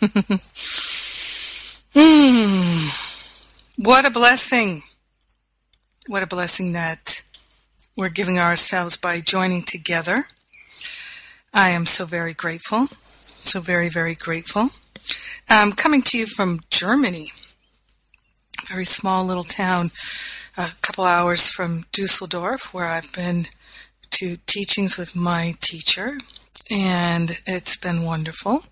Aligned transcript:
What 3.80 4.04
a 4.04 4.10
blessing. 4.10 4.82
What 6.08 6.24
a 6.24 6.26
blessing 6.26 6.72
that 6.72 7.22
we're 7.96 8.08
giving 8.08 8.36
ourselves 8.36 8.96
by 8.96 9.20
joining 9.20 9.62
together. 9.62 10.24
I 11.54 11.68
am 11.70 11.86
so 11.86 12.04
very 12.04 12.34
grateful. 12.34 12.88
So 12.88 13.60
very, 13.60 13.88
very 13.88 14.16
grateful. 14.16 14.70
I'm 15.48 15.72
coming 15.72 16.02
to 16.02 16.18
you 16.18 16.26
from 16.26 16.58
Germany, 16.70 17.30
a 18.62 18.66
very 18.66 18.84
small 18.84 19.24
little 19.24 19.44
town, 19.44 19.90
a 20.56 20.70
couple 20.82 21.04
hours 21.04 21.48
from 21.48 21.84
Dusseldorf, 21.92 22.74
where 22.74 22.86
I've 22.86 23.12
been 23.12 23.46
to 24.10 24.38
teachings 24.46 24.98
with 24.98 25.14
my 25.14 25.54
teacher, 25.60 26.18
and 26.68 27.38
it's 27.46 27.76
been 27.76 28.02
wonderful. 28.02 28.64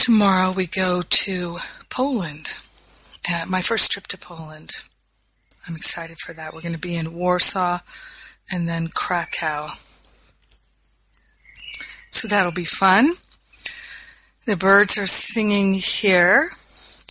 Tomorrow 0.00 0.52
we 0.52 0.66
go 0.66 1.02
to 1.02 1.58
Poland. 1.90 2.54
Uh, 3.30 3.44
my 3.46 3.60
first 3.60 3.92
trip 3.92 4.06
to 4.06 4.16
Poland. 4.16 4.70
I'm 5.68 5.76
excited 5.76 6.16
for 6.24 6.32
that. 6.32 6.54
We're 6.54 6.62
going 6.62 6.72
to 6.72 6.78
be 6.78 6.96
in 6.96 7.12
Warsaw 7.12 7.80
and 8.50 8.66
then 8.66 8.88
Krakow. 8.88 9.66
So 12.10 12.28
that'll 12.28 12.50
be 12.50 12.64
fun. 12.64 13.10
The 14.46 14.56
birds 14.56 14.96
are 14.96 15.06
singing 15.06 15.74
here, 15.74 16.48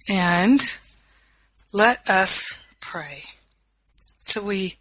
and 0.09 0.59
let 1.71 2.09
us 2.09 2.57
pray. 2.81 3.21
So 4.19 4.41
we 4.41 4.77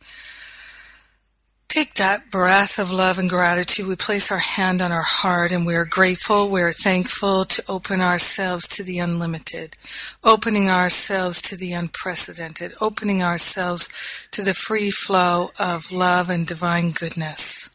take 1.68 1.94
that 1.94 2.30
breath 2.30 2.78
of 2.78 2.90
love 2.90 3.18
and 3.18 3.28
gratitude. 3.28 3.86
We 3.86 3.94
place 3.94 4.32
our 4.32 4.38
hand 4.38 4.80
on 4.80 4.90
our 4.90 5.02
heart 5.02 5.52
and 5.52 5.66
we 5.66 5.74
are 5.74 5.84
grateful, 5.84 6.48
we 6.48 6.62
are 6.62 6.72
thankful 6.72 7.44
to 7.44 7.62
open 7.68 8.00
ourselves 8.00 8.66
to 8.68 8.82
the 8.82 8.98
unlimited, 8.98 9.76
opening 10.24 10.70
ourselves 10.70 11.42
to 11.42 11.56
the 11.56 11.74
unprecedented, 11.74 12.72
opening 12.80 13.22
ourselves 13.22 13.90
to 14.30 14.42
the 14.42 14.54
free 14.54 14.90
flow 14.90 15.50
of 15.60 15.92
love 15.92 16.30
and 16.30 16.46
divine 16.46 16.90
goodness. 16.90 17.70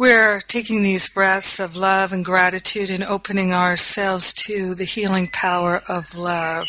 We're 0.00 0.40
taking 0.40 0.82
these 0.82 1.10
breaths 1.10 1.60
of 1.60 1.76
love 1.76 2.10
and 2.10 2.24
gratitude 2.24 2.90
and 2.90 3.04
opening 3.04 3.52
ourselves 3.52 4.32
to 4.46 4.74
the 4.74 4.86
healing 4.86 5.28
power 5.30 5.82
of 5.90 6.14
love. 6.14 6.68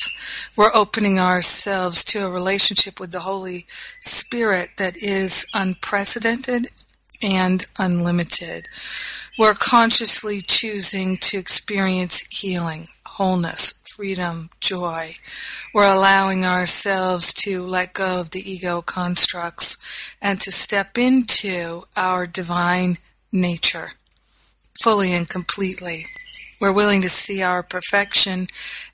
We're 0.58 0.76
opening 0.76 1.18
ourselves 1.18 2.04
to 2.04 2.26
a 2.26 2.30
relationship 2.30 3.00
with 3.00 3.14
the 3.14 3.22
Holy 3.22 3.68
Spirit 4.02 4.72
that 4.76 4.98
is 4.98 5.46
unprecedented 5.54 6.72
and 7.24 7.64
unlimited. 7.80 8.68
We're 9.40 9.54
consciously 9.54 10.42
choosing 10.42 11.16
to 11.22 11.38
experience 11.38 12.26
healing, 12.30 12.90
wholeness, 13.06 13.76
freedom, 13.86 14.50
joy. 14.60 15.14
We're 15.74 15.88
allowing 15.88 16.44
ourselves 16.44 17.34
to 17.36 17.64
let 17.66 17.94
go 17.94 18.20
of 18.20 18.32
the 18.32 18.42
ego 18.42 18.82
constructs 18.82 19.78
and 20.22 20.42
to 20.42 20.52
step 20.52 20.98
into 20.98 21.84
our 21.96 22.26
divine 22.26 22.98
nature 23.32 23.90
fully 24.82 25.14
and 25.14 25.30
completely. 25.30 26.06
We're 26.60 26.72
willing 26.72 27.02
to 27.02 27.10
see 27.10 27.42
our 27.42 27.64
perfection 27.64 28.46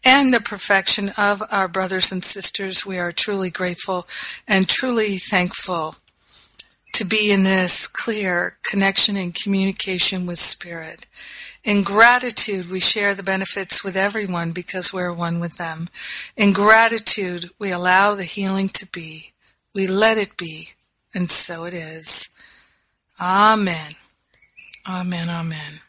and 0.03 0.33
the 0.33 0.39
perfection 0.39 1.11
of 1.17 1.43
our 1.51 1.67
brothers 1.67 2.11
and 2.11 2.23
sisters. 2.23 2.85
We 2.85 2.97
are 2.97 3.11
truly 3.11 3.49
grateful 3.49 4.07
and 4.47 4.69
truly 4.69 5.17
thankful 5.17 5.95
to 6.93 7.05
be 7.05 7.31
in 7.31 7.43
this 7.43 7.85
clear 7.85 8.57
connection 8.69 9.17
and 9.17 9.35
communication 9.35 10.25
with 10.25 10.39
Spirit. 10.39 11.05
In 11.63 11.83
gratitude, 11.83 12.71
we 12.71 12.79
share 12.79 13.13
the 13.13 13.23
benefits 13.23 13.83
with 13.83 13.97
everyone 13.97 14.51
because 14.51 14.93
we're 14.93 15.13
one 15.13 15.39
with 15.39 15.57
them. 15.57 15.89
In 16.37 16.53
gratitude, 16.53 17.49
we 17.59 17.71
allow 17.71 18.15
the 18.15 18.23
healing 18.23 18.69
to 18.69 18.87
be. 18.87 19.33
We 19.75 19.85
let 19.87 20.17
it 20.17 20.37
be, 20.37 20.69
and 21.13 21.29
so 21.29 21.65
it 21.65 21.73
is. 21.73 22.29
Amen. 23.19 23.91
Amen, 24.89 25.29
amen. 25.29 25.81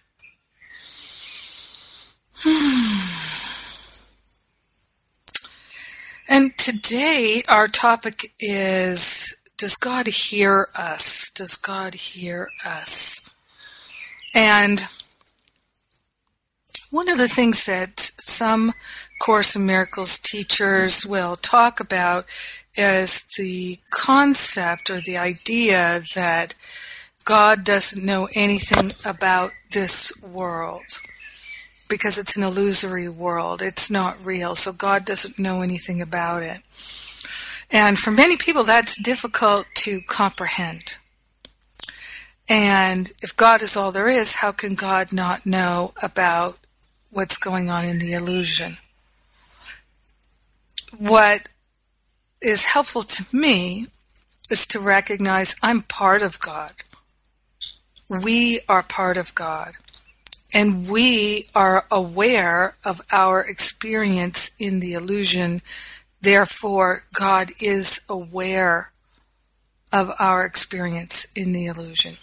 and 6.28 6.58
today 6.58 7.44
our 7.48 7.68
topic 7.68 8.32
is 8.40 9.36
Does 9.56 9.76
God 9.76 10.08
hear 10.08 10.66
us? 10.76 11.30
Does 11.30 11.56
God 11.56 11.94
hear 11.94 12.48
us? 12.66 13.20
And 14.34 14.84
one 16.90 17.08
of 17.08 17.18
the 17.18 17.28
things 17.28 17.66
that 17.66 18.00
some 18.00 18.72
Course 19.20 19.54
in 19.54 19.64
Miracles 19.64 20.18
teachers 20.18 21.06
will 21.06 21.36
talk 21.36 21.78
about 21.78 22.26
is 22.76 23.22
the 23.36 23.78
concept 23.90 24.90
or 24.90 25.00
the 25.00 25.18
idea 25.18 26.00
that 26.16 26.56
God 27.28 27.62
doesn't 27.62 28.02
know 28.02 28.26
anything 28.34 28.90
about 29.04 29.50
this 29.74 30.10
world 30.22 30.98
because 31.86 32.16
it's 32.16 32.38
an 32.38 32.42
illusory 32.42 33.06
world. 33.06 33.60
It's 33.60 33.90
not 33.90 34.24
real. 34.24 34.54
So 34.54 34.72
God 34.72 35.04
doesn't 35.04 35.38
know 35.38 35.60
anything 35.60 36.00
about 36.00 36.42
it. 36.42 36.62
And 37.70 37.98
for 37.98 38.10
many 38.10 38.38
people, 38.38 38.64
that's 38.64 38.96
difficult 38.96 39.66
to 39.74 40.00
comprehend. 40.08 40.96
And 42.48 43.12
if 43.20 43.36
God 43.36 43.60
is 43.60 43.76
all 43.76 43.92
there 43.92 44.08
is, 44.08 44.36
how 44.36 44.50
can 44.50 44.74
God 44.74 45.12
not 45.12 45.44
know 45.44 45.92
about 46.02 46.56
what's 47.10 47.36
going 47.36 47.68
on 47.68 47.84
in 47.84 47.98
the 47.98 48.14
illusion? 48.14 48.78
What 50.96 51.50
is 52.40 52.72
helpful 52.72 53.02
to 53.02 53.36
me 53.36 53.88
is 54.50 54.66
to 54.68 54.80
recognize 54.80 55.56
I'm 55.62 55.82
part 55.82 56.22
of 56.22 56.40
God. 56.40 56.72
We 58.08 58.60
are 58.68 58.82
part 58.82 59.16
of 59.16 59.34
God. 59.34 59.72
And 60.54 60.88
we 60.88 61.46
are 61.54 61.84
aware 61.90 62.76
of 62.84 63.02
our 63.12 63.40
experience 63.40 64.50
in 64.58 64.80
the 64.80 64.94
illusion. 64.94 65.60
Therefore, 66.22 67.02
God 67.12 67.50
is 67.60 68.00
aware 68.08 68.92
of 69.92 70.10
our 70.18 70.44
experience 70.44 71.26
in 71.36 71.52
the 71.52 71.66
illusion. 71.66 72.16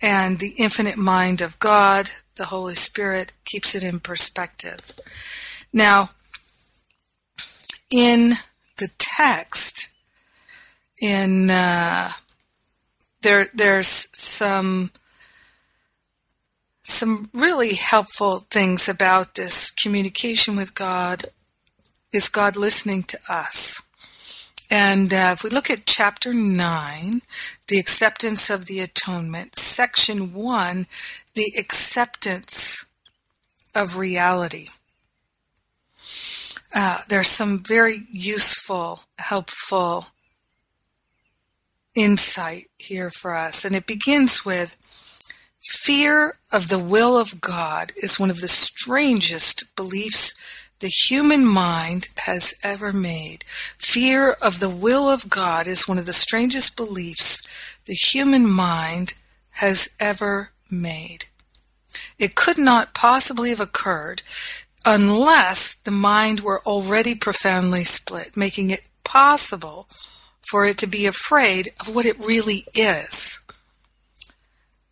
And 0.00 0.38
the 0.38 0.54
infinite 0.58 0.96
mind 0.96 1.40
of 1.40 1.58
God, 1.58 2.10
the 2.36 2.46
Holy 2.46 2.74
Spirit, 2.74 3.32
keeps 3.44 3.74
it 3.74 3.82
in 3.82 4.00
perspective. 4.00 4.92
Now, 5.72 6.10
in 7.90 8.34
the 8.78 8.88
text, 8.98 9.90
in 11.00 11.50
uh, 11.50 12.10
there 13.22 13.48
there's 13.54 14.08
some 14.12 14.90
some 16.82 17.28
really 17.32 17.74
helpful 17.74 18.40
things 18.50 18.88
about 18.88 19.34
this 19.34 19.70
communication 19.70 20.56
with 20.56 20.74
God. 20.74 21.26
Is 22.12 22.28
God 22.28 22.56
listening 22.56 23.04
to 23.04 23.18
us? 23.28 23.82
And 24.70 25.12
uh, 25.12 25.30
if 25.32 25.44
we 25.44 25.50
look 25.50 25.70
at 25.70 25.86
chapter 25.86 26.32
9, 26.32 27.22
the 27.68 27.78
acceptance 27.78 28.50
of 28.50 28.66
the 28.66 28.80
atonement, 28.80 29.56
section 29.56 30.32
1, 30.32 30.86
the 31.34 31.52
acceptance 31.58 32.86
of 33.74 33.98
reality. 33.98 34.68
Uh, 36.74 36.98
there's 37.08 37.28
some 37.28 37.62
very 37.62 38.02
useful, 38.10 39.00
helpful 39.18 40.06
insight 41.94 42.69
here 42.80 43.10
for 43.10 43.34
us. 43.34 43.64
And 43.64 43.74
it 43.74 43.86
begins 43.86 44.44
with 44.44 44.76
fear 45.60 46.36
of 46.52 46.68
the 46.68 46.78
will 46.78 47.18
of 47.18 47.40
God 47.40 47.92
is 47.96 48.18
one 48.18 48.30
of 48.30 48.40
the 48.40 48.48
strangest 48.48 49.74
beliefs 49.76 50.34
the 50.80 50.88
human 50.88 51.46
mind 51.46 52.08
has 52.24 52.54
ever 52.64 52.92
made. 52.92 53.44
Fear 53.78 54.34
of 54.42 54.60
the 54.60 54.70
will 54.70 55.08
of 55.08 55.28
God 55.28 55.66
is 55.66 55.86
one 55.86 55.98
of 55.98 56.06
the 56.06 56.12
strangest 56.12 56.76
beliefs 56.76 57.42
the 57.84 57.94
human 57.94 58.48
mind 58.48 59.14
has 59.50 59.90
ever 60.00 60.52
made. 60.70 61.26
It 62.18 62.34
could 62.34 62.58
not 62.58 62.94
possibly 62.94 63.50
have 63.50 63.60
occurred 63.60 64.22
unless 64.84 65.74
the 65.74 65.90
mind 65.90 66.40
were 66.40 66.62
already 66.64 67.14
profoundly 67.14 67.84
split, 67.84 68.36
making 68.36 68.70
it 68.70 68.88
possible 69.04 69.86
for 70.50 70.66
it 70.66 70.76
to 70.78 70.86
be 70.86 71.06
afraid 71.06 71.68
of 71.78 71.94
what 71.94 72.06
it 72.06 72.18
really 72.18 72.64
is. 72.74 73.38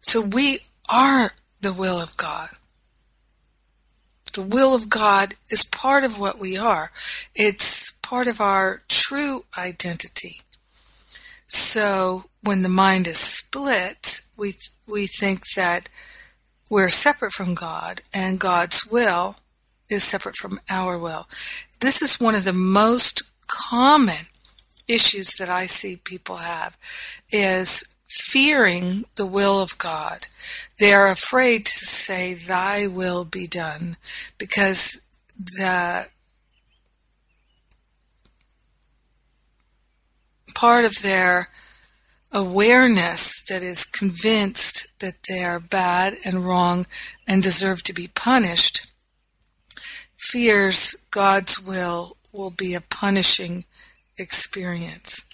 So 0.01 0.21
we 0.21 0.61
are 0.89 1.33
the 1.61 1.73
will 1.73 2.01
of 2.01 2.17
God. 2.17 2.51
The 4.35 4.43
will 4.43 4.73
of 4.73 4.89
God 4.89 5.35
is 5.51 5.65
part 5.65 6.05
of 6.05 6.21
what 6.21 6.39
we 6.39 6.57
are. 6.57 6.93
It's 7.35 7.91
part 8.03 8.29
of 8.29 8.41
our 8.41 8.83
true 8.89 9.47
identity. 9.57 10.41
So 11.49 12.27
when 12.43 12.63
the 12.63 12.69
mind 12.69 13.09
is 13.09 13.19
split, 13.19 14.21
we 14.37 14.55
we 14.87 15.09
think 15.09 15.43
that 15.57 15.89
we're 16.71 16.89
separate 16.89 17.33
from 17.33 17.55
God 17.55 18.03
and 18.15 18.39
God's 18.39 18.87
will 18.87 19.37
is 19.91 20.05
separate 20.05 20.37
from 20.37 20.61
our 20.71 20.99
will. 20.99 21.27
This 21.81 22.01
is 22.01 22.21
one 22.21 22.37
of 22.37 22.45
the 22.45 22.53
most 22.53 23.23
common 23.49 24.27
issues 24.89 25.37
that 25.39 25.49
I 25.49 25.67
see 25.67 25.97
people 25.97 26.37
have 26.37 26.77
is 27.31 27.85
fearing 28.09 29.05
the 29.17 29.27
will 29.27 29.61
of 29.61 29.79
God. 29.79 30.27
They 30.79 30.93
are 30.93 31.09
afraid 31.09 31.67
to 31.67 31.73
say, 31.73 32.35
Thy 32.35 32.87
will 32.87 33.25
be 33.25 33.47
done, 33.47 33.97
because 34.39 35.03
the 35.37 36.09
part 40.55 40.85
of 40.85 41.03
their 41.03 41.49
awareness 42.33 43.43
that 43.49 43.63
is 43.63 43.85
convinced 43.85 44.89
that 44.99 45.15
they 45.29 45.45
are 45.45 45.61
bad 45.61 46.19
and 46.25 46.45
wrong 46.45 46.87
and 47.27 47.43
deserve 47.43 47.83
to 47.85 47.93
be 47.93 48.09
punished 48.09 48.89
fears 50.19 50.97
God's 51.11 51.61
will 51.61 52.17
will 52.33 52.51
be 52.51 52.75
a 52.75 52.81
punishing 52.81 53.65
experience. 54.19 55.25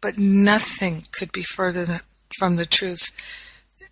But 0.00 0.18
nothing 0.18 1.04
could 1.12 1.32
be 1.32 1.42
further 1.42 1.84
than, 1.84 2.00
from 2.38 2.56
the 2.56 2.66
truth 2.66 3.12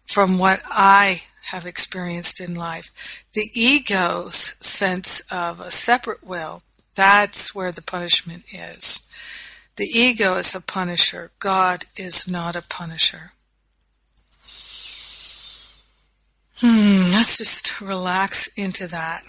from 0.09 0.39
what 0.39 0.61
I 0.67 1.23
have 1.50 1.67
experienced 1.67 2.41
in 2.41 2.55
life. 2.55 2.91
The 3.35 3.49
ego's 3.55 4.55
sense 4.59 5.21
of 5.31 5.61
a 5.61 5.71
separate 5.71 6.25
will, 6.25 6.62
that's 6.95 7.55
where 7.55 7.71
the 7.71 7.83
punishment 7.83 8.45
is. 8.53 9.03
The 9.77 9.85
ego 9.85 10.37
is 10.37 10.55
a 10.55 10.61
punisher. 10.61 11.31
God 11.39 11.85
is 11.97 12.27
not 12.29 12.56
a 12.56 12.62
punisher. 12.62 13.33
Hmm, 16.61 17.12
let's 17.12 17.39
just 17.39 17.81
relax 17.81 18.49
into 18.56 18.89
that. 18.89 19.23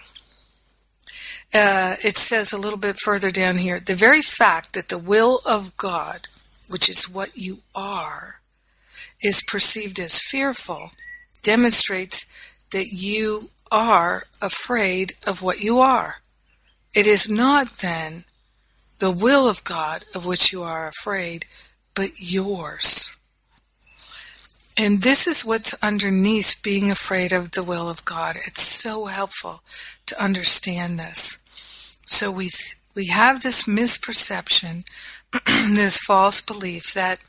Uh, 1.54 1.96
it 2.04 2.18
says 2.18 2.54
a 2.54 2.58
little 2.58 2.78
bit 2.78 3.00
further 3.00 3.32
down 3.32 3.58
here 3.58 3.80
the 3.80 3.96
very 3.96 4.22
fact 4.22 4.74
that 4.74 4.90
the 4.90 4.98
will 5.00 5.40
of 5.48 5.76
God, 5.78 6.28
which 6.70 6.88
is 6.88 7.10
what 7.10 7.36
you 7.36 7.60
are, 7.74 8.40
is 9.22 9.44
perceived 9.44 10.00
as 10.00 10.22
fearful 10.22 10.92
demonstrates 11.42 12.26
that 12.72 12.94
you 12.94 13.50
are 13.72 14.26
afraid 14.42 15.14
of 15.26 15.42
what 15.42 15.60
you 15.60 15.80
are. 15.80 16.18
It 16.94 17.08
is 17.08 17.30
not 17.30 17.70
then 17.80 18.26
the 19.00 19.12
will 19.12 19.48
of 19.48 19.64
God 19.64 20.06
of 20.14 20.26
which 20.26 20.52
you 20.52 20.62
are 20.62 20.88
afraid, 20.88 21.46
but 21.96 22.12
yours. 22.18 23.16
And 24.78 25.02
this 25.02 25.28
is 25.28 25.44
what's 25.44 25.74
underneath 25.84 26.62
being 26.64 26.90
afraid 26.90 27.34
of 27.34 27.52
the 27.52 27.64
will 27.64 27.90
of 27.90 28.06
God. 28.06 28.38
It's 28.46 28.62
so 28.62 29.06
helpful 29.06 29.62
to 30.06 30.24
understand 30.24 30.98
this. 30.98 31.39
So 32.10 32.32
we 32.32 32.50
we 32.96 33.06
have 33.06 33.44
this 33.44 33.64
misperception, 33.66 34.84
this 35.46 36.00
false 36.00 36.42
belief 36.42 36.92
that 36.96 37.20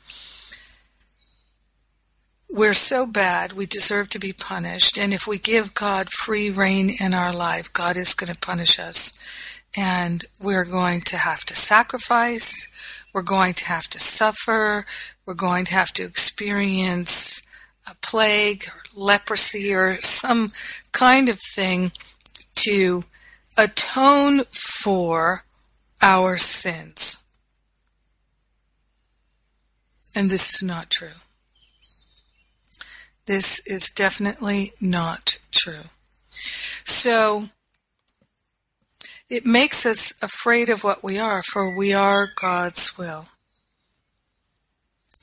we're 2.49 2.73
so 2.73 3.05
bad 3.05 3.53
we 3.53 3.67
deserve 3.67 4.09
to 4.09 4.19
be 4.19 4.33
punished, 4.33 4.97
and 4.97 5.13
if 5.13 5.27
we 5.27 5.37
give 5.37 5.75
God 5.75 6.09
free 6.09 6.49
rein 6.49 6.89
in 6.99 7.13
our 7.13 7.31
life, 7.31 7.71
God 7.71 7.95
is 7.95 8.15
going 8.15 8.33
to 8.33 8.39
punish 8.39 8.79
us. 8.79 9.17
And 9.77 10.25
we're 10.39 10.65
going 10.65 11.01
to 11.01 11.17
have 11.17 11.45
to 11.45 11.55
sacrifice, 11.55 12.67
we're 13.13 13.21
going 13.21 13.53
to 13.53 13.65
have 13.65 13.85
to 13.85 13.99
suffer, 13.99 14.87
we're 15.27 15.35
going 15.35 15.65
to 15.65 15.75
have 15.75 15.93
to 15.93 16.03
experience 16.03 17.43
a 17.87 17.93
plague 18.01 18.65
or 18.67 18.81
leprosy 18.95 19.73
or 19.73 20.01
some 20.01 20.51
kind 20.91 21.29
of 21.29 21.39
thing 21.53 21.91
to 22.55 23.03
atone 23.61 24.41
for 24.51 25.43
our 26.01 26.35
sins. 26.35 27.23
And 30.15 30.31
this 30.31 30.55
is 30.55 30.63
not 30.63 30.89
true. 30.89 31.19
This 33.27 33.65
is 33.67 33.91
definitely 33.95 34.73
not 34.81 35.37
true. 35.51 35.89
So, 36.83 37.45
it 39.29 39.45
makes 39.45 39.85
us 39.85 40.11
afraid 40.23 40.69
of 40.69 40.83
what 40.83 41.03
we 41.03 41.19
are, 41.19 41.43
for 41.43 41.77
we 41.77 41.93
are 41.93 42.31
God's 42.35 42.97
will. 42.97 43.27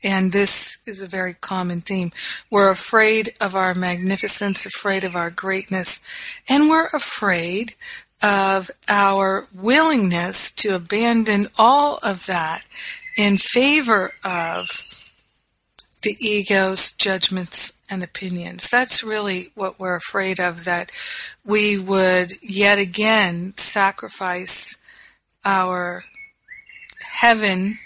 And 0.04 0.30
this 0.30 0.78
is 0.86 1.02
a 1.02 1.08
very 1.08 1.34
common 1.34 1.80
theme. 1.80 2.12
We're 2.50 2.70
afraid 2.70 3.30
of 3.40 3.56
our 3.56 3.74
magnificence, 3.74 4.64
afraid 4.64 5.02
of 5.02 5.16
our 5.16 5.30
greatness, 5.30 6.00
and 6.48 6.68
we're 6.68 6.86
afraid 6.86 7.74
of 8.22 8.70
our 8.88 9.46
willingness 9.54 10.50
to 10.50 10.74
abandon 10.74 11.46
all 11.58 11.98
of 12.02 12.26
that 12.26 12.64
in 13.16 13.36
favor 13.36 14.12
of 14.24 14.66
the 16.02 16.16
ego's 16.20 16.92
judgments 16.92 17.78
and 17.90 18.02
opinions. 18.02 18.68
That's 18.68 19.02
really 19.02 19.48
what 19.54 19.80
we're 19.80 19.96
afraid 19.96 20.38
of, 20.38 20.64
that 20.64 20.90
we 21.44 21.78
would 21.78 22.32
yet 22.42 22.78
again 22.78 23.52
sacrifice 23.56 24.78
our 25.44 26.04
heaven 27.02 27.78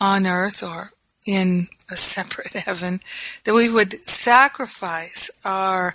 on 0.00 0.26
earth 0.26 0.62
or 0.62 0.92
in 1.26 1.68
a 1.90 1.96
separate 1.96 2.52
heaven, 2.54 3.00
that 3.44 3.54
we 3.54 3.70
would 3.70 3.92
sacrifice 4.08 5.30
our 5.44 5.94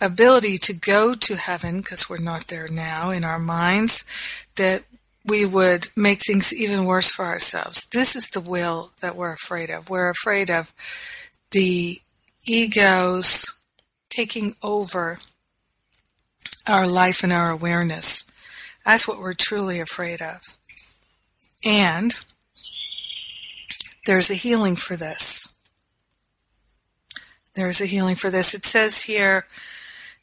ability 0.00 0.58
to 0.58 0.72
go 0.72 1.14
to 1.14 1.36
heaven, 1.36 1.78
because 1.78 2.08
we're 2.08 2.18
not 2.18 2.48
there 2.48 2.68
now 2.68 3.10
in 3.10 3.24
our 3.24 3.38
minds, 3.38 4.04
that 4.56 4.84
we 5.24 5.44
would 5.44 5.88
make 5.96 6.20
things 6.20 6.54
even 6.54 6.84
worse 6.84 7.10
for 7.10 7.24
ourselves. 7.24 7.86
This 7.92 8.14
is 8.14 8.28
the 8.28 8.40
will 8.40 8.90
that 9.00 9.16
we're 9.16 9.32
afraid 9.32 9.70
of. 9.70 9.90
We're 9.90 10.10
afraid 10.10 10.50
of 10.50 10.72
the 11.50 12.00
egos 12.46 13.44
taking 14.08 14.54
over 14.62 15.18
our 16.68 16.86
life 16.86 17.24
and 17.24 17.32
our 17.32 17.50
awareness. 17.50 18.24
That's 18.84 19.08
what 19.08 19.18
we're 19.18 19.34
truly 19.34 19.80
afraid 19.80 20.20
of. 20.22 20.40
And 21.64 22.16
there's 24.06 24.30
a 24.30 24.34
healing 24.34 24.76
for 24.76 24.94
this. 24.94 25.52
There's 27.56 27.80
a 27.80 27.86
healing 27.86 28.14
for 28.14 28.30
this. 28.30 28.54
It 28.54 28.64
says 28.64 29.02
here, 29.02 29.46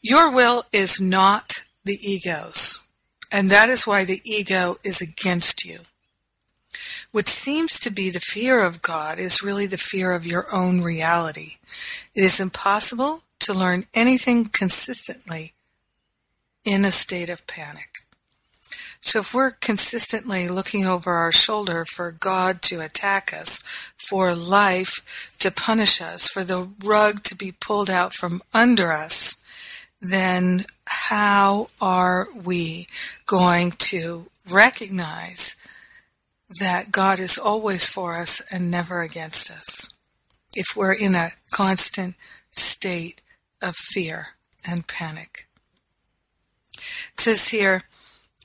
your 0.04 0.32
will 0.32 0.66
is 0.74 1.00
not 1.00 1.62
the 1.86 1.98
ego's. 2.00 2.84
And 3.32 3.50
that 3.50 3.70
is 3.70 3.88
why 3.88 4.04
the 4.04 4.22
ego 4.24 4.76
is 4.84 5.02
against 5.02 5.66
you. 5.66 5.80
What 7.12 7.30
seems 7.30 7.80
to 7.80 7.90
be 7.90 8.10
the 8.10 8.20
fear 8.20 8.62
of 8.62 8.82
God 8.82 9.18
is 9.18 9.42
really 9.42 9.66
the 9.66 9.78
fear 9.78 10.12
of 10.12 10.28
your 10.28 10.46
own 10.54 10.82
reality. 10.82 11.54
It 12.14 12.24
is 12.24 12.40
impossible 12.40 13.22
to 13.40 13.54
learn 13.54 13.86
anything 13.94 14.46
consistently 14.46 15.54
in 16.66 16.84
a 16.84 16.92
state 16.92 17.30
of 17.30 17.48
panic. 17.48 18.04
So 19.00 19.20
if 19.20 19.34
we're 19.34 19.52
consistently 19.52 20.48
looking 20.48 20.86
over 20.86 21.14
our 21.14 21.32
shoulder 21.32 21.86
for 21.86 22.12
God 22.12 22.62
to 22.64 22.82
attack 22.82 23.34
us, 23.34 23.64
for 23.98 24.34
life 24.34 25.36
to 25.40 25.52
punish 25.52 26.02
us, 26.02 26.28
for 26.28 26.44
the 26.44 26.70
rug 26.84 27.24
to 27.24 27.36
be 27.36 27.52
pulled 27.52 27.90
out 27.90 28.14
from 28.14 28.42
under 28.54 28.94
us, 28.94 29.38
then 30.04 30.66
how 30.86 31.70
are 31.82 32.28
we 32.44 32.88
going 33.26 33.72
to 33.72 34.30
recognize 34.52 35.56
that 36.60 36.92
God 36.92 37.20
is 37.20 37.38
always 37.38 37.88
for 37.88 38.16
us 38.16 38.42
and 38.52 38.70
never 38.70 39.02
against 39.02 39.50
us 39.50 39.90
if 40.56 40.76
we're 40.76 40.94
in 40.94 41.16
a 41.16 41.30
constant 41.52 42.16
state 42.52 43.22
of 43.62 43.76
fear 43.76 44.36
and 44.68 44.86
panic? 44.88 45.48
It 46.76 47.20
says 47.20 47.50
here, 47.50 47.82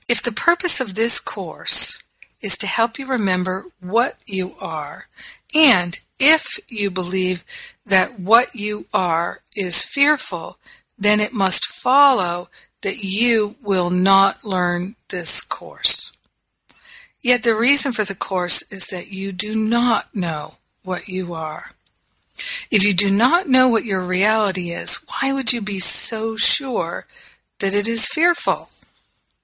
if 0.07 0.23
the 0.23 0.31
purpose 0.31 0.79
of 0.79 0.95
this 0.95 1.19
course 1.19 2.01
is 2.41 2.57
to 2.57 2.67
help 2.67 2.97
you 2.97 3.05
remember 3.05 3.65
what 3.81 4.15
you 4.25 4.53
are 4.61 5.07
and 5.53 5.99
if 6.19 6.59
you 6.69 6.91
believe 6.91 7.43
that 7.85 8.19
what 8.19 8.53
you 8.53 8.85
are 8.93 9.41
is 9.55 9.83
fearful, 9.83 10.57
then 10.99 11.19
it 11.19 11.33
must 11.33 11.65
follow 11.65 12.49
that 12.81 13.03
you 13.03 13.55
will 13.61 13.89
not 13.89 14.43
learn 14.43 14.95
this 15.09 15.41
course. 15.41 16.11
Yet 17.21 17.43
the 17.43 17.55
reason 17.55 17.91
for 17.91 18.05
the 18.05 18.15
course 18.15 18.61
is 18.71 18.87
that 18.87 19.11
you 19.11 19.31
do 19.31 19.53
not 19.53 20.15
know 20.15 20.55
what 20.83 21.07
you 21.07 21.33
are. 21.33 21.71
If 22.71 22.85
you 22.85 22.93
do 22.93 23.11
not 23.11 23.49
know 23.49 23.67
what 23.67 23.83
your 23.83 24.01
reality 24.01 24.69
is, 24.69 24.99
why 25.07 25.33
would 25.33 25.51
you 25.51 25.61
be 25.61 25.79
so 25.79 26.37
sure 26.37 27.05
that 27.59 27.75
it 27.75 27.87
is 27.87 28.07
fearful? 28.07 28.69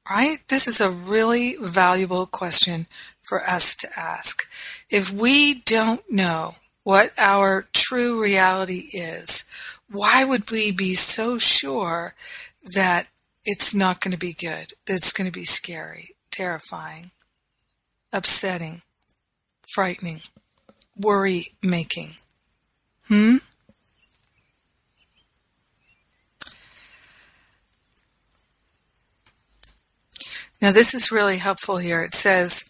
Right? 0.10 0.40
This 0.48 0.68
is 0.68 0.80
a 0.80 0.90
really 0.90 1.58
valuable 1.60 2.26
question 2.26 2.86
for 3.22 3.44
us 3.44 3.76
to 3.78 3.90
ask. 3.98 4.48
If 4.90 5.12
we 5.12 5.56
don't 5.62 6.10
know 6.10 6.54
what 6.84 7.12
our 7.18 7.68
true 7.74 8.22
reality 8.22 8.88
is, 8.94 9.44
why 9.96 10.24
would 10.24 10.50
we 10.52 10.72
be 10.72 10.94
so 10.94 11.38
sure 11.38 12.14
that 12.74 13.08
it's 13.46 13.74
not 13.74 14.02
going 14.02 14.12
to 14.12 14.18
be 14.18 14.34
good, 14.34 14.74
that 14.86 14.94
it's 14.94 15.14
going 15.14 15.26
to 15.26 15.32
be 15.32 15.46
scary, 15.46 16.16
terrifying, 16.32 17.12
upsetting, 18.12 18.82
frightening, 19.74 20.22
worry 20.98 21.52
making? 21.64 22.16
Hmm? 23.08 23.38
Now, 30.62 30.72
this 30.72 30.94
is 30.94 31.12
really 31.12 31.38
helpful 31.38 31.78
here. 31.78 32.02
It 32.02 32.14
says, 32.14 32.64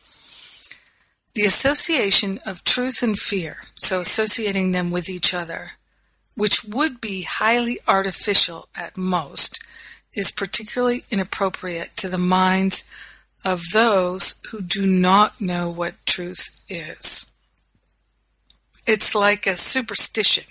the 1.33 1.43
association 1.43 2.39
of 2.45 2.63
truth 2.63 3.03
and 3.03 3.17
fear, 3.17 3.57
so 3.75 3.99
associating 3.99 4.71
them 4.71 4.91
with 4.91 5.09
each 5.09 5.33
other, 5.33 5.71
which 6.35 6.63
would 6.63 7.01
be 7.01 7.23
highly 7.23 7.79
artificial 7.87 8.67
at 8.75 8.97
most, 8.97 9.59
is 10.13 10.31
particularly 10.31 11.03
inappropriate 11.11 11.95
to 11.97 12.07
the 12.07 12.17
minds 12.17 12.83
of 13.43 13.61
those 13.73 14.35
who 14.49 14.61
do 14.61 14.85
not 14.85 15.39
know 15.39 15.69
what 15.69 16.05
truth 16.05 16.49
is. 16.67 17.31
It's 18.87 19.15
like 19.15 19.47
a 19.47 19.57
superstition, 19.57 20.45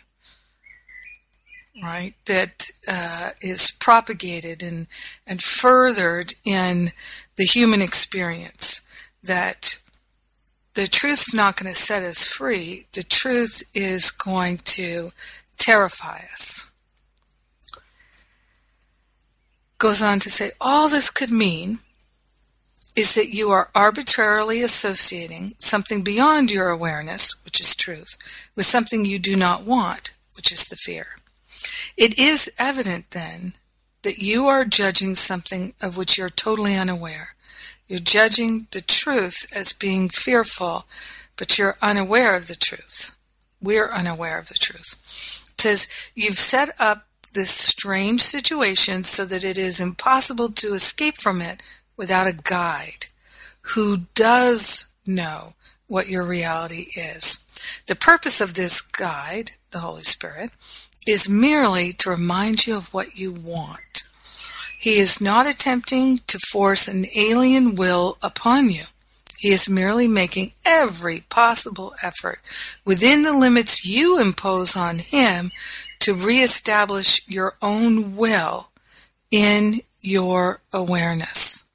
right, 1.83 2.15
that 2.27 2.69
uh, 2.87 3.31
is 3.41 3.71
propagated 3.71 4.63
and, 4.63 4.87
and 5.27 5.43
furthered 5.43 6.35
in 6.45 6.91
the 7.37 7.45
human 7.45 7.81
experience 7.81 8.83
that 9.23 9.79
the 10.75 10.87
truth's 10.87 11.33
not 11.33 11.57
going 11.57 11.73
to 11.73 11.79
set 11.79 12.03
us 12.03 12.25
free. 12.25 12.87
The 12.93 13.05
truth 13.05 13.63
is 13.75 14.11
going 14.11 14.59
to 14.59 15.13
terrify 15.65 16.21
us. 16.31 16.71
Goes 19.79 20.03
on 20.03 20.19
to 20.21 20.29
say, 20.29 20.51
all 20.61 20.91
this 20.91 21.09
could 21.09 21.31
mean 21.31 21.79
is 22.95 23.15
that 23.15 23.35
you 23.35 23.51
are 23.51 23.71
arbitrarily 23.75 24.63
associating 24.63 25.55
something 25.59 26.03
beyond 26.03 26.51
your 26.51 26.69
awareness, 26.69 27.35
which 27.45 27.61
is 27.61 27.75
truth, 27.75 28.17
with 28.55 28.67
something 28.67 29.05
you 29.05 29.19
do 29.19 29.35
not 29.35 29.65
want, 29.65 30.13
which 30.35 30.53
is 30.53 30.67
the 30.67 30.77
fear. 30.77 31.17
It 31.97 32.19
is 32.19 32.53
evident 32.59 33.13
then 33.13 33.55
that 34.03 34.19
you 34.19 34.47
are 34.47 34.67
judging 34.67 35.15
something 35.15 35.73
of 35.81 35.97
which 35.97 36.19
you're 36.19 36.29
totally 36.29 36.77
unaware. 36.77 37.37
You're 37.89 38.01
judging 38.01 38.67
the 38.71 38.83
truth 38.83 39.47
as 39.57 39.73
being 39.73 40.11
fearful, 40.11 40.85
but 41.37 41.57
you're 41.57 41.79
unaware 41.81 42.37
of 42.37 42.49
the 42.49 42.55
truth. 42.55 43.17
We're 43.63 43.91
unaware 43.91 44.39
of 44.39 44.49
the 44.49 44.55
truth. 44.55 45.44
Says, 45.65 45.89
You've 46.15 46.39
set 46.39 46.79
up 46.79 47.07
this 47.33 47.51
strange 47.51 48.21
situation 48.21 49.03
so 49.03 49.25
that 49.25 49.45
it 49.45 49.57
is 49.57 49.81
impossible 49.81 50.51
to 50.51 50.75
escape 50.75 51.17
from 51.17 51.41
it 51.41 51.63
without 51.97 52.27
a 52.27 52.35
guide 52.35 53.07
who 53.73 54.03
does 54.15 54.89
know 55.07 55.55
what 55.87 56.11
your 56.11 56.23
reality 56.23 56.89
is. 56.95 57.39
The 57.87 57.95
purpose 57.95 58.43
of 58.43 58.53
this 58.53 58.83
guide, 58.83 59.53
the 59.71 59.79
Holy 59.79 60.05
Spirit, 60.05 60.51
is 61.07 61.31
merely 61.31 61.95
to 61.95 62.11
remind 62.11 62.67
you 62.67 62.77
of 62.77 62.93
what 62.93 63.17
you 63.17 63.33
want. 63.33 64.03
He 64.79 64.97
is 64.97 65.19
not 65.19 65.47
attempting 65.47 66.19
to 66.27 66.39
force 66.39 66.89
an 66.89 67.07
alien 67.17 67.75
will 67.75 68.19
upon 68.23 68.69
you. 68.69 68.85
He 69.45 69.53
is 69.53 69.69
merely 69.69 70.09
making 70.09 70.53
every 70.65 71.21
possible 71.21 71.95
effort 72.03 72.41
within 72.83 73.25
the 73.25 73.35
limits 73.35 73.85
you 73.85 74.19
impose 74.19 74.75
on 74.75 74.97
him 74.97 75.53
to 75.99 76.15
reestablish 76.15 77.29
your 77.29 77.59
own 77.61 78.17
will 78.17 78.71
in 79.31 79.83
your 80.01 80.63
awareness. 80.73 81.69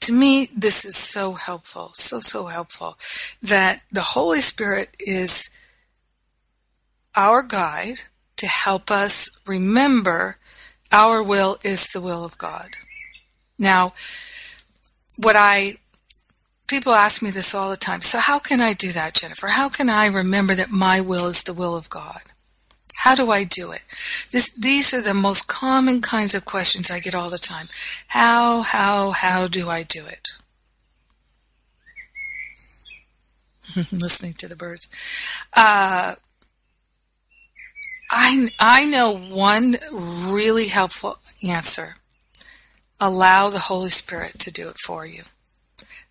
To 0.00 0.12
me, 0.12 0.48
this 0.56 0.84
is 0.84 0.96
so 0.96 1.34
helpful, 1.34 1.90
so, 1.94 2.18
so 2.18 2.46
helpful 2.46 2.98
that 3.40 3.82
the 3.92 4.02
Holy 4.02 4.40
Spirit 4.40 4.96
is 4.98 5.50
our 7.14 7.44
guide 7.44 8.00
to 8.38 8.48
help 8.48 8.90
us 8.90 9.30
remember 9.46 10.38
our 10.90 11.22
will 11.22 11.58
is 11.62 11.86
the 11.90 12.00
will 12.00 12.24
of 12.24 12.38
God. 12.38 12.70
Now, 13.56 13.92
what 15.16 15.36
I 15.36 15.74
people 16.68 16.92
ask 16.94 17.22
me 17.22 17.30
this 17.30 17.54
all 17.54 17.70
the 17.70 17.76
time. 17.76 18.02
So 18.02 18.18
how 18.18 18.38
can 18.38 18.60
I 18.60 18.74
do 18.74 18.92
that, 18.92 19.14
Jennifer? 19.14 19.48
How 19.48 19.68
can 19.68 19.88
I 19.88 20.06
remember 20.06 20.54
that 20.54 20.70
my 20.70 21.00
will 21.00 21.26
is 21.26 21.42
the 21.42 21.54
will 21.54 21.76
of 21.76 21.88
God? 21.88 22.20
How 22.98 23.14
do 23.14 23.30
I 23.30 23.44
do 23.44 23.72
it? 23.72 23.82
This, 24.32 24.50
these 24.50 24.92
are 24.92 25.00
the 25.00 25.14
most 25.14 25.46
common 25.46 26.00
kinds 26.00 26.34
of 26.34 26.44
questions 26.44 26.90
I 26.90 27.00
get 27.00 27.14
all 27.14 27.30
the 27.30 27.38
time. 27.38 27.68
How, 28.08 28.62
how, 28.62 29.12
how 29.12 29.46
do 29.46 29.68
I 29.68 29.82
do 29.82 30.04
it? 30.06 30.28
Listening 33.92 34.34
to 34.34 34.48
the 34.48 34.56
birds. 34.56 34.88
Uh, 35.54 36.14
I, 38.10 38.48
I 38.58 38.84
know 38.84 39.16
one 39.16 39.76
really 39.92 40.66
helpful 40.66 41.18
answer. 41.46 41.94
Allow 43.00 43.50
the 43.50 43.58
Holy 43.60 43.90
Spirit 43.90 44.40
to 44.40 44.50
do 44.50 44.68
it 44.68 44.78
for 44.78 45.06
you. 45.06 45.22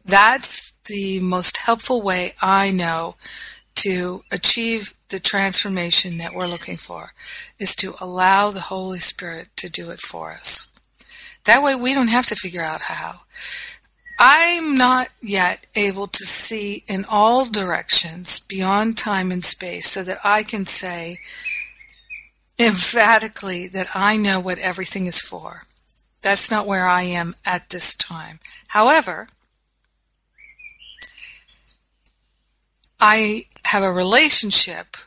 That's 0.07 0.71
the 0.85 1.19
most 1.19 1.57
helpful 1.57 2.01
way 2.01 2.33
I 2.41 2.71
know 2.71 3.17
to 3.75 4.23
achieve 4.31 4.95
the 5.09 5.19
transformation 5.19 6.17
that 6.17 6.33
we're 6.33 6.47
looking 6.47 6.77
for 6.77 7.13
is 7.59 7.75
to 7.75 7.93
allow 7.99 8.49
the 8.49 8.61
Holy 8.61 8.99
Spirit 8.99 9.49
to 9.57 9.69
do 9.69 9.91
it 9.91 9.99
for 9.99 10.31
us. 10.31 10.71
That 11.43 11.61
way 11.61 11.75
we 11.75 11.93
don't 11.93 12.07
have 12.07 12.25
to 12.27 12.35
figure 12.35 12.61
out 12.61 12.83
how. 12.83 13.21
I'm 14.17 14.77
not 14.77 15.09
yet 15.21 15.67
able 15.75 16.07
to 16.07 16.23
see 16.23 16.83
in 16.87 17.05
all 17.05 17.45
directions 17.45 18.39
beyond 18.39 18.97
time 18.97 19.31
and 19.31 19.43
space 19.43 19.87
so 19.89 20.03
that 20.03 20.19
I 20.23 20.41
can 20.41 20.65
say, 20.65 21.19
emphatically 22.57 23.67
that 23.67 23.89
I 23.93 24.17
know 24.17 24.39
what 24.39 24.57
everything 24.57 25.05
is 25.05 25.21
for. 25.21 25.63
That's 26.21 26.49
not 26.49 26.65
where 26.65 26.87
I 26.87 27.03
am 27.03 27.35
at 27.45 27.69
this 27.69 27.93
time. 27.93 28.39
However, 28.69 29.27
I 32.99 33.43
have 33.65 33.83
a 33.83 33.91
relationship 33.91 34.97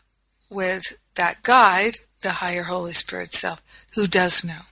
with 0.48 0.98
that 1.14 1.42
guide, 1.42 1.92
the 2.22 2.30
higher 2.30 2.64
Holy 2.64 2.92
Spirit 2.92 3.34
self, 3.34 3.62
who 3.94 4.06
does 4.06 4.44
know. 4.44 4.62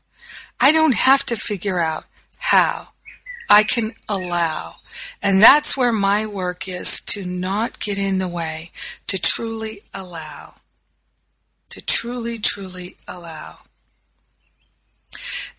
I 0.60 0.72
don't 0.72 0.94
have 0.94 1.24
to 1.26 1.36
figure 1.36 1.80
out 1.80 2.04
how. 2.38 2.88
I 3.50 3.62
can 3.64 3.92
allow. 4.08 4.72
And 5.22 5.42
that's 5.42 5.76
where 5.76 5.92
my 5.92 6.26
work 6.26 6.68
is 6.68 7.00
to 7.06 7.24
not 7.24 7.80
get 7.80 7.96
in 7.96 8.18
the 8.18 8.28
way, 8.28 8.72
to 9.06 9.18
truly 9.18 9.80
allow 9.94 10.56
to 11.70 11.84
truly, 11.84 12.38
truly 12.38 12.96
allow. 13.06 13.58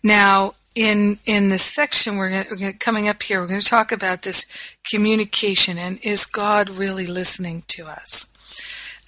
Now, 0.02 0.54
in 0.74 1.18
in 1.26 1.48
this 1.48 1.62
section, 1.62 2.16
we're, 2.16 2.30
gonna, 2.30 2.46
we're 2.50 2.56
gonna, 2.56 2.72
coming 2.72 3.08
up 3.08 3.22
here. 3.22 3.40
We're 3.40 3.48
going 3.48 3.60
to 3.60 3.66
talk 3.66 3.92
about 3.92 4.22
this 4.22 4.46
communication 4.90 5.78
and 5.78 5.98
is 6.02 6.26
God 6.26 6.70
really 6.70 7.06
listening 7.06 7.64
to 7.68 7.86
us? 7.86 8.28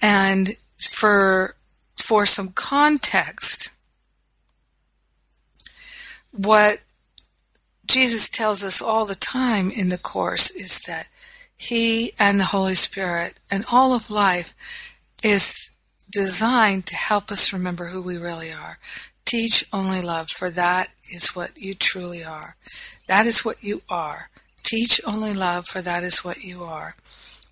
And 0.01 0.55
for 0.77 1.55
for 1.95 2.25
some 2.25 2.49
context, 2.49 3.69
what 6.31 6.79
Jesus 7.85 8.27
tells 8.29 8.63
us 8.63 8.81
all 8.81 9.05
the 9.05 9.15
time 9.15 9.71
in 9.71 9.89
the 9.89 9.97
course 9.97 10.51
is 10.51 10.81
that 10.81 11.07
He 11.55 12.13
and 12.19 12.39
the 12.39 12.45
Holy 12.45 12.75
Spirit 12.75 13.39
and 13.49 13.63
all 13.71 13.93
of 13.93 14.09
life 14.09 14.53
is 15.23 15.71
designed 16.11 16.85
to 16.87 16.95
help 16.95 17.31
us 17.31 17.53
remember 17.53 17.87
who 17.87 18.01
we 18.01 18.17
really 18.17 18.51
are. 18.51 18.77
Teach 19.25 19.65
only 19.71 20.01
love, 20.01 20.29
for 20.29 20.49
that 20.51 20.89
is 21.13 21.35
what 21.35 21.57
you 21.57 21.73
truly 21.73 22.23
are. 22.23 22.55
That 23.07 23.25
is 23.25 23.45
what 23.45 23.63
you 23.63 23.81
are. 23.89 24.29
Teach 24.63 24.99
only 25.05 25.33
love, 25.33 25.67
for 25.67 25.81
that 25.81 26.03
is 26.03 26.23
what 26.23 26.43
you 26.43 26.63
are. 26.63 26.95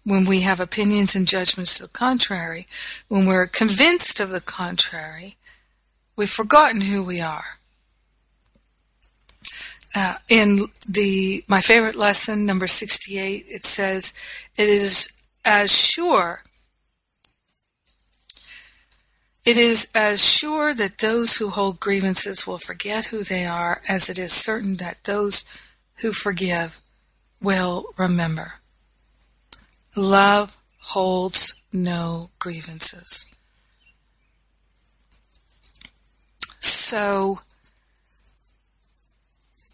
when 0.03 0.25
we 0.25 0.41
have 0.41 0.59
opinions 0.59 1.15
and 1.15 1.27
judgments 1.27 1.77
to 1.77 1.83
the 1.83 1.89
contrary, 1.89 2.67
when 3.07 3.25
we're 3.25 3.47
convinced 3.47 4.19
of 4.19 4.29
the 4.29 4.41
contrary, 4.41 5.37
we've 6.15 6.29
forgotten 6.29 6.81
who 6.81 7.03
we 7.03 7.21
are. 7.21 7.59
Uh, 9.93 10.15
in 10.29 10.67
the 10.87 11.43
my 11.49 11.59
favorite 11.59 11.95
lesson, 11.95 12.45
number 12.45 12.65
sixty-eight, 12.65 13.45
it 13.49 13.65
says, 13.65 14.13
"It 14.57 14.69
is 14.69 15.09
as 15.43 15.71
sure." 15.71 16.41
It 19.43 19.57
is 19.57 19.87
as 19.95 20.23
sure 20.23 20.73
that 20.73 20.99
those 20.99 21.37
who 21.37 21.49
hold 21.49 21.79
grievances 21.79 22.45
will 22.45 22.59
forget 22.59 23.05
who 23.05 23.23
they 23.23 23.45
are 23.45 23.81
as 23.87 24.07
it 24.09 24.19
is 24.19 24.31
certain 24.31 24.75
that 24.75 25.03
those 25.03 25.43
who 26.01 26.11
forgive 26.11 26.79
will 27.41 27.85
remember. 27.97 28.53
Love 29.95 30.61
holds 30.79 31.55
no 31.73 32.29
grievances. 32.37 33.25
So, 36.59 37.39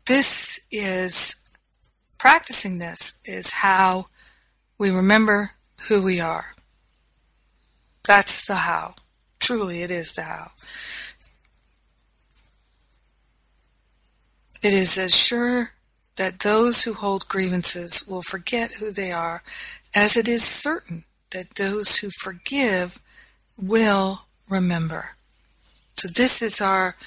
this 0.05 0.61
is 0.71 1.35
practicing 2.17 2.79
this 2.79 3.19
is 3.25 3.51
how 3.51 4.07
we 4.77 4.91
remember 4.91 5.51
who 5.89 6.01
we 6.01 6.21
are. 6.21 6.55
That's 8.07 8.45
the 8.45 8.55
how. 8.55 8.95
Truly, 9.47 9.81
it 9.81 9.91
is 9.91 10.11
thou. 10.11 10.47
It 14.61 14.73
is 14.73 14.97
as 14.97 15.15
sure 15.15 15.71
that 16.17 16.39
those 16.39 16.83
who 16.83 16.93
hold 16.93 17.29
grievances 17.29 18.05
will 18.05 18.21
forget 18.21 18.73
who 18.73 18.91
they 18.91 19.09
are 19.09 19.43
as 19.95 20.17
it 20.17 20.27
is 20.27 20.43
certain 20.43 21.05
that 21.31 21.55
those 21.55 21.99
who 21.99 22.09
forgive 22.19 23.01
will 23.57 24.23
remember. 24.49 25.15
So 25.95 26.09
this 26.09 26.41
is 26.41 26.59
our 26.59 26.97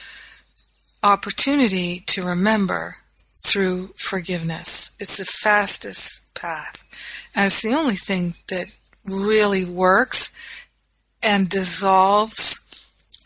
opportunity 1.03 2.03
to 2.07 2.23
remember 2.23 2.97
through 3.47 3.89
forgiveness. 3.99 4.93
It's 4.99 5.19
the 5.19 5.27
fastest 5.27 6.33
path. 6.33 6.87
And 7.37 7.49
it's 7.49 7.61
the 7.61 7.75
only 7.75 7.97
thing 7.97 8.33
that 8.49 8.75
really 9.05 9.67
works 9.67 10.33
and 11.23 11.49
dissolves 11.49 12.59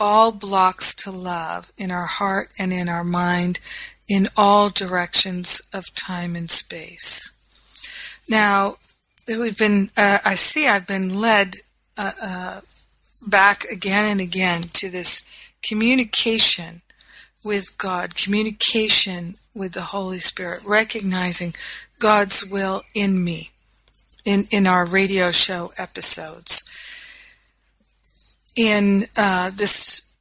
all 0.01 0.33
blocks 0.33 0.95
to 0.95 1.11
love 1.11 1.71
in 1.79 1.91
our 1.91 2.07
heart 2.07 2.49
and 2.59 2.73
in 2.73 2.89
our 2.89 3.05
mind 3.05 3.61
in 4.09 4.29
all 4.37 4.71
directions 4.71 5.63
of 5.73 5.85
time 5.95 6.37
and 6.37 6.51
space. 6.51 7.33
Now, 8.29 8.77
we've 9.27 9.57
been, 9.57 9.89
uh, 9.97 10.19
I 10.25 10.35
see 10.35 10.67
I've 10.67 10.87
been 10.87 11.21
led 11.21 11.55
uh, 11.97 12.13
uh, 12.23 12.61
back 13.27 13.65
again 13.65 14.05
and 14.05 14.21
again 14.21 14.63
to 14.75 14.91
this 14.91 15.23
communication 15.63 16.83
with 17.45 17.77
God, 17.79 18.17
communication 18.17 19.35
with 19.55 19.73
the 19.73 19.83
Holy 19.83 20.19
Spirit, 20.19 20.61
recognizing 20.65 21.55
God's 21.99 22.45
will 22.45 22.83
in 22.95 23.23
me 23.23 23.51
in, 24.25 24.47
in 24.51 24.67
our 24.67 24.87
radio 24.87 25.31
show 25.31 25.71
episodes. 25.79 26.64
In 28.57 29.07
uh, 29.17 29.51
this 29.51 30.17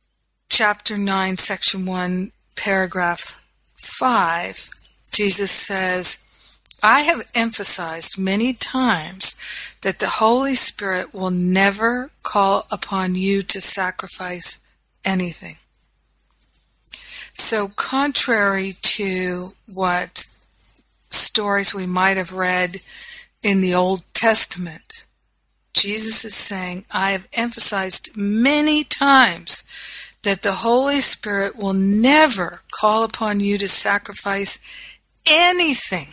chapter 0.50 0.98
9, 0.98 1.38
section 1.38 1.86
1, 1.86 2.32
paragraph 2.56 3.44
5, 3.78 4.70
Jesus 5.12 5.52
says, 5.52 6.18
I 6.82 7.02
have 7.02 7.30
emphasized 7.36 8.18
many 8.18 8.54
times 8.54 9.38
that 9.84 10.00
the 10.00 10.10
Holy 10.10 10.56
Spirit 10.56 11.14
will 11.14 11.30
never 11.30 12.10
call 12.24 12.66
upon 12.72 13.14
you 13.14 13.44
to 13.44 13.62
sacrifice 13.62 14.64
anything. 15.06 15.58
So, 17.36 17.68
contrary 17.70 18.74
to 18.82 19.50
what 19.72 20.26
stories 21.10 21.74
we 21.74 21.86
might 21.86 22.18
have 22.18 22.34
read 22.34 22.78
in 23.44 23.62
the 23.62 23.76
Old 23.76 24.04
Testament, 24.14 25.03
Jesus 25.84 26.24
is 26.24 26.34
saying, 26.34 26.86
I 26.92 27.12
have 27.12 27.28
emphasized 27.34 28.16
many 28.16 28.86
times 28.86 29.66
that 30.22 30.42
the 30.42 30.54
Holy 30.54 31.02
Spirit 31.02 31.58
will 31.58 31.74
never 31.74 32.62
call 32.72 33.04
upon 33.04 33.42
you 33.42 33.58
to 33.58 33.68
sacrifice 33.68 34.60
anything. 35.26 36.08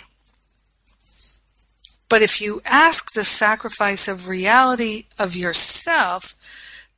But 2.08 2.20
if 2.20 2.40
you 2.40 2.60
ask 2.64 3.12
the 3.12 3.22
sacrifice 3.22 4.08
of 4.08 4.26
reality 4.26 5.04
of 5.20 5.36
yourself, 5.36 6.34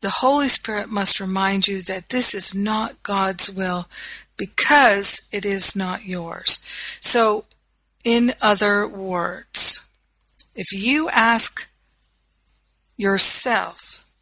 the 0.00 0.22
Holy 0.24 0.48
Spirit 0.48 0.88
must 0.88 1.20
remind 1.20 1.68
you 1.68 1.82
that 1.82 2.08
this 2.08 2.34
is 2.34 2.54
not 2.54 3.02
God's 3.02 3.50
will 3.50 3.86
because 4.38 5.20
it 5.30 5.44
is 5.44 5.76
not 5.76 6.06
yours. 6.06 6.58
So, 7.02 7.44
in 8.02 8.32
other 8.40 8.88
words, 8.88 9.86
if 10.54 10.72
you 10.72 11.10
ask 11.10 11.68
yourself 13.02 14.14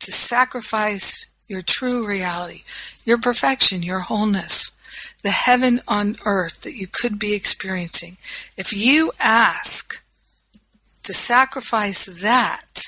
to 0.00 0.10
sacrifice 0.10 1.26
your 1.46 1.62
true 1.62 2.04
reality, 2.04 2.62
your 3.04 3.18
perfection, 3.18 3.84
your 3.84 4.00
wholeness, 4.00 4.72
the 5.22 5.30
heaven 5.30 5.80
on 5.86 6.16
earth 6.26 6.62
that 6.62 6.74
you 6.74 6.88
could 6.88 7.20
be 7.20 7.34
experiencing, 7.34 8.16
if 8.56 8.72
you 8.72 9.12
ask 9.20 10.02
to 11.04 11.12
sacrifice 11.12 12.06
that, 12.06 12.80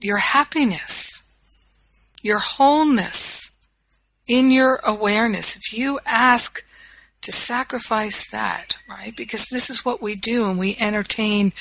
your 0.00 0.16
happiness, 0.16 1.36
your 2.22 2.38
wholeness 2.38 3.52
in 4.26 4.50
your 4.50 4.80
awareness, 4.82 5.56
if 5.56 5.76
you 5.76 6.00
ask 6.06 6.64
to 7.20 7.32
sacrifice 7.32 8.28
that, 8.30 8.78
right? 8.88 9.14
Because 9.14 9.46
this 9.46 9.68
is 9.68 9.84
what 9.84 10.00
we 10.02 10.14
do 10.14 10.42
when 10.42 10.56
we 10.56 10.76
entertain 10.78 11.52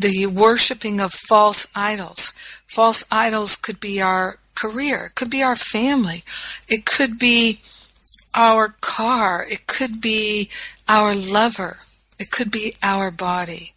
the 0.00 0.26
worshiping 0.26 1.00
of 1.00 1.12
false 1.28 1.66
idols. 1.74 2.32
False 2.66 3.04
idols 3.10 3.56
could 3.56 3.80
be 3.80 4.00
our 4.00 4.34
career, 4.54 5.06
it 5.06 5.14
could 5.14 5.30
be 5.30 5.42
our 5.42 5.56
family, 5.56 6.24
it 6.68 6.84
could 6.84 7.18
be 7.18 7.60
our 8.34 8.74
car, 8.80 9.46
it 9.48 9.66
could 9.66 10.00
be 10.00 10.48
our 10.88 11.14
lover, 11.14 11.76
it 12.18 12.30
could 12.30 12.50
be 12.50 12.74
our 12.82 13.10
body. 13.10 13.74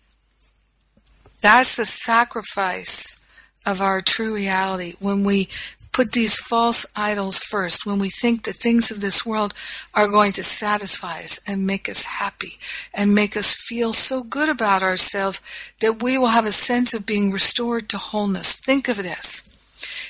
That's 1.42 1.76
the 1.76 1.86
sacrifice 1.86 3.20
of 3.66 3.82
our 3.82 4.02
true 4.02 4.36
reality. 4.36 4.94
When 5.00 5.24
we 5.24 5.50
put 5.94 6.12
these 6.12 6.38
false 6.38 6.86
idols 6.96 7.40
first, 7.40 7.86
when 7.86 8.00
we 8.00 8.10
think 8.10 8.44
the 8.44 8.52
things 8.52 8.92
of 8.92 9.00
this 9.00 9.26
world 9.26 9.54
are 9.94 10.08
going 10.08 10.32
to 10.34 10.44
satisfy 10.44 11.20
us 11.20 11.40
and 11.48 11.66
make 11.66 11.88
us 11.88 12.06
happy 12.06 12.54
and 12.94 13.16
make 13.16 13.38
us 13.38 13.56
feel 13.56 13.94
so 13.94 14.24
good 14.24 14.50
about 14.50 14.84
ourselves 14.84 15.42
that 15.80 16.02
we 16.02 16.18
will 16.18 16.28
have 16.28 16.46
a 16.46 16.52
sense 16.52 16.94
of 16.94 17.06
being 17.06 17.32
restored 17.32 17.88
to 17.90 17.98
wholeness. 17.98 18.56
Think 18.56 18.90
of 18.90 18.98
this. 18.98 19.50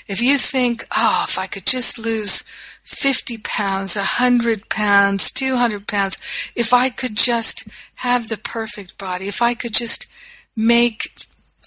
If 0.07 0.21
you 0.21 0.37
think, 0.37 0.83
oh, 0.95 1.25
if 1.27 1.37
I 1.37 1.47
could 1.47 1.65
just 1.65 1.99
lose 1.99 2.43
50 2.83 3.39
pounds, 3.39 3.95
100 3.95 4.69
pounds, 4.69 5.31
200 5.31 5.87
pounds, 5.87 6.17
if 6.55 6.73
I 6.73 6.89
could 6.89 7.15
just 7.15 7.67
have 7.95 8.29
the 8.29 8.37
perfect 8.37 8.97
body, 8.97 9.27
if 9.27 9.41
I 9.41 9.53
could 9.53 9.73
just 9.73 10.07
make 10.55 11.01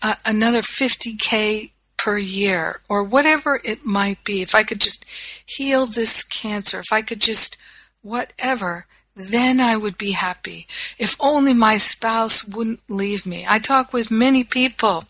uh, 0.02 0.14
another 0.24 0.60
50k 0.60 1.70
per 2.06 2.16
year 2.16 2.80
or 2.88 3.02
whatever 3.02 3.58
it 3.64 3.84
might 3.84 4.22
be, 4.22 4.40
if 4.40 4.54
I 4.54 4.62
could 4.62 4.80
just 4.80 5.04
heal 5.44 5.86
this 5.86 6.22
cancer, 6.22 6.78
if 6.78 6.92
I 6.92 7.02
could 7.02 7.20
just 7.20 7.56
whatever, 8.00 8.86
then 9.16 9.58
I 9.58 9.76
would 9.76 9.98
be 9.98 10.12
happy. 10.12 10.68
If 11.00 11.16
only 11.18 11.52
my 11.52 11.78
spouse 11.78 12.44
wouldn't 12.44 12.88
leave 12.88 13.26
me. 13.26 13.44
I 13.48 13.58
talk 13.58 13.92
with 13.92 14.12
many 14.12 14.44
people 14.44 15.02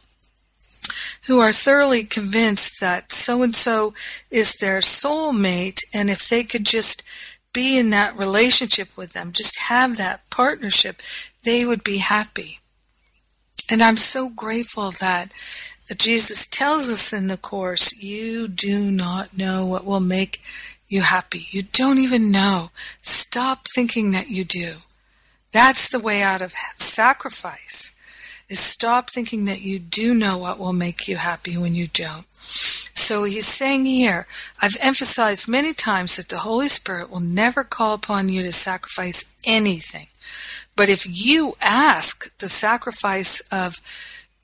who 1.27 1.39
are 1.39 1.53
thoroughly 1.53 2.03
convinced 2.03 2.81
that 2.81 3.13
so 3.13 3.43
and 3.43 3.55
so 3.55 3.93
is 4.31 4.55
their 4.55 4.79
soulmate, 4.79 5.81
and 5.93 6.09
if 6.09 6.31
they 6.31 6.45
could 6.45 6.65
just 6.65 7.03
be 7.53 7.77
in 7.77 7.91
that 7.91 8.19
relationship 8.19 8.97
with 8.97 9.13
them, 9.13 9.33
just 9.33 9.59
have 9.69 9.99
that 9.99 10.23
partnership, 10.31 11.03
they 11.45 11.67
would 11.67 11.85
be 11.85 11.99
happy. 11.99 12.61
And 13.71 13.83
I'm 13.83 13.99
so 13.99 14.31
grateful 14.31 14.93
that 14.93 15.35
Jesus 15.94 16.46
tells 16.46 16.90
us 16.90 17.12
in 17.12 17.29
the 17.29 17.37
Course, 17.37 17.96
you 17.96 18.49
do 18.49 18.90
not 18.90 19.38
know 19.38 19.64
what 19.64 19.85
will 19.85 20.01
make 20.01 20.40
you 20.88 21.03
happy. 21.03 21.42
You 21.51 21.62
don't 21.62 21.99
even 21.99 22.31
know. 22.31 22.70
Stop 23.03 23.66
thinking 23.75 24.11
that 24.11 24.29
you 24.29 24.44
do. 24.44 24.75
That's 25.53 25.88
the 25.88 26.01
way 26.01 26.22
out 26.22 26.42
of 26.42 26.53
sacrifice 26.77 27.92
is 28.49 28.61
stop 28.61 29.11
thinking 29.11 29.44
that 29.46 29.62
you 29.62 29.79
do 29.79 30.14
know 30.14 30.38
what 30.38 30.59
will 30.59 30.72
make 30.72 31.09
you 31.09 31.16
happy 31.16 31.57
when 31.57 31.75
you 31.75 31.88
don't. 31.88 32.27
So 32.37 33.25
he's 33.25 33.46
saying 33.46 33.87
here, 33.87 34.27
I've 34.62 34.77
emphasized 34.81 35.49
many 35.49 35.72
times 35.72 36.16
that 36.16 36.29
the 36.29 36.38
Holy 36.38 36.68
Spirit 36.68 37.11
will 37.11 37.20
never 37.20 37.64
call 37.64 37.94
upon 37.94 38.29
you 38.29 38.42
to 38.42 38.53
sacrifice 38.53 39.25
anything. 39.44 40.07
But 40.77 40.88
if 40.88 41.07
you 41.09 41.55
ask 41.61 42.37
the 42.38 42.49
sacrifice 42.49 43.40
of 43.53 43.81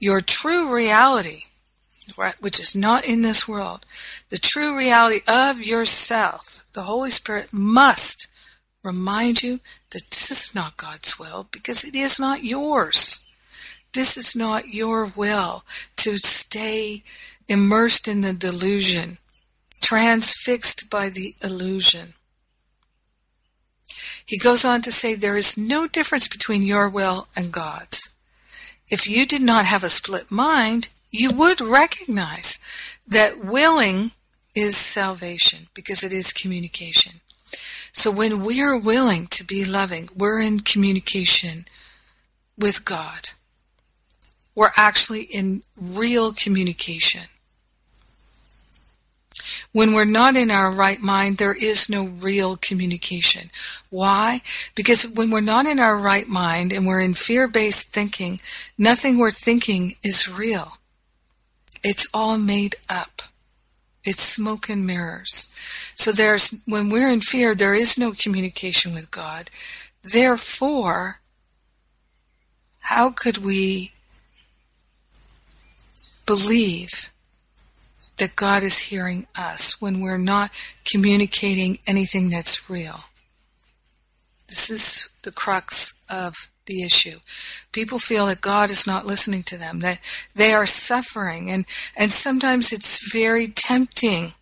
your 0.02 0.20
true 0.20 0.74
reality, 0.74 1.42
which 2.40 2.58
is 2.58 2.74
not 2.74 3.04
in 3.04 3.22
this 3.22 3.46
world, 3.46 3.86
the 4.30 4.36
true 4.36 4.76
reality 4.76 5.20
of 5.28 5.64
yourself, 5.64 6.64
the 6.74 6.82
Holy 6.82 7.08
Spirit 7.08 7.52
must 7.52 8.26
remind 8.82 9.44
you 9.44 9.60
that 9.92 10.10
this 10.10 10.28
is 10.32 10.54
not 10.56 10.76
God's 10.76 11.20
will 11.20 11.46
because 11.52 11.84
it 11.84 11.94
is 11.94 12.18
not 12.18 12.42
yours. 12.42 13.24
This 13.94 14.16
is 14.16 14.34
not 14.34 14.70
your 14.70 15.06
will 15.16 15.62
to 15.98 16.16
stay 16.16 17.04
immersed 17.46 18.08
in 18.08 18.22
the 18.22 18.32
delusion, 18.32 19.18
transfixed 19.80 20.90
by 20.90 21.10
the 21.10 21.34
illusion. 21.44 22.14
He 24.26 24.36
goes 24.36 24.64
on 24.64 24.82
to 24.82 24.90
say 24.90 25.14
there 25.14 25.36
is 25.36 25.56
no 25.56 25.86
difference 25.86 26.26
between 26.26 26.62
your 26.62 26.88
will 26.88 27.28
and 27.36 27.52
God's. 27.52 28.01
If 28.92 29.08
you 29.08 29.24
did 29.24 29.40
not 29.40 29.64
have 29.64 29.82
a 29.82 29.88
split 29.88 30.30
mind, 30.30 30.90
you 31.10 31.30
would 31.30 31.62
recognize 31.62 32.58
that 33.08 33.42
willing 33.42 34.10
is 34.54 34.76
salvation 34.76 35.68
because 35.72 36.04
it 36.04 36.12
is 36.12 36.30
communication. 36.30 37.22
So 37.92 38.10
when 38.10 38.44
we 38.44 38.60
are 38.60 38.76
willing 38.76 39.28
to 39.28 39.44
be 39.44 39.64
loving, 39.64 40.10
we're 40.14 40.42
in 40.42 40.60
communication 40.60 41.64
with 42.58 42.84
God. 42.84 43.30
We're 44.54 44.72
actually 44.76 45.22
in 45.22 45.62
real 45.74 46.34
communication. 46.34 47.22
When 49.72 49.94
we're 49.94 50.04
not 50.04 50.36
in 50.36 50.50
our 50.50 50.70
right 50.70 51.00
mind, 51.00 51.38
there 51.38 51.54
is 51.54 51.88
no 51.88 52.04
real 52.04 52.56
communication. 52.58 53.50
Why? 53.88 54.42
Because 54.74 55.08
when 55.08 55.30
we're 55.30 55.40
not 55.40 55.64
in 55.64 55.80
our 55.80 55.96
right 55.96 56.28
mind 56.28 56.72
and 56.72 56.86
we're 56.86 57.00
in 57.00 57.14
fear-based 57.14 57.88
thinking, 57.88 58.38
nothing 58.76 59.16
we're 59.18 59.30
thinking 59.30 59.94
is 60.02 60.28
real. 60.28 60.76
It's 61.82 62.06
all 62.12 62.36
made 62.36 62.74
up. 62.90 63.22
It's 64.04 64.22
smoke 64.22 64.68
and 64.68 64.86
mirrors. 64.86 65.52
So 65.94 66.12
there's, 66.12 66.60
when 66.66 66.90
we're 66.90 67.08
in 67.08 67.20
fear, 67.20 67.54
there 67.54 67.74
is 67.74 67.96
no 67.96 68.12
communication 68.12 68.92
with 68.92 69.10
God. 69.10 69.48
Therefore, 70.02 71.20
how 72.80 73.10
could 73.10 73.38
we 73.38 73.92
believe 76.26 77.11
that 78.22 78.36
God 78.36 78.62
is 78.62 78.78
hearing 78.78 79.26
us 79.36 79.80
when 79.80 80.00
we're 80.00 80.16
not 80.16 80.52
communicating 80.88 81.80
anything 81.88 82.30
that's 82.30 82.70
real. 82.70 83.00
This 84.46 84.70
is 84.70 85.08
the 85.24 85.32
crux 85.32 86.00
of 86.08 86.48
the 86.66 86.84
issue. 86.84 87.18
People 87.72 87.98
feel 87.98 88.26
that 88.26 88.40
God 88.40 88.70
is 88.70 88.86
not 88.86 89.06
listening 89.06 89.42
to 89.44 89.58
them, 89.58 89.80
that 89.80 89.98
they 90.36 90.52
are 90.52 90.66
suffering, 90.66 91.50
and, 91.50 91.66
and 91.96 92.12
sometimes 92.12 92.72
it's 92.72 93.10
very 93.12 93.48
tempting 93.48 94.34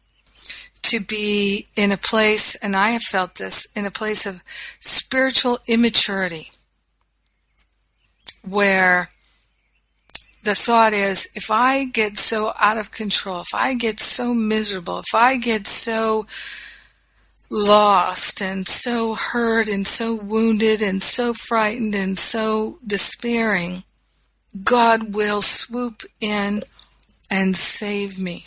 to 0.83 1.01
be 1.01 1.67
in 1.75 1.91
a 1.91 1.97
place, 1.97 2.57
and 2.57 2.77
I 2.77 2.91
have 2.91 3.03
felt 3.03 3.37
this, 3.37 3.67
in 3.75 3.87
a 3.87 3.91
place 3.91 4.27
of 4.27 4.45
spiritual 4.79 5.61
immaturity, 5.67 6.53
where 8.47 9.09
the 10.43 10.55
thought 10.55 10.93
is 10.93 11.29
if 11.35 11.51
I 11.51 11.85
get 11.85 12.19
so 12.19 12.53
out 12.59 12.79
of 12.79 12.91
control, 12.91 13.41
if 13.41 13.55
I 13.55 13.75
get 13.75 14.01
so 14.01 14.35
miserable, 14.35 14.99
if 15.01 15.15
I 15.15 15.37
get 15.37 15.67
so 15.67 16.27
lost 17.51 18.41
and 18.41 18.67
so 18.67 19.15
hurt 19.15 19.69
and 19.69 19.87
so 19.87 20.15
wounded 20.15 20.81
and 20.81 21.03
so 21.03 21.35
frightened 21.35 21.95
and 21.95 22.19
so 22.19 22.79
despairing, 22.87 23.83
God 24.65 25.15
will 25.15 25.43
swoop 25.43 26.05
in 26.21 26.63
and 27.31 27.55
save 27.57 28.19
me. 28.19 28.47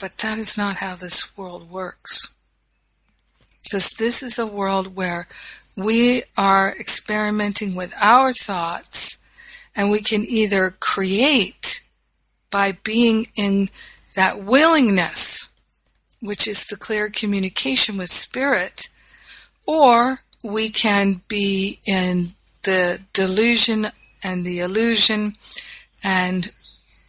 But 0.00 0.18
that 0.18 0.38
is 0.38 0.56
not 0.56 0.76
how 0.76 0.94
this 0.94 1.36
world 1.36 1.70
works. 1.70 2.32
Because 3.64 3.90
this 3.90 4.22
is 4.22 4.38
a 4.38 4.46
world 4.46 4.96
where 4.96 5.26
we 5.76 6.24
are 6.36 6.74
experimenting 6.78 7.74
with 7.74 7.94
our 8.00 8.32
thoughts 8.32 9.21
and 9.74 9.90
we 9.90 10.00
can 10.00 10.24
either 10.24 10.74
create 10.80 11.82
by 12.50 12.72
being 12.84 13.26
in 13.34 13.68
that 14.16 14.42
willingness, 14.44 15.48
which 16.20 16.46
is 16.46 16.66
the 16.66 16.76
clear 16.76 17.08
communication 17.08 17.96
with 17.96 18.10
spirit, 18.10 18.86
or 19.66 20.20
we 20.42 20.68
can 20.68 21.22
be 21.28 21.78
in 21.86 22.26
the 22.64 23.00
delusion 23.12 23.86
and 24.22 24.44
the 24.44 24.60
illusion 24.60 25.36
and 26.04 26.50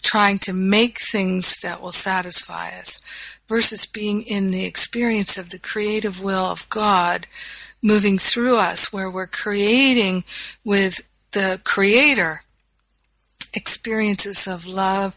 trying 0.02 0.38
to 0.38 0.54
make 0.54 0.98
things 1.00 1.58
that 1.62 1.82
will 1.82 1.92
satisfy 1.92 2.68
us 2.68 3.02
versus 3.48 3.86
being 3.86 4.22
in 4.24 4.52
the 4.52 4.66
experience 4.66 5.38
of 5.38 5.50
the 5.50 5.60
creative 5.60 6.24
will 6.24 6.46
of 6.46 6.70
God 6.70 7.28
moving 7.82 8.18
through 8.18 8.58
us 8.58 8.94
where 8.94 9.10
we're 9.10 9.28
creating 9.28 10.24
with 10.64 11.02
the 11.32 11.60
creator 11.64 12.44
experiences 13.54 14.48
of 14.48 14.66
love 14.66 15.16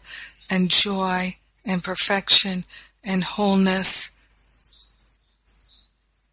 and 0.49 0.69
joy 0.69 1.35
and 1.65 1.83
perfection 1.83 2.63
and 3.03 3.23
wholeness. 3.23 4.13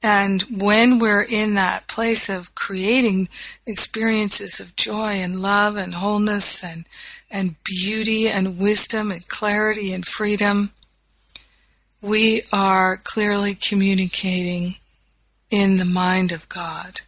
And 0.02 0.42
when 0.42 0.98
we're 0.98 1.22
in 1.22 1.54
that 1.54 1.88
place 1.88 2.28
of 2.28 2.54
creating 2.54 3.28
experiences 3.66 4.60
of 4.60 4.76
joy 4.76 5.14
and 5.14 5.40
love 5.40 5.76
and 5.76 5.94
wholeness 5.94 6.62
and, 6.62 6.86
and 7.30 7.56
beauty 7.64 8.28
and 8.28 8.58
wisdom 8.58 9.10
and 9.10 9.26
clarity 9.28 9.92
and 9.92 10.04
freedom, 10.04 10.72
we 12.02 12.42
are 12.52 13.00
clearly 13.02 13.54
communicating 13.54 14.74
in 15.50 15.76
the 15.76 15.86
mind 15.86 16.32
of 16.32 16.48
God 16.50 17.00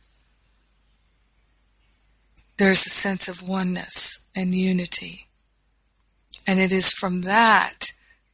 there's 2.59 2.87
a 2.87 2.91
sense 2.91 3.29
of 3.29 3.47
oneness 3.47 4.23
and 4.35 4.55
unity. 4.55 5.27
And 6.47 6.59
it 6.59 6.73
is 6.73 6.93
from 6.93 7.23
that 7.23 7.87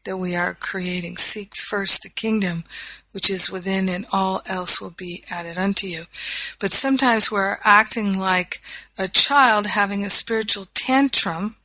that 0.04 0.16
we 0.16 0.34
are 0.34 0.54
creating. 0.54 1.16
Seek 1.16 1.56
first 1.56 2.02
the 2.02 2.08
kingdom 2.08 2.64
which 3.12 3.28
is 3.28 3.50
within, 3.50 3.90
and 3.90 4.06
all 4.10 4.40
else 4.46 4.80
will 4.80 4.90
be 4.90 5.22
added 5.30 5.58
unto 5.58 5.86
you. 5.86 6.04
But 6.58 6.72
sometimes 6.72 7.30
we're 7.30 7.58
acting 7.62 8.18
like 8.18 8.62
a 8.98 9.06
child 9.06 9.66
having 9.66 10.02
a 10.02 10.10
spiritual 10.10 10.66
tantrum, 10.72 11.56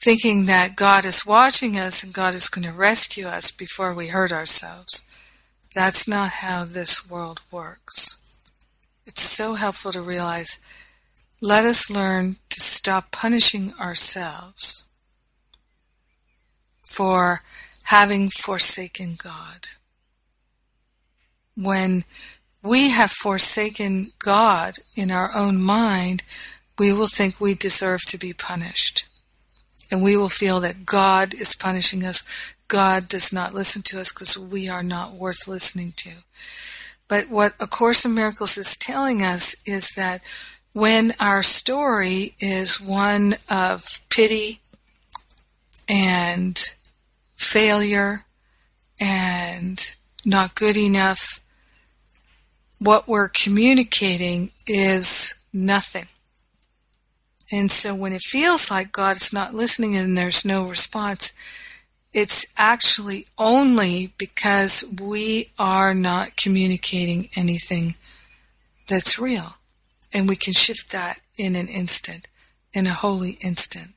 thinking 0.00 0.46
that 0.46 0.74
God 0.74 1.04
is 1.04 1.24
watching 1.24 1.78
us 1.78 2.02
and 2.02 2.12
God 2.12 2.34
is 2.34 2.48
going 2.48 2.66
to 2.66 2.72
rescue 2.72 3.26
us 3.26 3.52
before 3.52 3.94
we 3.94 4.08
hurt 4.08 4.32
ourselves. 4.32 5.04
That's 5.72 6.08
not 6.08 6.30
how 6.30 6.64
this 6.64 7.08
world 7.08 7.42
works 7.52 8.19
it's 9.10 9.22
so 9.22 9.54
helpful 9.54 9.90
to 9.90 10.00
realize 10.00 10.60
let 11.40 11.64
us 11.64 11.90
learn 11.90 12.36
to 12.48 12.60
stop 12.60 13.10
punishing 13.10 13.74
ourselves 13.80 14.84
for 16.86 17.42
having 17.86 18.28
forsaken 18.28 19.16
God. 19.20 19.66
When 21.56 22.04
we 22.62 22.90
have 22.90 23.10
forsaken 23.10 24.12
God 24.20 24.74
in 24.94 25.10
our 25.10 25.34
own 25.34 25.60
mind, 25.60 26.22
we 26.78 26.92
will 26.92 27.08
think 27.08 27.40
we 27.40 27.54
deserve 27.54 28.02
to 28.06 28.18
be 28.18 28.32
punished. 28.32 29.08
And 29.90 30.04
we 30.04 30.16
will 30.16 30.28
feel 30.28 30.60
that 30.60 30.86
God 30.86 31.34
is 31.34 31.56
punishing 31.56 32.04
us. 32.04 32.22
God 32.68 33.08
does 33.08 33.32
not 33.32 33.54
listen 33.54 33.82
to 33.86 33.98
us 33.98 34.12
because 34.12 34.38
we 34.38 34.68
are 34.68 34.84
not 34.84 35.14
worth 35.14 35.48
listening 35.48 35.94
to. 35.96 36.10
But 37.10 37.28
what 37.28 37.54
A 37.58 37.66
Course 37.66 38.04
in 38.04 38.14
Miracles 38.14 38.56
is 38.56 38.76
telling 38.76 39.20
us 39.20 39.56
is 39.66 39.94
that 39.96 40.22
when 40.72 41.12
our 41.18 41.42
story 41.42 42.36
is 42.38 42.80
one 42.80 43.34
of 43.48 43.84
pity 44.08 44.60
and 45.88 46.56
failure 47.34 48.26
and 49.00 49.92
not 50.24 50.54
good 50.54 50.76
enough, 50.76 51.40
what 52.78 53.08
we're 53.08 53.28
communicating 53.28 54.52
is 54.68 55.34
nothing. 55.52 56.06
And 57.50 57.72
so 57.72 57.92
when 57.92 58.12
it 58.12 58.22
feels 58.22 58.70
like 58.70 58.92
God's 58.92 59.32
not 59.32 59.52
listening 59.52 59.96
and 59.96 60.16
there's 60.16 60.44
no 60.44 60.68
response, 60.68 61.32
it's 62.12 62.46
actually 62.56 63.26
only 63.38 64.12
because 64.18 64.84
we 65.00 65.50
are 65.58 65.94
not 65.94 66.36
communicating 66.36 67.28
anything 67.36 67.94
that's 68.88 69.18
real. 69.18 69.56
And 70.12 70.28
we 70.28 70.34
can 70.34 70.52
shift 70.52 70.90
that 70.90 71.20
in 71.38 71.54
an 71.54 71.68
instant, 71.68 72.26
in 72.72 72.86
a 72.86 72.94
holy 72.94 73.38
instant. 73.42 73.90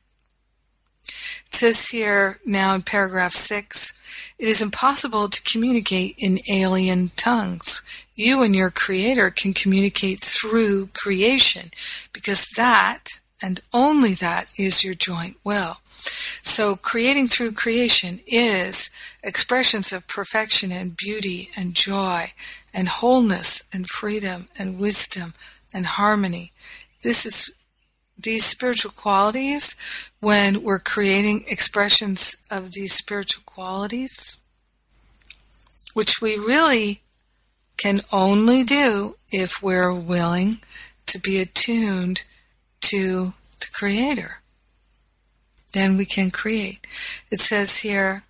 It 1.48 1.56
says 1.56 1.88
here 1.88 2.40
now 2.46 2.76
in 2.76 2.84
paragraph 2.84 3.34
6 3.34 3.94
it 4.38 4.48
is 4.48 4.62
impossible 4.62 5.30
to 5.30 5.42
communicate 5.44 6.16
in 6.18 6.40
alien 6.52 7.08
tongues. 7.16 7.82
You 8.16 8.44
and 8.44 8.56
your 8.56 8.70
Creator 8.70 9.32
can 9.32 9.54
communicate 9.54 10.20
through 10.20 10.88
creation 10.88 11.70
because 12.12 12.48
that 12.56 13.20
and 13.44 13.60
only 13.74 14.14
that 14.14 14.48
is 14.58 14.86
your 14.86 14.94
joint 14.94 15.36
will. 15.44 15.76
So 16.42 16.78
creating 16.78 17.28
through 17.28 17.52
creation 17.52 18.22
is 18.26 18.90
expressions 19.22 19.92
of 19.92 20.08
perfection 20.08 20.72
and 20.72 20.96
beauty 20.96 21.50
and 21.56 21.74
joy 21.74 22.32
and 22.74 22.88
wholeness 22.88 23.64
and 23.74 23.88
freedom 23.88 24.48
and 24.58 24.80
wisdom 24.80 25.34
and 25.74 25.86
harmony. 25.86 26.54
This 27.04 27.26
is 27.26 27.52
these 28.18 28.46
spiritual 28.46 28.92
qualities 28.92 29.76
when 30.22 30.64
we're 30.64 30.80
creating 30.80 31.44
expressions 31.48 32.38
of 32.50 32.72
these 32.72 32.94
spiritual 32.94 33.44
qualities, 33.46 34.40
which 35.94 36.22
we 36.22 36.38
really 36.38 37.02
can 37.78 38.00
only 38.14 38.64
do 38.64 39.18
if 39.34 39.62
we're 39.62 39.94
willing 39.94 40.60
to 41.08 41.20
be 41.20 41.40
attuned 41.40 42.24
to 42.90 43.34
the 43.60 43.68
Creator. 43.74 44.42
Then 45.74 45.98
we 45.98 46.06
can 46.06 46.32
create. 46.32 46.86
It 47.32 47.40
says 47.40 47.80
here, 47.80 48.24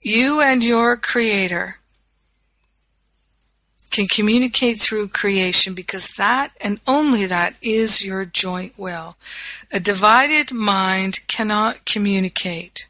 you 0.00 0.40
and 0.40 0.64
your 0.64 0.96
Creator 0.96 1.76
can 3.92 4.06
communicate 4.06 4.80
through 4.80 5.06
creation 5.06 5.74
because 5.74 6.14
that 6.14 6.52
and 6.60 6.80
only 6.86 7.26
that 7.26 7.54
is 7.62 8.04
your 8.04 8.24
joint 8.24 8.76
will. 8.78 9.16
A 9.70 9.78
divided 9.78 10.50
mind 10.50 11.20
cannot 11.28 11.84
communicate 11.84 12.88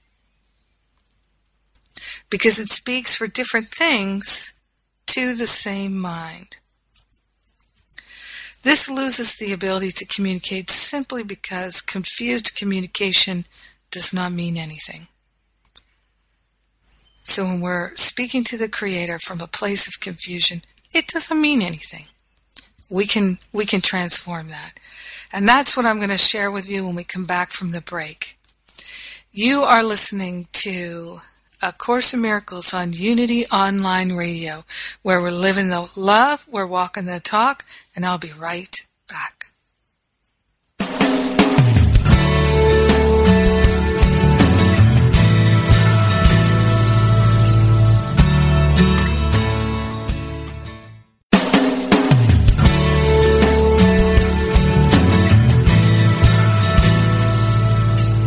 because 2.31 2.59
it 2.61 2.71
speaks 2.71 3.17
for 3.17 3.27
different 3.27 3.67
things 3.67 4.55
to 5.09 5.35
the 5.35 5.47
same 5.47 5.99
mind. 5.99 6.59
This 8.63 8.89
loses 8.89 9.35
the 9.35 9.53
ability 9.53 9.91
to 9.91 10.07
communicate 10.07 10.71
simply 10.71 11.25
because 11.25 11.81
confused 11.81 12.57
communication 12.57 13.45
does 13.91 14.13
not 14.13 14.33
mean 14.33 14.57
anything. 14.57 15.09
So 17.25 17.45
when 17.45 17.61
we're 17.61 17.95
speaking 17.97 18.45
to 18.45 18.57
the 18.57 18.69
Creator 18.69 19.19
from 19.21 19.41
a 19.41 19.47
place 19.47 19.87
of 19.87 20.01
confusion, 20.01 20.63
it 20.93 21.09
doesn't 21.09 21.41
mean 21.41 21.63
anything. 21.63 22.07
We 22.89 23.07
can 23.07 23.39
we 23.53 23.65
can 23.65 23.81
transform 23.81 24.49
that. 24.49 24.73
And 25.33 25.49
that's 25.49 25.77
what 25.77 25.87
I'm 25.87 25.97
going 25.97 26.11
to 26.11 26.19
share 26.19 26.51
with 26.51 26.69
you 26.69 26.85
when 26.85 26.95
we 26.95 27.05
come 27.05 27.25
back 27.25 27.53
from 27.53 27.71
the 27.71 27.81
break. 27.81 28.39
You 29.33 29.63
are 29.63 29.83
listening 29.83 30.47
to 30.53 31.21
a 31.63 31.73
Course 31.73 32.13
in 32.13 32.21
Miracles 32.21 32.75
on 32.75 32.93
Unity 32.93 33.47
Online 33.47 34.13
Radio, 34.13 34.65
where 35.03 35.21
we're 35.21 35.31
living 35.31 35.69
the 35.69 35.89
love, 35.95 36.45
we're 36.51 36.67
walking 36.67 37.05
the 37.05 37.21
talk, 37.21 37.65
and 37.95 38.05
I'll 38.05 38.19
be 38.19 38.33
right 38.33 38.85
back. 39.09 39.47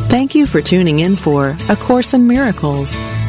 Thank 0.08 0.34
you 0.34 0.48
for 0.48 0.62
tuning 0.62 1.02
in 1.02 1.18
for 1.18 1.58
A 1.68 1.76
Course 1.76 2.14
in 2.14 2.26
Miracles 2.26 2.96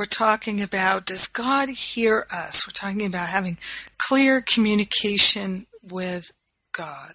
we're 0.00 0.06
talking 0.06 0.62
about 0.62 1.04
does 1.04 1.28
God 1.28 1.68
hear 1.68 2.26
us? 2.32 2.66
We're 2.66 2.72
talking 2.72 3.04
about 3.04 3.28
having 3.28 3.58
clear 3.98 4.40
communication 4.40 5.66
with 5.82 6.32
God. 6.72 7.12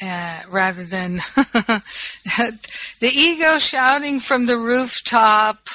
Uh, 0.00 0.42
rather 0.48 0.84
than 0.84 1.14
the 1.34 3.10
ego 3.12 3.58
shouting 3.58 4.20
from 4.20 4.46
the 4.46 4.56
rooftop 4.56 5.66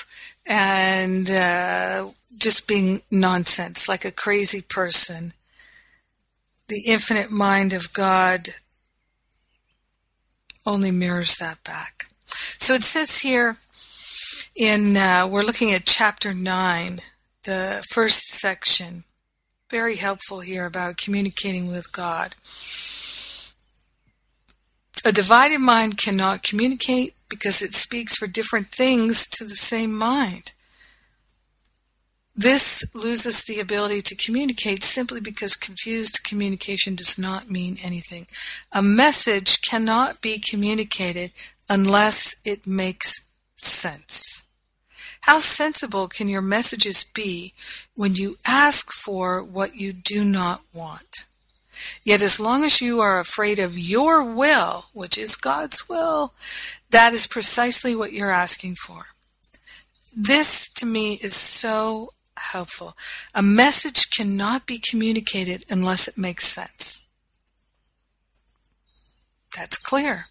and 0.45 1.29
uh, 1.29 2.07
just 2.37 2.65
being 2.65 3.01
nonsense, 3.11 3.89
like 3.89 4.05
a 4.05 4.11
crazy 4.11 4.61
person. 4.61 5.33
The 6.69 6.83
infinite 6.87 7.29
mind 7.29 7.73
of 7.73 7.91
God 7.91 8.47
only 10.65 10.91
mirrors 10.91 11.35
that 11.39 11.61
back. 11.65 12.05
So 12.57 12.73
it 12.73 12.83
says 12.83 13.19
here, 13.19 13.57
in 14.59 14.97
uh, 14.97 15.25
we're 15.25 15.41
looking 15.41 15.71
at 15.71 15.85
chapter 15.85 16.33
9 16.33 16.99
the 17.45 17.81
first 17.89 18.27
section 18.27 19.05
very 19.69 19.95
helpful 19.95 20.41
here 20.41 20.65
about 20.65 20.97
communicating 20.97 21.69
with 21.69 21.93
god 21.93 22.35
a 25.05 25.13
divided 25.13 25.59
mind 25.59 25.97
cannot 25.97 26.43
communicate 26.43 27.13
because 27.29 27.61
it 27.61 27.73
speaks 27.73 28.17
for 28.17 28.27
different 28.27 28.67
things 28.67 29.29
to 29.29 29.45
the 29.45 29.55
same 29.55 29.97
mind 29.97 30.51
this 32.35 32.83
loses 32.93 33.43
the 33.43 33.61
ability 33.61 34.01
to 34.01 34.15
communicate 34.15 34.83
simply 34.83 35.21
because 35.21 35.55
confused 35.55 36.19
communication 36.25 36.95
does 36.95 37.19
not 37.19 37.51
mean 37.51 37.75
anything. 37.83 38.27
A 38.71 38.81
message 38.81 39.61
cannot 39.61 40.21
be 40.21 40.39
communicated 40.39 41.33
unless 41.67 42.37
it 42.45 42.65
makes 42.65 43.27
sense. 43.57 44.47
How 45.21 45.39
sensible 45.39 46.07
can 46.07 46.29
your 46.29 46.41
messages 46.41 47.03
be 47.03 47.53
when 47.95 48.15
you 48.15 48.37
ask 48.45 48.91
for 48.91 49.43
what 49.43 49.75
you 49.75 49.93
do 49.93 50.23
not 50.23 50.61
want? 50.73 51.25
Yet 52.03 52.21
as 52.21 52.39
long 52.39 52.63
as 52.63 52.81
you 52.81 52.99
are 52.99 53.19
afraid 53.19 53.59
of 53.59 53.77
your 53.77 54.23
will, 54.23 54.85
which 54.93 55.17
is 55.17 55.35
God's 55.35 55.87
will, 55.87 56.33
that 56.89 57.13
is 57.13 57.27
precisely 57.27 57.95
what 57.95 58.13
you're 58.13 58.31
asking 58.31 58.75
for. 58.75 59.07
This 60.15 60.69
to 60.69 60.85
me 60.85 61.19
is 61.21 61.35
so 61.35 62.13
helpful. 62.37 62.97
A 63.33 63.41
message 63.41 64.09
cannot 64.09 64.65
be 64.65 64.79
communicated 64.79 65.65
unless 65.69 66.07
it 66.07 66.17
makes 66.17 66.47
sense. 66.47 67.05
That's 69.55 69.77
clear. 69.77 70.25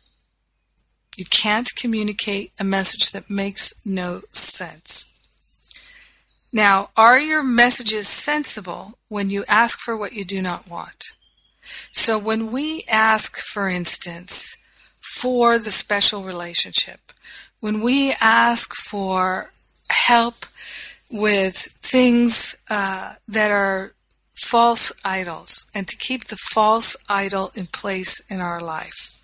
You 1.17 1.25
can't 1.25 1.75
communicate 1.75 2.53
a 2.59 2.65
message 2.65 3.11
that 3.13 3.31
makes 3.31 3.75
no 3.85 4.23
sense. 4.59 5.07
Now, 6.53 6.91
are 6.97 7.19
your 7.19 7.43
messages 7.43 8.09
sensible 8.09 8.99
when 9.09 9.31
you 9.31 9.45
ask 9.49 9.79
for 9.79 9.97
what 9.97 10.13
you 10.13 10.25
do 10.25 10.41
not 10.41 10.69
want? 10.69 11.13
So 11.93 12.19
when 12.19 12.51
we 12.51 12.85
ask, 12.89 13.37
for 13.37 13.69
instance, 13.69 14.57
for 15.21 15.59
the 15.59 15.71
special 15.71 16.23
relationship, 16.23 17.01
when 17.61 17.83
we 17.83 18.15
ask 18.21 18.75
for 18.75 19.51
help 19.91 20.47
with 21.11 21.57
things 21.83 22.57
uh, 22.71 23.15
that 23.27 23.51
are 23.51 23.93
false 24.45 24.93
idols 25.05 25.67
and 25.75 25.87
to 25.89 25.97
keep 25.97 26.27
the 26.27 26.39
false 26.53 26.97
idol 27.09 27.51
in 27.55 27.67
place 27.67 28.21
in 28.31 28.41
our 28.41 28.63
life, 28.63 29.18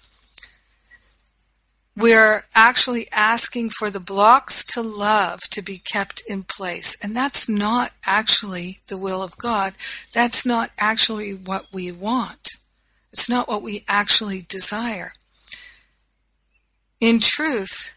we're 1.96 2.44
actually 2.54 3.06
asking 3.12 3.70
for 3.70 3.88
the 3.88 4.00
blocks 4.00 4.64
to 4.64 4.82
love 4.82 5.40
to 5.50 5.62
be 5.62 5.78
kept 5.78 6.22
in 6.28 6.42
place. 6.42 6.96
And 7.02 7.14
that's 7.14 7.48
not 7.48 7.92
actually 8.04 8.80
the 8.88 8.96
will 8.96 9.22
of 9.22 9.38
God. 9.38 9.74
That's 10.12 10.44
not 10.44 10.70
actually 10.78 11.32
what 11.32 11.66
we 11.72 11.92
want. 11.92 12.48
It's 13.12 13.28
not 13.28 13.48
what 13.48 13.62
we 13.62 13.84
actually 13.86 14.44
desire. 14.48 15.12
In 17.00 17.20
truth, 17.20 17.94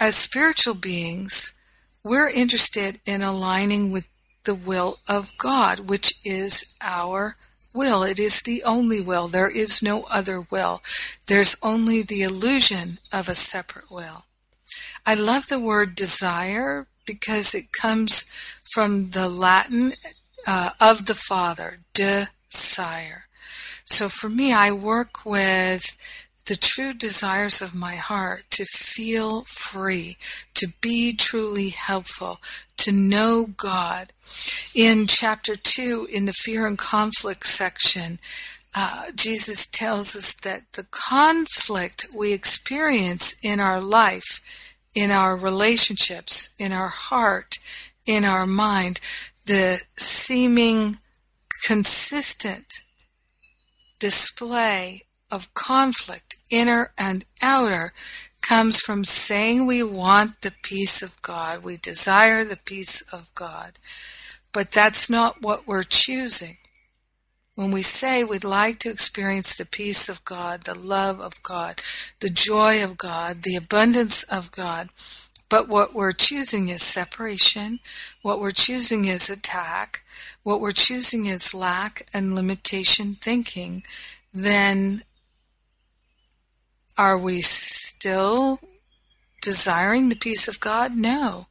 as 0.00 0.16
spiritual 0.16 0.74
beings, 0.74 1.58
we're 2.02 2.28
interested 2.28 3.00
in 3.04 3.20
aligning 3.20 3.90
with 3.90 4.08
the 4.44 4.54
will 4.54 5.00
of 5.06 5.30
God, 5.36 5.90
which 5.90 6.14
is 6.24 6.74
our 6.80 7.36
will. 7.76 8.02
It 8.02 8.18
is 8.18 8.40
the 8.40 8.64
only 8.64 9.00
will. 9.00 9.28
There 9.28 9.50
is 9.50 9.82
no 9.82 10.04
other 10.04 10.40
will. 10.50 10.82
There's 11.26 11.56
only 11.62 12.02
the 12.02 12.22
illusion 12.22 12.98
of 13.12 13.28
a 13.28 13.34
separate 13.34 13.90
will. 13.90 14.24
I 15.04 15.14
love 15.14 15.48
the 15.48 15.60
word 15.60 15.94
desire 15.94 16.86
because 17.04 17.54
it 17.54 17.70
comes 17.70 18.24
from 18.72 19.10
the 19.10 19.28
Latin 19.28 19.94
uh, 20.46 20.70
of 20.80 21.06
the 21.06 21.14
Father, 21.14 21.80
desire. 21.94 23.26
So 23.84 24.08
for 24.08 24.28
me, 24.28 24.52
I 24.52 24.72
work 24.72 25.24
with 25.24 25.96
the 26.46 26.56
true 26.56 26.92
desires 26.92 27.60
of 27.60 27.74
my 27.74 27.96
heart 27.96 28.44
to 28.52 28.64
feel 28.64 29.42
free, 29.42 30.16
to 30.54 30.68
be 30.80 31.14
truly 31.14 31.70
helpful, 31.70 32.38
to 32.86 32.92
know 32.92 33.46
God. 33.56 34.12
In 34.72 35.06
chapter 35.08 35.56
2, 35.56 36.06
in 36.12 36.26
the 36.26 36.32
fear 36.32 36.68
and 36.68 36.78
conflict 36.78 37.44
section, 37.44 38.20
uh, 38.76 39.10
Jesus 39.12 39.66
tells 39.66 40.14
us 40.14 40.34
that 40.42 40.72
the 40.74 40.86
conflict 40.92 42.06
we 42.14 42.32
experience 42.32 43.34
in 43.42 43.58
our 43.58 43.80
life, 43.80 44.40
in 44.94 45.10
our 45.10 45.34
relationships, 45.34 46.50
in 46.58 46.72
our 46.72 46.88
heart, 46.88 47.56
in 48.06 48.24
our 48.24 48.46
mind, 48.46 49.00
the 49.46 49.80
seeming 49.96 50.98
consistent 51.64 52.82
display 53.98 55.02
of 55.28 55.52
conflict, 55.54 56.36
inner 56.50 56.92
and 56.96 57.24
outer, 57.42 57.92
comes 58.46 58.80
from 58.80 59.04
saying 59.04 59.66
we 59.66 59.82
want 59.82 60.40
the 60.42 60.52
peace 60.62 61.02
of 61.02 61.20
God, 61.22 61.64
we 61.64 61.76
desire 61.76 62.44
the 62.44 62.56
peace 62.56 63.02
of 63.12 63.34
God. 63.34 63.72
But 64.52 64.70
that's 64.70 65.10
not 65.10 65.42
what 65.42 65.66
we're 65.66 65.82
choosing. 65.82 66.58
When 67.56 67.70
we 67.70 67.82
say 67.82 68.22
we'd 68.22 68.44
like 68.44 68.78
to 68.80 68.90
experience 68.90 69.54
the 69.54 69.64
peace 69.64 70.08
of 70.08 70.24
God, 70.24 70.64
the 70.64 70.78
love 70.78 71.20
of 71.20 71.42
God, 71.42 71.80
the 72.20 72.28
joy 72.28 72.84
of 72.84 72.96
God, 72.96 73.42
the 73.42 73.56
abundance 73.56 74.22
of 74.24 74.52
God, 74.52 74.90
but 75.48 75.68
what 75.68 75.94
we're 75.94 76.12
choosing 76.12 76.68
is 76.68 76.82
separation, 76.82 77.80
what 78.22 78.40
we're 78.40 78.50
choosing 78.50 79.06
is 79.06 79.30
attack, 79.30 80.04
what 80.42 80.60
we're 80.60 80.72
choosing 80.72 81.26
is 81.26 81.54
lack 81.54 82.06
and 82.12 82.34
limitation 82.34 83.12
thinking, 83.12 83.82
then 84.32 85.02
are 86.98 87.18
we 87.18 87.40
still 87.40 88.60
desiring 89.42 90.08
the 90.08 90.16
peace 90.16 90.48
of 90.48 90.60
God? 90.60 90.96
No. 90.96 91.46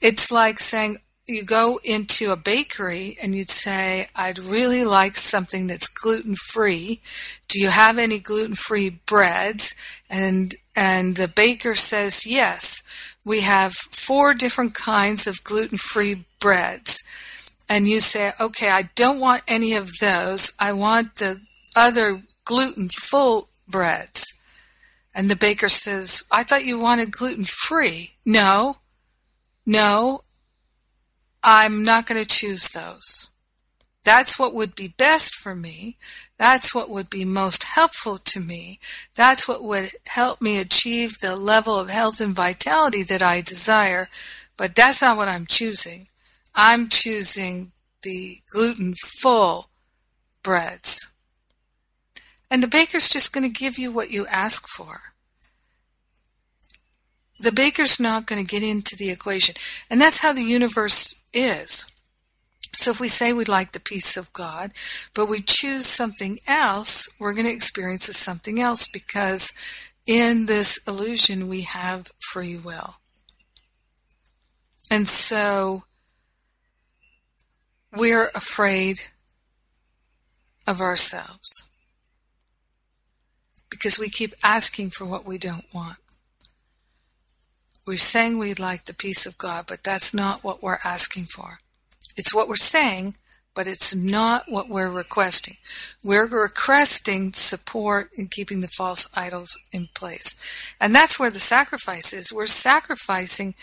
It's 0.00 0.30
like 0.30 0.58
saying 0.58 0.98
you 1.26 1.44
go 1.44 1.80
into 1.84 2.32
a 2.32 2.36
bakery 2.36 3.16
and 3.22 3.34
you'd 3.34 3.50
say, 3.50 4.08
I'd 4.14 4.38
really 4.38 4.84
like 4.84 5.16
something 5.16 5.66
that's 5.66 5.88
gluten 5.88 6.34
free. 6.34 7.00
Do 7.48 7.60
you 7.60 7.68
have 7.68 7.98
any 7.98 8.18
gluten 8.18 8.54
free 8.54 8.90
breads? 8.90 9.74
And 10.08 10.54
and 10.74 11.14
the 11.14 11.28
baker 11.28 11.74
says, 11.74 12.26
Yes, 12.26 12.82
we 13.24 13.40
have 13.40 13.74
four 13.74 14.34
different 14.34 14.74
kinds 14.74 15.26
of 15.26 15.44
gluten 15.44 15.78
free 15.78 16.24
breads. 16.40 17.02
And 17.68 17.86
you 17.86 18.00
say, 18.00 18.32
Okay, 18.40 18.70
I 18.70 18.90
don't 18.94 19.20
want 19.20 19.42
any 19.46 19.74
of 19.74 19.90
those. 20.00 20.52
I 20.58 20.72
want 20.72 21.16
the 21.16 21.40
other 21.76 22.22
gluten 22.44 22.88
full 22.88 23.48
breads. 23.68 24.24
And 25.14 25.28
the 25.28 25.36
baker 25.36 25.68
says, 25.68 26.22
I 26.30 26.42
thought 26.42 26.64
you 26.64 26.78
wanted 26.78 27.10
gluten 27.10 27.44
free. 27.44 28.14
No, 28.24 28.76
no, 29.66 30.22
I'm 31.42 31.82
not 31.82 32.06
going 32.06 32.22
to 32.22 32.28
choose 32.28 32.68
those. 32.68 33.30
That's 34.02 34.38
what 34.38 34.54
would 34.54 34.74
be 34.74 34.88
best 34.88 35.34
for 35.34 35.54
me. 35.54 35.98
That's 36.38 36.74
what 36.74 36.88
would 36.88 37.10
be 37.10 37.24
most 37.24 37.64
helpful 37.64 38.16
to 38.16 38.40
me. 38.40 38.78
That's 39.14 39.46
what 39.46 39.62
would 39.62 39.92
help 40.06 40.40
me 40.40 40.58
achieve 40.58 41.18
the 41.18 41.36
level 41.36 41.78
of 41.78 41.90
health 41.90 42.20
and 42.20 42.34
vitality 42.34 43.02
that 43.02 43.20
I 43.20 43.42
desire. 43.42 44.08
But 44.56 44.74
that's 44.74 45.02
not 45.02 45.16
what 45.18 45.28
I'm 45.28 45.46
choosing. 45.46 46.08
I'm 46.54 46.88
choosing 46.88 47.72
the 48.02 48.38
gluten 48.52 48.94
full 48.94 49.68
breads. 50.42 51.12
And 52.50 52.62
the 52.62 52.68
baker's 52.68 53.08
just 53.08 53.32
going 53.32 53.50
to 53.50 53.58
give 53.58 53.78
you 53.78 53.92
what 53.92 54.10
you 54.10 54.26
ask 54.26 54.66
for. 54.66 55.02
The 57.38 57.52
baker's 57.52 58.00
not 58.00 58.26
going 58.26 58.44
to 58.44 58.50
get 58.50 58.62
into 58.62 58.96
the 58.96 59.10
equation. 59.10 59.54
And 59.88 60.00
that's 60.00 60.20
how 60.20 60.32
the 60.32 60.42
universe 60.42 61.14
is. 61.32 61.86
So 62.74 62.90
if 62.90 63.00
we 63.00 63.08
say 63.08 63.32
we'd 63.32 63.48
like 63.48 63.72
the 63.72 63.80
peace 63.80 64.16
of 64.16 64.32
God, 64.32 64.72
but 65.14 65.26
we 65.26 65.40
choose 65.40 65.86
something 65.86 66.38
else, 66.46 67.08
we're 67.18 67.32
going 67.32 67.46
to 67.46 67.52
experience 67.52 68.04
something 68.16 68.60
else 68.60 68.86
because 68.86 69.52
in 70.06 70.46
this 70.46 70.78
illusion 70.86 71.48
we 71.48 71.62
have 71.62 72.10
free 72.30 72.56
will. 72.56 72.96
And 74.90 75.06
so 75.06 75.84
we're 77.96 78.30
afraid 78.34 79.00
of 80.66 80.80
ourselves 80.80 81.69
because 83.70 83.98
we 83.98 84.08
keep 84.08 84.34
asking 84.42 84.90
for 84.90 85.04
what 85.04 85.24
we 85.24 85.38
don't 85.38 85.72
want. 85.72 85.96
We're 87.86 87.96
saying 87.96 88.38
we'd 88.38 88.60
like 88.60 88.84
the 88.84 88.94
peace 88.94 89.26
of 89.26 89.38
God, 89.38 89.64
but 89.66 89.82
that's 89.82 90.12
not 90.12 90.44
what 90.44 90.62
we're 90.62 90.78
asking 90.84 91.24
for. 91.26 91.60
It's 92.16 92.34
what 92.34 92.48
we're 92.48 92.56
saying, 92.56 93.16
but 93.54 93.66
it's 93.66 93.94
not 93.94 94.44
what 94.48 94.68
we're 94.68 94.90
requesting. 94.90 95.56
We're 96.02 96.26
requesting 96.26 97.32
support 97.32 98.10
in 98.16 98.28
keeping 98.28 98.60
the 98.60 98.68
false 98.68 99.08
idols 99.16 99.58
in 99.72 99.88
place. 99.94 100.36
And 100.80 100.94
that's 100.94 101.18
where 101.18 101.30
the 101.30 101.40
sacrifice 101.40 102.12
is. 102.12 102.32
We're 102.32 102.46
sacrificing 102.46 103.54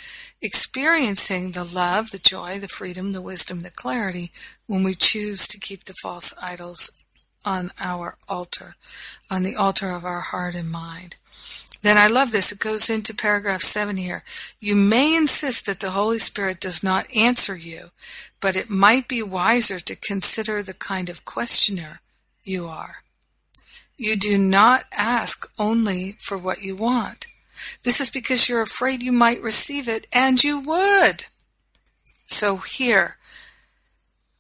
experiencing 0.42 1.52
the 1.52 1.64
love, 1.64 2.12
the 2.12 2.20
joy, 2.20 2.60
the 2.60 2.68
freedom, 2.68 3.12
the 3.12 3.22
wisdom, 3.22 3.62
the 3.62 3.72
clarity 3.72 4.32
when 4.66 4.84
we 4.84 4.94
choose 4.94 5.48
to 5.48 5.60
keep 5.60 5.86
the 5.86 5.96
false 6.02 6.34
idols 6.42 6.92
on 7.48 7.72
our 7.80 8.18
altar, 8.28 8.76
on 9.32 9.44
the 9.44 9.56
altar 9.56 9.92
of 9.92 10.04
our 10.04 10.20
heart 10.20 10.54
and 10.54 10.70
mind. 10.70 11.16
Then 11.82 11.98
I 11.98 12.08
love 12.08 12.34
this. 12.34 12.52
It 12.52 12.60
goes 12.60 12.90
into 12.90 13.14
paragraph 13.14 13.62
7 13.62 13.96
here. 13.96 14.26
You 14.60 14.76
may 14.76 15.16
insist 15.16 15.66
that 15.66 15.80
the 15.80 15.92
Holy 15.92 16.18
Spirit 16.18 16.60
does 16.60 16.84
not 16.84 17.08
answer 17.16 17.56
you, 17.56 17.92
but 18.42 18.58
it 18.58 18.70
might 18.70 19.08
be 19.08 19.24
wiser 19.24 19.80
to 19.80 19.96
consider 19.96 20.62
the 20.62 20.74
kind 20.74 21.08
of 21.08 21.24
questioner 21.24 22.02
you 22.44 22.68
are. 22.68 23.04
You 23.98 24.18
do 24.18 24.38
not 24.38 24.84
ask 24.92 25.50
only 25.58 26.18
for 26.20 26.38
what 26.38 26.62
you 26.62 26.76
want. 26.76 27.28
This 27.84 28.02
is 28.02 28.10
because 28.10 28.50
you're 28.50 28.62
afraid 28.62 29.02
you 29.02 29.14
might 29.14 29.42
receive 29.42 29.88
it, 29.88 30.06
and 30.12 30.44
you 30.44 30.60
would. 30.60 31.26
So 32.26 32.58
here, 32.58 33.18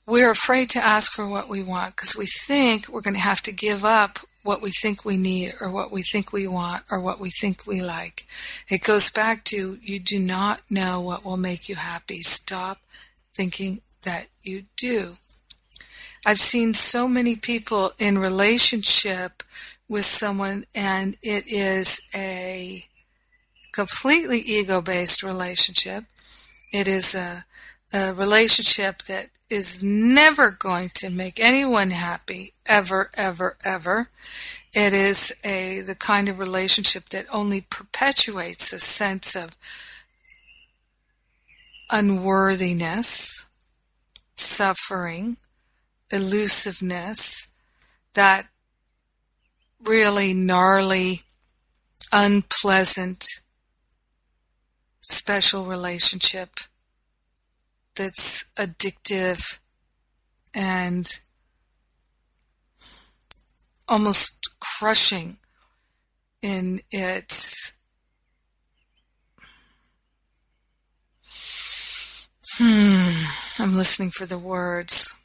we're 0.07 0.31
afraid 0.31 0.69
to 0.69 0.83
ask 0.83 1.11
for 1.11 1.27
what 1.27 1.49
we 1.49 1.61
want 1.61 1.95
because 1.95 2.15
we 2.15 2.25
think 2.25 2.87
we're 2.87 3.01
going 3.01 3.13
to 3.13 3.19
have 3.19 3.41
to 3.41 3.51
give 3.51 3.83
up 3.83 4.19
what 4.41 4.61
we 4.61 4.71
think 4.71 5.03
we 5.03 5.17
need 5.17 5.53
or 5.59 5.69
what 5.69 5.91
we 5.91 6.01
think 6.01 6.31
we 6.31 6.47
want 6.47 6.81
or 6.89 7.01
what 7.01 7.19
we 7.19 7.29
think 7.29 7.67
we 7.67 7.81
like. 7.81 8.25
It 8.69 8.81
goes 8.81 9.09
back 9.09 9.43
to 9.45 9.77
you 9.81 9.99
do 9.99 10.17
not 10.17 10.61
know 10.69 11.01
what 11.01 11.25
will 11.25 11.35
make 11.35 11.67
you 11.67 11.75
happy. 11.75 12.21
Stop 12.21 12.79
thinking 13.35 13.81
that 14.03 14.27
you 14.41 14.63
do. 14.77 15.17
I've 16.25 16.39
seen 16.39 16.73
so 16.73 17.09
many 17.09 17.35
people 17.35 17.91
in 17.99 18.17
relationship 18.17 19.43
with 19.89 20.05
someone 20.05 20.65
and 20.73 21.17
it 21.21 21.45
is 21.47 22.01
a 22.15 22.85
completely 23.73 24.39
ego 24.39 24.81
based 24.81 25.21
relationship. 25.21 26.05
It 26.71 26.87
is 26.87 27.13
a, 27.13 27.43
a 27.91 28.13
relationship 28.13 29.03
that 29.03 29.29
is 29.49 29.81
never 29.81 30.51
going 30.51 30.89
to 30.95 31.09
make 31.09 31.39
anyone 31.39 31.91
happy 31.91 32.53
ever 32.65 33.09
ever 33.15 33.55
ever. 33.63 34.09
It 34.73 34.93
is 34.93 35.33
a 35.43 35.81
the 35.81 35.95
kind 35.95 36.29
of 36.29 36.39
relationship 36.39 37.09
that 37.09 37.25
only 37.31 37.61
perpetuates 37.61 38.73
a 38.73 38.79
sense 38.79 39.35
of 39.35 39.57
unworthiness 41.89 43.45
suffering 44.35 45.37
elusiveness 46.11 47.47
that 48.13 48.47
really 49.83 50.33
gnarly 50.33 51.23
unpleasant 52.11 53.25
special 55.01 55.65
relationship 55.65 56.49
that's 57.97 58.45
addictive 58.57 59.59
and 60.53 61.21
almost 63.87 64.49
crushing 64.59 65.37
in 66.41 66.81
its 66.91 67.73
hmm 72.57 73.09
i'm 73.59 73.75
listening 73.75 74.11
for 74.11 74.25
the 74.25 74.37
words. 74.37 75.15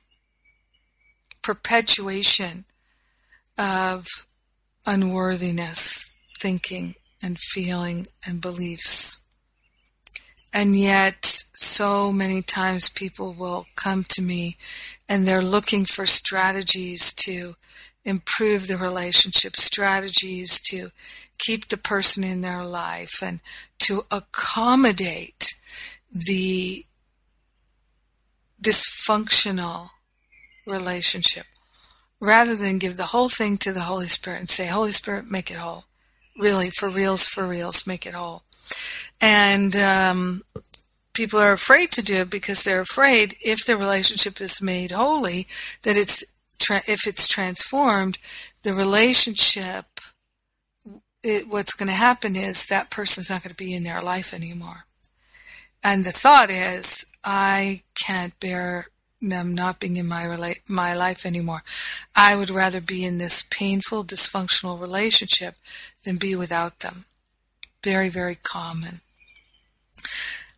Perpetuation 1.43 2.65
of 3.59 4.07
unworthiness 4.87 6.13
thinking 6.41 6.95
and 7.23 7.37
feeling 7.39 8.07
and 8.27 8.41
beliefs 8.41 9.22
And 10.53 10.77
yet, 10.77 11.25
so 11.55 12.13
many 12.13 12.43
times 12.43 12.91
people 12.91 13.33
will 13.33 13.67
come 13.75 14.05
to 14.11 14.23
me 14.23 14.57
and 15.09 15.27
they're 15.27 15.43
looking 15.43 15.85
for 15.85 16.05
strategies 16.07 17.13
to 17.15 17.57
improve 18.05 18.67
the 18.67 18.77
relationship, 18.77 19.57
strategies 19.57 20.61
to 20.61 20.91
keep 21.39 21.69
the 21.69 21.77
person 21.77 22.25
in 22.25 22.41
their 22.41 22.65
life 22.65 23.23
and 23.23 23.41
to 23.79 24.05
accommodate 24.11 25.55
the 26.11 26.85
dysfunctional 28.63 29.91
relationship 30.67 31.47
rather 32.21 32.55
than 32.55 32.79
give 32.79 32.97
the 32.97 33.07
whole 33.07 33.29
thing 33.29 33.57
to 33.57 33.73
the 33.73 33.81
Holy 33.81 34.07
Spirit 34.07 34.39
and 34.39 34.49
say, 34.49 34.67
Holy 34.67 34.93
Spirit, 34.93 35.31
make 35.31 35.51
it 35.51 35.57
whole. 35.57 35.85
Really, 36.39 36.71
for 36.71 36.89
reals, 36.89 37.27
for 37.27 37.47
reals, 37.47 37.87
make 37.87 38.07
it 38.07 38.15
whole. 38.15 38.45
And 39.21 39.77
um, 39.77 40.43
people 41.13 41.39
are 41.39 41.53
afraid 41.53 41.93
to 41.93 42.03
do 42.03 42.23
it 42.23 42.31
because 42.31 42.65
they're 42.65 42.81
afraid 42.81 43.37
if 43.41 43.65
the 43.65 43.77
relationship 43.77 44.41
is 44.41 44.63
made 44.63 44.91
holy, 44.91 45.47
that 45.83 45.97
it's 45.97 46.25
tra- 46.59 46.83
if 46.87 47.07
it's 47.07 47.29
transformed, 47.29 48.19
the 48.63 48.73
relationship. 48.73 49.87
It, 51.23 51.49
what's 51.49 51.75
going 51.75 51.87
to 51.87 51.95
happen 51.95 52.35
is 52.35 52.67
that 52.67 52.91
person's 52.91 53.31
not 53.31 53.45
going 53.45 53.51
to 53.51 53.57
be 53.57 53.75
in 53.75 53.85
their 53.85 54.01
life 54.01 54.35
anymore. 54.35 54.87
And 55.81 56.03
the 56.03 56.11
thought 56.11 56.51
is, 56.51 57.07
I 57.23 57.83
can't 57.95 58.39
bear 58.41 58.89
them 59.21 59.55
not 59.55 59.79
being 59.79 59.97
in 59.97 60.09
my 60.09 60.25
rela- 60.25 60.61
my 60.67 60.95
life 60.95 61.25
anymore. 61.25 61.63
I 62.17 62.35
would 62.35 62.51
rather 62.51 62.81
be 62.81 63.05
in 63.05 63.19
this 63.19 63.45
painful, 63.51 64.05
dysfunctional 64.05 64.81
relationship 64.81 65.55
than 66.03 66.17
be 66.17 66.35
without 66.35 66.81
them. 66.81 67.05
Very, 67.85 68.09
very 68.09 68.37
common. 68.37 69.01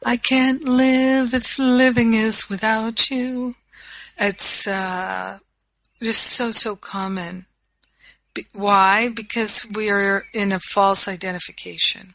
I 0.05 0.17
can't 0.17 0.65
live 0.65 1.33
if 1.33 1.59
living 1.59 2.13
is 2.13 2.51
without 2.51 3.11
you. 3.11 3.55
It's 4.19 4.69
uh, 4.69 5.39
just 6.03 6.23
so, 6.23 6.51
so 6.51 6.77
common. 6.77 7.47
Be- 8.35 8.47
why? 8.53 9.09
Because 9.09 9.67
we 9.75 9.89
are 9.91 10.27
in 10.35 10.53
a 10.53 10.59
false 10.59 11.09
identification. 11.09 12.15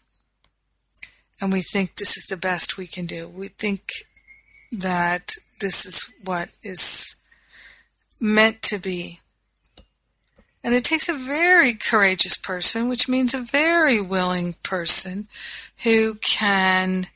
And 1.41 1.51
we 1.51 1.61
think 1.61 1.95
this 1.95 2.15
is 2.15 2.25
the 2.29 2.37
best 2.37 2.77
we 2.77 2.85
can 2.85 3.05
do. 3.05 3.27
We 3.27 3.47
think 3.47 3.81
that 4.71 5.31
this 5.59 5.85
is 5.85 6.11
what 6.23 6.49
is 6.61 7.15
meant 8.21 8.61
to 8.63 8.77
be. 8.77 9.19
And 10.63 10.75
it 10.75 10.83
takes 10.83 11.07
a 11.07 11.13
very 11.13 11.73
courageous 11.73 12.37
person, 12.37 12.89
which 12.89 13.07
means 13.07 13.33
a 13.33 13.39
very 13.39 14.01
willing 14.01 14.55
person 14.61 15.27
who 15.83 16.15
can 16.15 17.07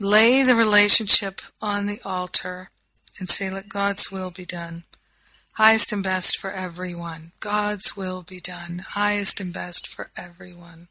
lay 0.00 0.42
the 0.42 0.54
relationship 0.54 1.40
on 1.60 1.86
the 1.86 2.00
altar 2.04 2.70
and 3.18 3.28
say, 3.28 3.50
let 3.50 3.68
God's 3.68 4.10
will 4.10 4.30
be 4.30 4.44
done. 4.44 4.84
Highest 5.52 5.92
and 5.92 6.02
best 6.02 6.38
for 6.38 6.50
everyone. 6.50 7.30
God's 7.38 7.96
will 7.96 8.22
be 8.22 8.40
done. 8.40 8.84
Highest 8.88 9.40
and 9.40 9.52
best 9.52 9.86
for 9.86 10.10
everyone. 10.16 10.88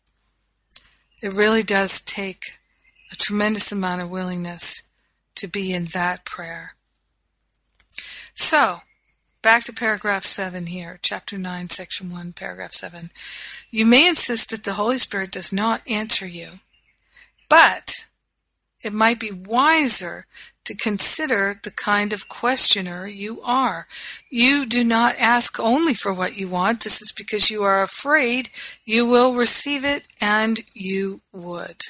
It 1.22 1.34
really 1.34 1.64
does 1.64 2.02
take 2.02 2.60
a 3.12 3.16
tremendous 3.16 3.72
amount 3.72 4.02
of 4.02 4.10
willingness 4.10 4.84
to 5.36 5.48
be 5.48 5.74
in 5.74 5.86
that 5.94 6.24
prayer. 6.24 6.76
So, 8.34 8.80
back 9.44 9.66
to 9.66 9.74
paragraph 9.74 10.24
7 10.24 10.68
here, 10.68 11.00
chapter 11.02 11.38
9, 11.38 11.68
section 11.68 12.10
1, 12.10 12.32
paragraph 12.32 12.72
7. 12.72 13.12
You 13.70 13.86
may 13.86 14.08
insist 14.08 14.50
that 14.52 14.64
the 14.64 14.74
Holy 14.74 14.98
Spirit 14.98 15.32
does 15.32 15.52
not 15.52 15.82
answer 15.86 16.26
you, 16.26 16.60
but 17.50 18.06
it 18.82 18.94
might 18.94 19.20
be 19.20 19.32
wiser 19.32 20.28
to 20.64 20.74
consider 20.74 21.54
the 21.62 21.72
kind 21.72 22.14
of 22.14 22.30
questioner 22.30 23.06
you 23.06 23.42
are. 23.42 23.86
You 24.30 24.66
do 24.66 24.82
not 24.82 25.16
ask 25.20 25.60
only 25.60 25.94
for 25.94 26.14
what 26.14 26.38
you 26.38 26.48
want. 26.48 26.82
This 26.82 27.02
is 27.02 27.12
because 27.12 27.52
you 27.52 27.64
are 27.64 27.82
afraid 27.82 28.50
you 28.86 29.06
will 29.06 29.36
receive 29.36 29.84
it 29.84 30.08
and 30.22 30.62
you 30.74 31.20
would. 31.34 31.82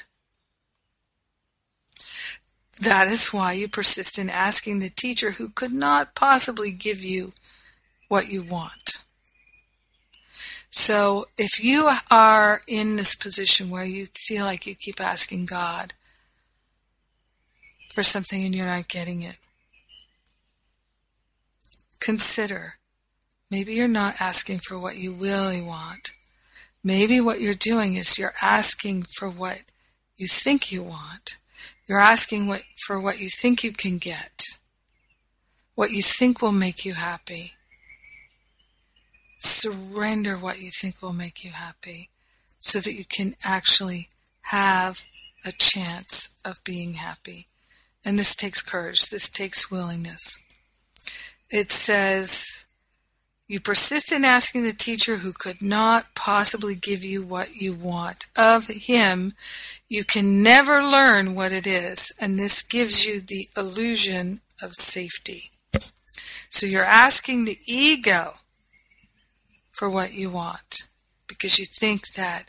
That 2.80 3.06
is 3.06 3.32
why 3.32 3.52
you 3.52 3.68
persist 3.68 4.18
in 4.18 4.28
asking 4.28 4.80
the 4.80 4.90
teacher 4.90 5.32
who 5.32 5.48
could 5.50 5.72
not 5.72 6.16
possibly 6.16 6.72
give 6.72 7.00
you 7.00 7.32
what 8.14 8.28
you 8.28 8.42
want. 8.42 9.04
So 10.70 11.26
if 11.36 11.62
you 11.62 11.90
are 12.10 12.62
in 12.66 12.96
this 12.96 13.14
position 13.14 13.70
where 13.70 13.84
you 13.84 14.06
feel 14.14 14.44
like 14.44 14.66
you 14.66 14.74
keep 14.74 15.00
asking 15.00 15.46
God 15.46 15.94
for 17.92 18.02
something 18.02 18.44
and 18.44 18.54
you're 18.54 18.66
not 18.66 18.88
getting 18.88 19.22
it, 19.22 19.36
consider 22.00 22.74
maybe 23.50 23.74
you're 23.74 23.88
not 23.88 24.20
asking 24.20 24.60
for 24.66 24.78
what 24.78 24.96
you 24.96 25.12
really 25.12 25.60
want. 25.62 26.10
Maybe 26.82 27.20
what 27.20 27.40
you're 27.40 27.54
doing 27.54 27.94
is 27.94 28.18
you're 28.18 28.34
asking 28.42 29.04
for 29.16 29.28
what 29.28 29.60
you 30.16 30.26
think 30.26 30.70
you 30.70 30.82
want 30.82 31.38
you're 31.86 31.98
asking 31.98 32.46
what, 32.46 32.62
for 32.86 32.98
what 32.98 33.18
you 33.18 33.28
think 33.28 33.62
you 33.62 33.72
can 33.72 33.98
get, 33.98 34.58
what 35.74 35.90
you 35.90 36.02
think 36.02 36.40
will 36.40 36.52
make 36.52 36.84
you 36.84 36.94
happy. 36.94 37.54
Surrender 39.44 40.38
what 40.38 40.62
you 40.62 40.70
think 40.70 41.02
will 41.02 41.12
make 41.12 41.44
you 41.44 41.50
happy 41.50 42.08
so 42.58 42.78
that 42.80 42.94
you 42.94 43.04
can 43.04 43.36
actually 43.44 44.08
have 44.40 45.04
a 45.44 45.52
chance 45.52 46.30
of 46.46 46.64
being 46.64 46.94
happy. 46.94 47.48
And 48.02 48.18
this 48.18 48.34
takes 48.34 48.62
courage, 48.62 49.10
this 49.10 49.28
takes 49.28 49.70
willingness. 49.70 50.42
It 51.50 51.70
says, 51.70 52.64
you 53.46 53.60
persist 53.60 54.12
in 54.12 54.24
asking 54.24 54.62
the 54.62 54.72
teacher 54.72 55.18
who 55.18 55.34
could 55.34 55.60
not 55.60 56.14
possibly 56.14 56.74
give 56.74 57.04
you 57.04 57.22
what 57.22 57.54
you 57.54 57.74
want. 57.74 58.24
Of 58.34 58.68
him, 58.68 59.34
you 59.90 60.04
can 60.04 60.42
never 60.42 60.82
learn 60.82 61.34
what 61.34 61.52
it 61.52 61.66
is, 61.66 62.14
and 62.18 62.38
this 62.38 62.62
gives 62.62 63.04
you 63.04 63.20
the 63.20 63.50
illusion 63.58 64.40
of 64.62 64.74
safety. 64.74 65.50
So 66.48 66.64
you're 66.64 66.82
asking 66.82 67.44
the 67.44 67.58
ego 67.66 68.38
for 69.74 69.90
what 69.90 70.12
you 70.12 70.30
want 70.30 70.88
because 71.26 71.58
you 71.58 71.64
think 71.64 72.12
that 72.14 72.44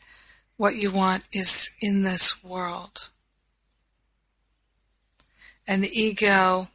what 0.58 0.76
you 0.76 0.92
want 0.92 1.24
is 1.34 1.72
in 1.82 2.04
this 2.04 2.44
world. 2.44 3.10
And 5.68 5.84
the 5.84 6.00
ego 6.00 6.70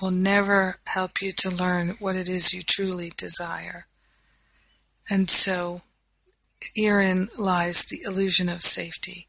will 0.00 0.10
never 0.10 0.76
help 0.86 1.20
you 1.20 1.30
to 1.32 1.50
learn 1.50 1.96
what 2.00 2.16
it 2.16 2.28
is 2.28 2.54
you 2.54 2.62
truly 2.62 3.12
desire. 3.16 3.86
And 5.10 5.28
so 5.28 5.82
herein 6.74 7.28
lies 7.38 7.84
the 7.84 8.00
illusion 8.06 8.48
of 8.48 8.62
safety. 8.62 9.28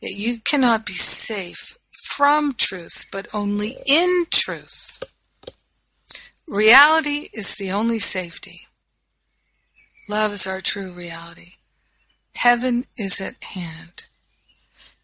You 0.00 0.40
cannot 0.40 0.84
be 0.84 0.92
safe 0.92 1.78
from 2.04 2.52
truth, 2.54 3.06
but 3.10 3.26
only 3.32 3.76
in 3.86 4.24
truth. 4.30 5.02
Reality 6.46 7.28
is 7.32 7.56
the 7.56 7.70
only 7.72 7.98
safety. 7.98 8.66
Love 10.08 10.32
is 10.32 10.46
our 10.46 10.60
true 10.60 10.92
reality. 10.92 11.54
Heaven 12.34 12.86
is 12.96 13.20
at 13.20 13.42
hand. 13.42 14.06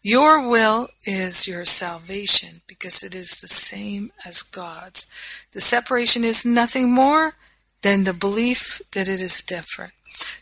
Your 0.01 0.47
will 0.49 0.89
is 1.05 1.47
your 1.47 1.65
salvation 1.65 2.61
because 2.67 3.03
it 3.03 3.13
is 3.13 3.37
the 3.39 3.47
same 3.47 4.11
as 4.25 4.41
God's. 4.41 5.07
The 5.51 5.61
separation 5.61 6.23
is 6.23 6.45
nothing 6.45 6.91
more 6.91 7.33
than 7.81 8.03
the 8.03 8.13
belief 8.13 8.81
that 8.93 9.09
it 9.09 9.21
is 9.21 9.43
different. 9.43 9.93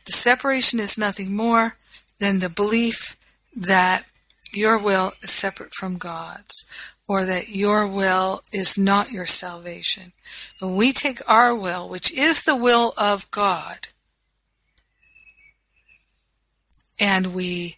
The 0.05 0.11
separation 0.11 0.79
is 0.79 0.97
nothing 0.97 1.35
more 1.35 1.75
than 2.19 2.39
the 2.39 2.49
belief 2.49 3.15
that 3.55 4.05
your 4.51 4.77
will 4.77 5.13
is 5.21 5.31
separate 5.31 5.73
from 5.73 5.97
God's 5.97 6.65
or 7.07 7.25
that 7.25 7.49
your 7.49 7.87
will 7.87 8.43
is 8.51 8.77
not 8.77 9.11
your 9.11 9.25
salvation. 9.25 10.13
When 10.59 10.75
we 10.75 10.91
take 10.91 11.21
our 11.27 11.55
will, 11.55 11.87
which 11.87 12.11
is 12.11 12.43
the 12.43 12.55
will 12.55 12.93
of 12.97 13.29
God, 13.31 13.89
and 16.99 17.33
we 17.33 17.77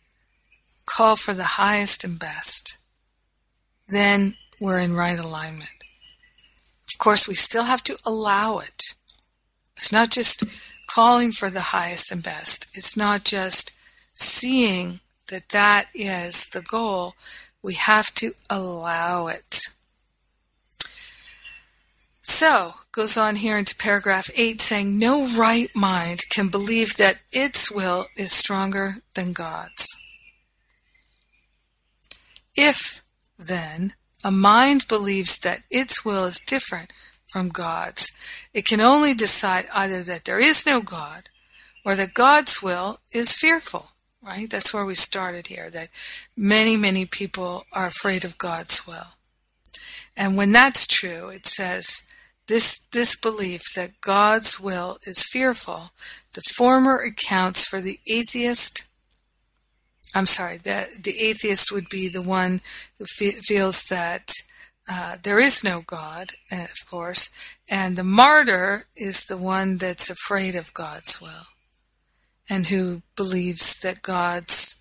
call 0.86 1.16
for 1.16 1.34
the 1.34 1.44
highest 1.44 2.04
and 2.04 2.18
best, 2.18 2.78
then 3.88 4.36
we're 4.60 4.80
in 4.80 4.96
right 4.96 5.20
alignment. 5.20 5.70
Of 6.92 6.98
course, 6.98 7.28
we 7.28 7.36
still 7.36 7.64
have 7.64 7.84
to 7.84 7.98
allow 8.06 8.60
it. 8.60 8.96
It's 9.78 9.92
not 9.92 10.10
just 10.10 10.44
calling 10.88 11.32
for 11.32 11.50
the 11.50 11.60
highest 11.60 12.12
and 12.12 12.24
best. 12.24 12.68
It's 12.74 12.98
not 12.98 13.24
just 13.24 13.72
seeing 14.14 15.00
that 15.30 15.50
that 15.50 15.88
is 15.94 16.48
the 16.48 16.62
goal. 16.62 17.14
We 17.62 17.76
have 17.76 18.14
to 18.16 18.32
allow 18.50 19.28
it. 19.28 19.70
So, 22.22 22.74
goes 22.92 23.18
on 23.18 23.38
here 23.38 23.58
into 23.58 23.76
paragraph 23.76 24.30
8 24.36 24.62
saying, 24.62 24.98
No 24.98 25.26
right 25.38 25.74
mind 25.76 26.22
can 26.30 26.50
believe 26.50 26.98
that 26.98 27.18
its 27.32 27.72
will 27.72 28.08
is 28.16 28.32
stronger 28.32 28.98
than 29.14 29.34
God's. 29.34 29.88
If, 32.56 33.04
then, 33.38 33.94
A 34.24 34.32
mind 34.32 34.86
believes 34.90 35.40
that 35.40 35.64
its 35.70 36.04
will 36.04 36.26
is 36.26 36.42
different 36.46 36.92
from 37.28 37.48
God's. 37.48 38.12
It 38.54 38.66
can 38.66 38.82
only 38.82 39.14
decide 39.14 39.68
either 39.74 40.04
that 40.04 40.26
there 40.26 40.40
is 40.40 40.66
no 40.66 40.82
God 40.82 41.30
or 41.86 41.96
that 41.96 42.14
God's 42.14 42.62
will 42.62 43.00
is 43.12 43.34
fearful, 43.34 43.92
right? 44.22 44.50
That's 44.50 44.74
where 44.74 44.84
we 44.84 44.96
started 44.96 45.48
here, 45.48 45.70
that 45.70 45.90
many, 46.36 46.76
many 46.76 47.06
people 47.06 47.64
are 47.72 47.86
afraid 47.86 48.26
of 48.26 48.38
God's 48.38 48.86
will. 48.86 49.16
And 50.18 50.36
when 50.36 50.52
that's 50.52 50.86
true, 50.86 51.30
it 51.30 51.46
says 51.46 52.04
this, 52.50 52.80
this 52.92 53.16
belief 53.16 53.62
that 53.76 54.02
God's 54.02 54.60
will 54.60 54.98
is 55.06 55.24
fearful, 55.32 55.92
the 56.34 56.42
former 56.42 56.98
accounts 56.98 57.66
for 57.66 57.80
the 57.80 58.00
atheist. 58.08 58.84
I'm 60.14 60.26
sorry, 60.26 60.58
the, 60.58 60.88
the 61.02 61.18
atheist 61.20 61.72
would 61.72 61.88
be 61.88 62.10
the 62.10 62.24
one 62.24 62.62
who 62.98 63.06
fe- 63.06 63.40
feels 63.44 63.84
that 63.86 64.32
uh, 64.90 65.18
there 65.22 65.38
is 65.38 65.64
no 65.64 65.84
God, 65.86 66.30
uh, 66.52 66.64
of 66.64 66.90
course, 66.90 67.30
and 67.70 67.96
the 67.96 68.04
martyr 68.04 68.88
is 68.98 69.24
the 69.26 69.38
one 69.38 69.78
that's 69.78 70.10
afraid 70.10 70.56
of 70.56 70.74
God's 70.74 71.22
will 71.22 71.46
and 72.50 72.68
who 72.68 73.04
believes 73.16 73.78
that 73.84 74.02
God's 74.02 74.80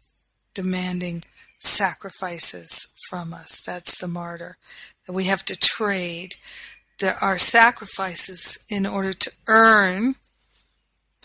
demanding 0.54 1.22
sacrifices 1.58 2.86
from 3.10 3.34
us. 3.34 3.60
That's 3.64 3.98
the 3.98 4.08
martyr. 4.08 4.56
That 5.06 5.12
we 5.12 5.24
have 5.24 5.44
to 5.44 5.56
trade 5.56 6.36
the, 6.98 7.18
are 7.20 7.38
sacrifices 7.38 8.58
in 8.68 8.86
order 8.86 9.12
to 9.12 9.32
earn 9.46 10.16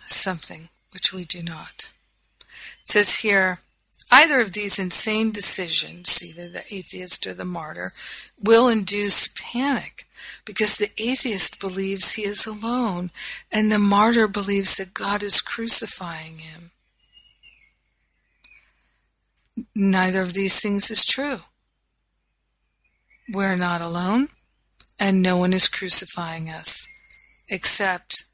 something 0.05 0.69
which 0.91 1.11
we 1.11 1.25
do 1.25 1.41
not. 1.41 1.91
It 2.83 2.89
says 2.89 3.19
here, 3.19 3.59
either 4.11 4.39
of 4.39 4.53
these 4.53 4.77
insane 4.77 5.31
decisions, 5.31 6.23
either 6.23 6.47
the 6.47 6.73
atheist 6.73 7.25
or 7.25 7.33
the 7.33 7.45
martyr, 7.45 7.91
will 8.41 8.67
induce 8.67 9.29
panic 9.29 10.05
because 10.45 10.75
the 10.75 10.91
atheist 10.97 11.59
believes 11.59 12.13
he 12.13 12.23
is 12.23 12.45
alone 12.45 13.09
and 13.51 13.71
the 13.71 13.79
martyr 13.79 14.27
believes 14.27 14.77
that 14.77 14.93
God 14.93 15.23
is 15.23 15.41
crucifying 15.41 16.39
him. 16.39 16.71
Neither 19.75 20.21
of 20.21 20.33
these 20.33 20.59
things 20.59 20.91
is 20.91 21.05
true. 21.05 21.41
We're 23.31 23.55
not 23.55 23.81
alone 23.81 24.29
and 24.99 25.21
no 25.21 25.37
one 25.37 25.53
is 25.53 25.67
crucifying 25.67 26.49
us 26.49 26.87
except 27.49 28.25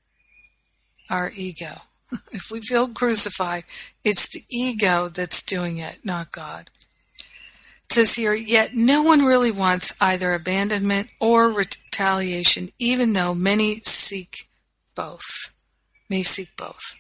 our 1.10 1.32
ego. 1.36 1.82
If 2.32 2.50
we 2.52 2.60
feel 2.62 2.88
crucified, 2.88 3.66
it's 4.04 4.28
the 4.30 4.44
ego 4.50 5.10
that's 5.10 5.44
doing 5.44 5.78
it, 5.78 6.00
not 6.04 6.32
God. 6.32 6.72
It 7.86 7.94
says 7.94 8.16
here, 8.16 8.34
yet 8.34 8.76
no 8.76 9.04
one 9.04 9.24
really 9.26 9.52
wants 9.52 9.94
either 10.02 10.34
abandonment 10.34 11.10
or 11.20 11.50
retaliation, 11.50 12.72
even 12.80 13.14
though 13.14 13.36
many 13.36 13.82
seek 13.82 14.48
both, 14.96 15.52
may 16.10 16.24
seek 16.24 16.50
both. 16.58 16.96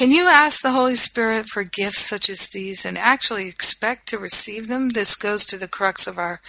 Can 0.00 0.12
you 0.12 0.28
ask 0.28 0.62
the 0.62 0.70
Holy 0.70 0.94
Spirit 0.94 1.44
for 1.44 1.62
gifts 1.62 2.00
such 2.00 2.30
as 2.30 2.48
these 2.48 2.86
and 2.86 2.96
actually 2.96 3.48
expect 3.48 4.08
to 4.08 4.18
receive 4.18 4.66
them? 4.66 4.88
This 4.88 5.14
goes 5.14 5.44
to 5.44 5.58
the 5.58 5.68
crux 5.68 6.06
of 6.06 6.18
our 6.18 6.40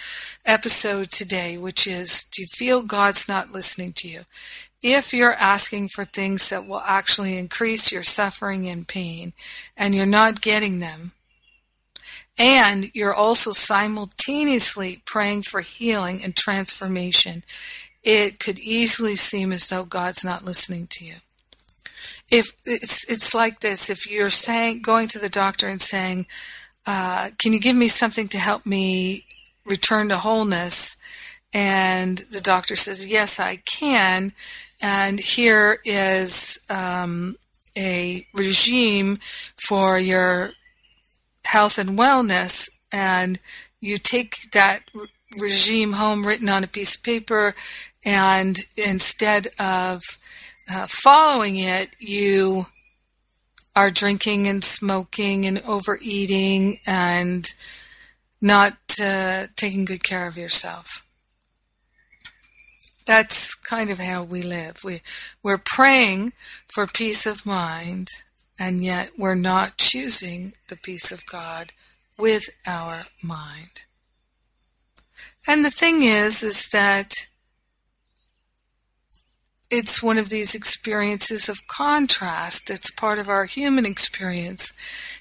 episode 0.46 1.10
today, 1.10 1.58
which 1.58 1.86
is 1.86 2.24
do 2.24 2.40
you 2.40 2.48
feel 2.50 2.80
God's 2.80 3.28
not 3.28 3.52
listening 3.52 3.92
to 3.96 4.08
you? 4.08 4.20
If 4.82 5.12
you're 5.12 5.34
asking 5.34 5.88
for 5.88 6.06
things 6.06 6.48
that 6.48 6.66
will 6.66 6.80
actually 6.80 7.36
increase 7.36 7.92
your 7.92 8.02
suffering 8.02 8.66
and 8.68 8.88
pain 8.88 9.34
and 9.76 9.94
you're 9.94 10.06
not 10.06 10.40
getting 10.40 10.78
them, 10.78 11.12
and 12.38 12.90
you're 12.94 13.12
also 13.12 13.52
simultaneously 13.52 15.02
praying 15.04 15.42
for 15.42 15.60
healing 15.60 16.24
and 16.24 16.34
transformation, 16.34 17.44
it 18.02 18.38
could 18.38 18.58
easily 18.58 19.14
seem 19.14 19.52
as 19.52 19.68
though 19.68 19.84
God's 19.84 20.24
not 20.24 20.42
listening 20.42 20.86
to 20.92 21.04
you. 21.04 21.16
If 22.32 22.52
it's 22.64 23.04
it's 23.10 23.34
like 23.34 23.60
this, 23.60 23.90
if 23.90 24.10
you're 24.10 24.30
saying 24.30 24.80
going 24.80 25.06
to 25.08 25.18
the 25.18 25.28
doctor 25.28 25.68
and 25.68 25.82
saying, 25.82 26.26
uh, 26.86 27.30
"Can 27.38 27.52
you 27.52 27.60
give 27.60 27.76
me 27.76 27.88
something 27.88 28.26
to 28.28 28.38
help 28.38 28.64
me 28.66 29.26
return 29.66 30.08
to 30.08 30.16
wholeness?" 30.16 30.96
and 31.52 32.18
the 32.30 32.40
doctor 32.40 32.74
says, 32.74 33.06
"Yes, 33.06 33.38
I 33.38 33.56
can," 33.56 34.32
and 34.80 35.20
here 35.20 35.80
is 35.84 36.58
um, 36.70 37.36
a 37.76 38.26
regime 38.32 39.18
for 39.68 39.98
your 39.98 40.52
health 41.44 41.78
and 41.78 41.98
wellness, 41.98 42.70
and 42.90 43.38
you 43.80 43.98
take 43.98 44.50
that 44.52 44.84
regime 45.38 45.92
home 45.92 46.26
written 46.26 46.48
on 46.48 46.64
a 46.64 46.68
piece 46.68 46.94
of 46.94 47.02
paper, 47.02 47.54
and 48.06 48.58
instead 48.76 49.48
of 49.58 50.00
uh, 50.72 50.86
following 50.88 51.56
it, 51.56 51.90
you 51.98 52.66
are 53.76 53.90
drinking 53.90 54.46
and 54.46 54.64
smoking 54.64 55.44
and 55.44 55.62
overeating 55.66 56.78
and 56.86 57.46
not 58.40 58.76
uh, 59.00 59.46
taking 59.56 59.84
good 59.84 60.02
care 60.02 60.26
of 60.26 60.36
yourself. 60.36 61.04
That's 63.06 63.54
kind 63.54 63.90
of 63.90 63.98
how 63.98 64.22
we 64.22 64.42
live. 64.42 64.84
We, 64.84 65.00
we're 65.42 65.62
praying 65.62 66.32
for 66.68 66.86
peace 66.86 67.26
of 67.26 67.46
mind 67.46 68.08
and 68.58 68.82
yet 68.84 69.10
we're 69.18 69.34
not 69.34 69.78
choosing 69.78 70.52
the 70.68 70.76
peace 70.76 71.10
of 71.10 71.26
God 71.26 71.72
with 72.16 72.44
our 72.66 73.04
mind. 73.22 73.84
And 75.46 75.64
the 75.64 75.70
thing 75.70 76.02
is, 76.02 76.42
is 76.42 76.68
that 76.68 77.12
it's 79.72 80.02
one 80.02 80.18
of 80.18 80.28
these 80.28 80.54
experiences 80.54 81.48
of 81.48 81.66
contrast 81.66 82.68
that's 82.68 82.90
part 82.90 83.18
of 83.18 83.30
our 83.30 83.46
human 83.46 83.86
experience. 83.86 84.74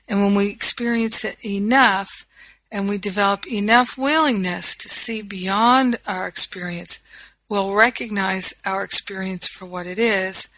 And 0.09 0.19
when 0.19 0.35
we 0.35 0.49
experience 0.49 1.23
it 1.23 1.37
enough 1.45 2.27
and 2.69 2.89
we 2.89 2.97
develop 2.97 3.47
enough 3.47 3.97
willingness 3.97 4.75
to 4.75 4.89
see 4.89 5.21
beyond 5.21 5.95
our 6.05 6.27
experience, 6.27 6.99
we'll 7.47 7.73
recognize 7.73 8.53
our 8.65 8.83
experience 8.83 9.47
for 9.47 9.65
what 9.65 9.87
it 9.87 9.97
is, 9.97 10.49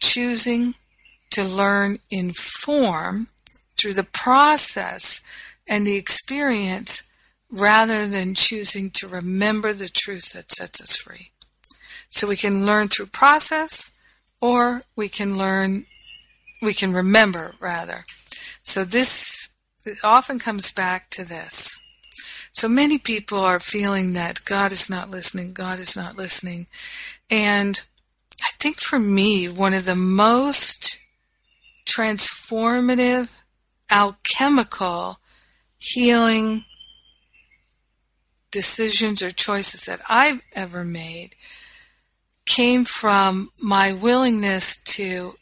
choosing 0.00 0.74
to 1.32 1.44
learn 1.44 1.98
in 2.10 2.32
form 2.32 3.28
through 3.78 3.92
the 3.92 4.02
process 4.02 5.20
and 5.68 5.86
the 5.86 5.96
experience 5.96 7.02
rather 7.50 8.06
than 8.06 8.34
choosing 8.34 8.90
to 8.90 9.06
remember 9.06 9.74
the 9.74 9.90
truth 9.90 10.32
that 10.32 10.50
sets 10.50 10.80
us 10.80 10.96
free. 10.96 11.32
So 12.08 12.26
we 12.26 12.36
can 12.36 12.66
learn 12.66 12.88
through 12.88 13.06
process 13.06 13.92
or 14.40 14.82
we 14.96 15.08
can 15.08 15.36
learn, 15.36 15.86
we 16.62 16.72
can 16.74 16.92
remember 16.92 17.54
rather. 17.60 18.04
So 18.62 18.84
this 18.84 19.48
often 20.02 20.38
comes 20.38 20.72
back 20.72 21.10
to 21.10 21.24
this. 21.24 21.80
So 22.52 22.68
many 22.68 22.98
people 22.98 23.38
are 23.38 23.60
feeling 23.60 24.14
that 24.14 24.44
God 24.44 24.72
is 24.72 24.90
not 24.90 25.10
listening, 25.10 25.52
God 25.52 25.78
is 25.78 25.96
not 25.96 26.16
listening. 26.16 26.66
And 27.30 27.82
I 28.42 28.50
think 28.58 28.80
for 28.80 28.98
me, 28.98 29.48
one 29.48 29.74
of 29.74 29.84
the 29.84 29.96
most 29.96 30.98
transformative, 31.86 33.40
alchemical, 33.90 35.18
healing 35.78 36.64
decisions 38.50 39.22
or 39.22 39.30
choices 39.30 39.84
that 39.86 40.00
I've 40.08 40.40
ever 40.52 40.84
made 40.84 41.34
came 42.48 42.84
from 42.84 43.50
my 43.60 43.92
willingness 43.92 44.80
to 44.82 45.34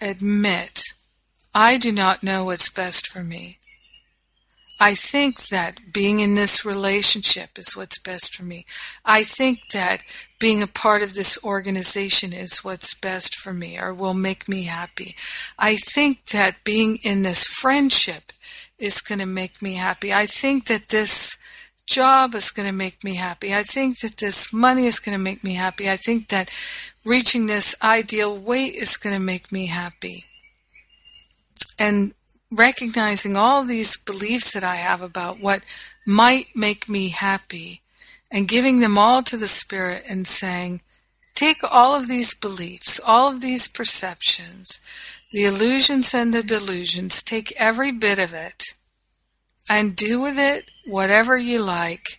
admit 0.00 0.82
I 1.54 1.78
do 1.78 1.92
not 1.92 2.22
know 2.22 2.44
what's 2.44 2.68
best 2.68 3.06
for 3.06 3.22
me. 3.22 3.58
I 4.82 4.94
think 4.94 5.48
that 5.48 5.92
being 5.92 6.20
in 6.20 6.34
this 6.34 6.64
relationship 6.64 7.58
is 7.58 7.76
what's 7.76 7.98
best 7.98 8.34
for 8.34 8.44
me. 8.44 8.64
I 9.04 9.22
think 9.24 9.58
that 9.72 10.02
being 10.38 10.62
a 10.62 10.66
part 10.66 11.02
of 11.02 11.14
this 11.14 11.38
organization 11.44 12.32
is 12.32 12.64
what's 12.64 12.94
best 12.94 13.34
for 13.34 13.52
me 13.52 13.78
or 13.78 13.92
will 13.92 14.14
make 14.14 14.48
me 14.48 14.64
happy. 14.64 15.14
I 15.58 15.76
think 15.76 16.26
that 16.26 16.64
being 16.64 16.98
in 17.04 17.22
this 17.22 17.44
friendship 17.44 18.32
is 18.78 19.02
going 19.02 19.18
to 19.18 19.26
make 19.26 19.60
me 19.60 19.74
happy. 19.74 20.14
I 20.14 20.24
think 20.24 20.66
that 20.68 20.88
this 20.88 21.36
job 21.90 22.34
is 22.34 22.50
going 22.50 22.68
to 22.68 22.72
make 22.72 23.02
me 23.02 23.16
happy. 23.16 23.54
I 23.54 23.64
think 23.64 23.98
that 24.00 24.18
this 24.18 24.52
money 24.52 24.86
is 24.86 25.00
going 25.00 25.16
to 25.16 25.22
make 25.22 25.42
me 25.42 25.54
happy. 25.54 25.90
I 25.90 25.96
think 25.96 26.28
that 26.28 26.50
reaching 27.04 27.46
this 27.46 27.74
ideal 27.82 28.36
weight 28.36 28.74
is 28.74 28.96
going 28.96 29.14
to 29.14 29.20
make 29.20 29.50
me 29.50 29.66
happy. 29.66 30.24
And 31.78 32.14
recognizing 32.50 33.36
all 33.36 33.64
these 33.64 33.96
beliefs 33.96 34.52
that 34.52 34.64
I 34.64 34.76
have 34.76 35.02
about 35.02 35.40
what 35.40 35.64
might 36.06 36.46
make 36.54 36.88
me 36.88 37.08
happy 37.08 37.82
and 38.30 38.48
giving 38.48 38.80
them 38.80 38.96
all 38.96 39.22
to 39.24 39.36
the 39.36 39.48
Spirit 39.48 40.04
and 40.08 40.26
saying, 40.26 40.82
take 41.34 41.58
all 41.68 41.94
of 41.94 42.06
these 42.06 42.34
beliefs, 42.34 43.00
all 43.04 43.32
of 43.32 43.40
these 43.40 43.66
perceptions, 43.66 44.80
the 45.32 45.44
illusions 45.44 46.14
and 46.14 46.32
the 46.32 46.42
delusions, 46.42 47.22
take 47.22 47.52
every 47.56 47.90
bit 47.92 48.18
of 48.18 48.32
it, 48.32 48.74
and 49.70 49.94
do 49.94 50.20
with 50.20 50.36
it 50.36 50.68
whatever 50.84 51.36
you 51.38 51.62
like. 51.62 52.18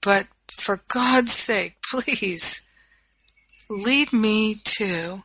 But 0.00 0.28
for 0.48 0.80
God's 0.88 1.32
sake, 1.32 1.74
please 1.90 2.62
lead 3.68 4.12
me 4.12 4.54
to 4.64 5.24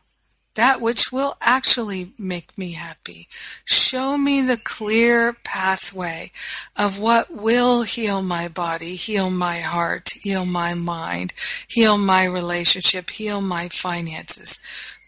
that 0.56 0.80
which 0.80 1.12
will 1.12 1.36
actually 1.40 2.12
make 2.18 2.58
me 2.58 2.72
happy. 2.72 3.28
Show 3.64 4.18
me 4.18 4.42
the 4.42 4.56
clear 4.56 5.36
pathway 5.44 6.32
of 6.76 6.98
what 6.98 7.30
will 7.30 7.82
heal 7.82 8.20
my 8.20 8.48
body, 8.48 8.96
heal 8.96 9.30
my 9.30 9.60
heart, 9.60 10.10
heal 10.20 10.44
my 10.44 10.74
mind, 10.74 11.32
heal 11.68 11.96
my 11.96 12.24
relationship, 12.24 13.10
heal 13.10 13.40
my 13.40 13.68
finances. 13.68 14.58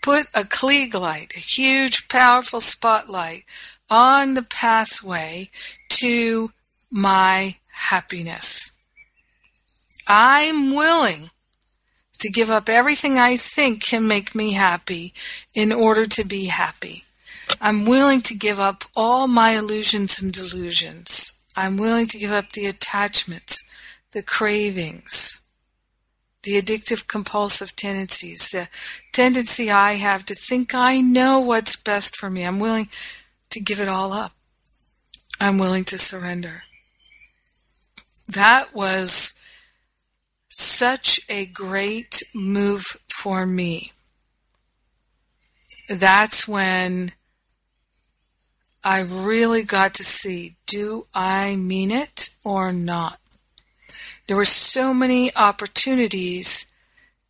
Put 0.01 0.29
a 0.35 0.45
Klieg 0.45 0.95
light, 0.95 1.33
a 1.37 1.41
huge, 1.41 2.09
powerful 2.09 2.61
spotlight 2.61 3.45
on 3.91 4.35
the 4.35 4.43
pathway 4.43 5.51
to 6.03 6.51
my 6.91 7.55
happiness. 7.71 8.73
I'm 10.09 10.75
willing 10.75 11.31
to 12.19 12.29
give 12.29 12.51
up 12.51 12.69
everything 12.69 13.19
I 13.19 13.37
think 13.37 13.85
can 13.85 14.09
make 14.09 14.35
me 14.35 14.53
happy 14.53 15.15
in 15.55 15.73
order 15.73 16.05
to 16.07 16.25
be 16.25 16.47
happy. 16.47 17.05
I'm 17.61 17.87
willing 17.87 18.21
to 18.23 18.35
give 18.35 18.59
up 18.59 18.83
all 18.97 19.29
my 19.29 19.53
illusions 19.53 20.21
and 20.21 20.33
delusions. 20.33 21.35
I'm 21.57 21.77
willing 21.77 22.09
to 22.09 22.19
give 22.19 22.33
up 22.33 22.51
the 22.51 22.67
attachments, 22.67 23.63
the 24.11 24.25
cravings, 24.25 25.41
the 26.43 26.61
addictive 26.61 27.07
compulsive 27.07 27.77
tendencies, 27.77 28.49
the 28.51 28.67
tendency 29.13 29.71
I 29.71 29.95
have 29.95 30.25
to 30.25 30.35
think 30.35 30.75
I 30.75 31.01
know 31.01 31.39
what's 31.39 31.77
best 31.77 32.17
for 32.17 32.29
me. 32.29 32.43
I'm 32.43 32.59
willing 32.59 32.89
to 33.51 33.61
give 33.61 33.79
it 33.79 33.87
all 33.87 34.13
up. 34.13 34.33
I'm 35.41 35.59
willing 35.59 35.85
to 35.85 35.99
surrender. 35.99 36.63
That 38.29 38.75
was 38.75 39.35
such 40.49 41.21
a 41.29 41.47
great 41.47 42.23
move 42.35 42.97
for 43.09 43.47
me. 43.47 43.93
That's 45.89 46.47
when 46.47 47.13
I 48.85 49.01
really 49.01 49.63
got 49.63 49.95
to 49.95 50.05
see 50.05 50.57
do 50.67 51.07
I 51.15 51.57
mean 51.57 51.91
it 51.91 52.31
or 52.45 52.73
not? 52.73 53.19
There 54.27 54.37
were 54.37 54.45
so 54.47 54.95
many 54.95 55.35
opportunities 55.37 56.73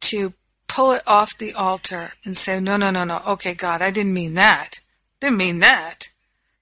to 0.02 0.34
pull 0.68 0.92
it 0.92 1.02
off 1.06 1.36
the 1.36 1.52
altar 1.52 2.12
and 2.24 2.36
say, 2.36 2.60
no, 2.60 2.76
no, 2.76 2.90
no, 2.90 3.02
no. 3.04 3.20
Okay, 3.26 3.54
God, 3.54 3.82
I 3.82 3.90
didn't 3.90 4.14
mean 4.14 4.34
that. 4.34 4.80
Didn't 5.20 5.38
mean 5.38 5.58
that. 5.58 6.08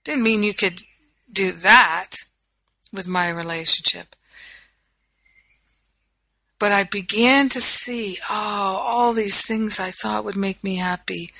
Didn't 0.04 0.22
mean 0.22 0.42
you 0.42 0.54
could 0.54 0.80
do 1.32 1.52
that 1.52 2.10
with 2.92 3.08
my 3.08 3.28
relationship. 3.28 4.16
But 6.58 6.72
I 6.72 6.84
began 6.84 7.48
to 7.50 7.60
see, 7.60 8.18
oh, 8.28 8.78
all 8.82 9.12
these 9.12 9.44
things 9.46 9.80
I 9.80 9.90
thought 9.90 10.24
would 10.24 10.36
make 10.36 10.62
me 10.62 10.76
happy 10.76 11.30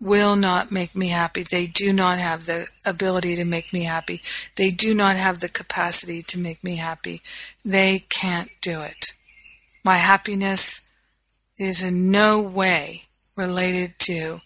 will 0.00 0.36
not 0.36 0.72
make 0.72 0.96
me 0.96 1.08
happy. 1.08 1.42
They 1.42 1.66
do 1.66 1.92
not 1.92 2.18
have 2.18 2.46
the 2.46 2.66
ability 2.86 3.36
to 3.36 3.44
make 3.44 3.72
me 3.72 3.84
happy. 3.84 4.22
They 4.56 4.70
do 4.70 4.94
not 4.94 5.16
have 5.16 5.40
the 5.40 5.48
capacity 5.48 6.22
to 6.22 6.38
make 6.38 6.64
me 6.64 6.76
happy. 6.76 7.20
They 7.62 8.06
can't 8.08 8.50
do 8.62 8.80
it. 8.80 9.12
My 9.84 9.96
happiness 9.96 10.82
is 11.58 11.82
in 11.82 12.10
no 12.10 12.40
way 12.40 13.02
related 13.36 13.98
to 13.98 14.40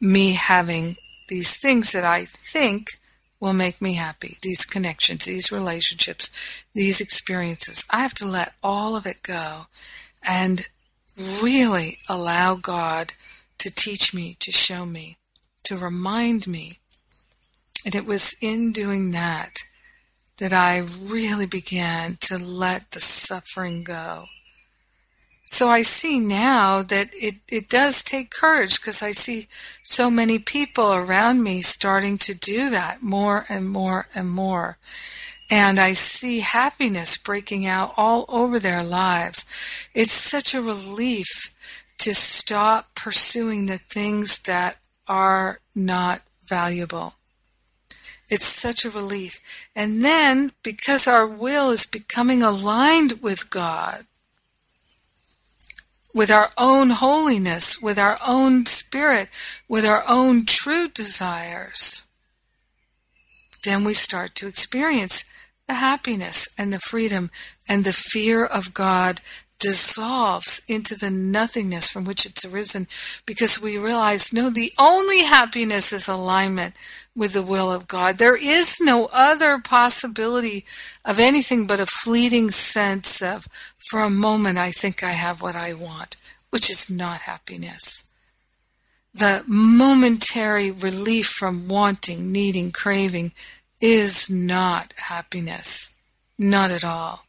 me 0.00 0.34
having 0.34 0.96
these 1.28 1.56
things 1.56 1.92
that 1.92 2.04
I 2.04 2.26
think 2.26 2.88
will 3.44 3.52
make 3.52 3.82
me 3.82 3.92
happy. 3.92 4.38
These 4.40 4.64
connections, 4.64 5.26
these 5.26 5.52
relationships, 5.52 6.30
these 6.72 6.98
experiences. 6.98 7.84
I 7.90 8.00
have 8.00 8.14
to 8.14 8.26
let 8.26 8.54
all 8.62 8.96
of 8.96 9.04
it 9.04 9.22
go 9.22 9.66
and 10.26 10.66
really 11.42 11.98
allow 12.08 12.54
God 12.54 13.12
to 13.58 13.70
teach 13.70 14.14
me, 14.14 14.34
to 14.40 14.50
show 14.50 14.86
me, 14.86 15.18
to 15.64 15.76
remind 15.76 16.46
me. 16.46 16.78
And 17.84 17.94
it 17.94 18.06
was 18.06 18.34
in 18.40 18.72
doing 18.72 19.10
that 19.10 19.64
that 20.38 20.54
I 20.54 20.78
really 20.78 21.46
began 21.46 22.16
to 22.22 22.38
let 22.38 22.92
the 22.92 23.00
suffering 23.00 23.84
go 23.84 24.24
so 25.44 25.68
I 25.68 25.82
see 25.82 26.18
now 26.20 26.80
that 26.82 27.10
it, 27.12 27.34
it 27.50 27.68
does 27.68 28.02
take 28.02 28.30
courage 28.30 28.80
because 28.80 29.02
I 29.02 29.12
see 29.12 29.46
so 29.82 30.10
many 30.10 30.38
people 30.38 30.94
around 30.94 31.42
me 31.42 31.60
starting 31.60 32.16
to 32.18 32.34
do 32.34 32.70
that 32.70 33.02
more 33.02 33.44
and 33.50 33.68
more 33.68 34.06
and 34.14 34.30
more. 34.30 34.78
And 35.50 35.78
I 35.78 35.92
see 35.92 36.40
happiness 36.40 37.18
breaking 37.18 37.66
out 37.66 37.92
all 37.98 38.24
over 38.28 38.58
their 38.58 38.82
lives. 38.82 39.44
It's 39.92 40.12
such 40.12 40.54
a 40.54 40.62
relief 40.62 41.54
to 41.98 42.14
stop 42.14 42.94
pursuing 42.94 43.66
the 43.66 43.78
things 43.78 44.40
that 44.40 44.78
are 45.06 45.60
not 45.74 46.22
valuable. 46.46 47.14
It's 48.30 48.46
such 48.46 48.86
a 48.86 48.90
relief. 48.90 49.40
And 49.76 50.02
then, 50.02 50.52
because 50.62 51.06
our 51.06 51.26
will 51.26 51.68
is 51.68 51.84
becoming 51.84 52.42
aligned 52.42 53.20
with 53.20 53.50
God, 53.50 54.06
with 56.14 56.30
our 56.30 56.50
own 56.56 56.90
holiness, 56.90 57.82
with 57.82 57.98
our 57.98 58.18
own 58.24 58.64
spirit, 58.66 59.28
with 59.68 59.84
our 59.84 60.04
own 60.08 60.46
true 60.46 60.88
desires, 60.88 62.04
then 63.64 63.82
we 63.84 63.92
start 63.92 64.34
to 64.36 64.46
experience 64.46 65.24
the 65.66 65.74
happiness 65.74 66.46
and 66.56 66.72
the 66.72 66.78
freedom 66.78 67.30
and 67.68 67.84
the 67.84 67.92
fear 67.92 68.44
of 68.44 68.74
God 68.74 69.20
dissolves 69.58 70.60
into 70.68 70.94
the 70.94 71.10
nothingness 71.10 71.88
from 71.88 72.04
which 72.04 72.26
it's 72.26 72.44
arisen 72.44 72.86
because 73.24 73.62
we 73.62 73.78
realize 73.78 74.32
no, 74.32 74.50
the 74.50 74.72
only 74.78 75.24
happiness 75.24 75.92
is 75.92 76.08
alignment 76.08 76.74
with 77.16 77.32
the 77.32 77.42
will 77.42 77.72
of 77.72 77.86
God. 77.86 78.18
There 78.18 78.36
is 78.36 78.78
no 78.80 79.08
other 79.12 79.58
possibility 79.58 80.64
of 81.04 81.18
anything 81.18 81.66
but 81.66 81.80
a 81.80 81.86
fleeting 81.86 82.50
sense 82.50 83.22
of, 83.22 83.48
for 83.88 84.00
a 84.00 84.10
moment, 84.10 84.58
I 84.58 84.70
think 84.70 85.02
I 85.02 85.12
have 85.12 85.40
what 85.40 85.56
I 85.56 85.72
want, 85.72 86.16
which 86.50 86.70
is 86.70 86.90
not 86.90 87.22
happiness. 87.22 88.04
The 89.14 89.44
momentary 89.46 90.70
relief 90.70 91.26
from 91.28 91.68
wanting, 91.68 92.32
needing, 92.32 92.72
craving 92.72 93.32
is 93.80 94.28
not 94.28 94.92
happiness. 94.96 95.94
Not 96.36 96.72
at 96.72 96.84
all. 96.84 97.24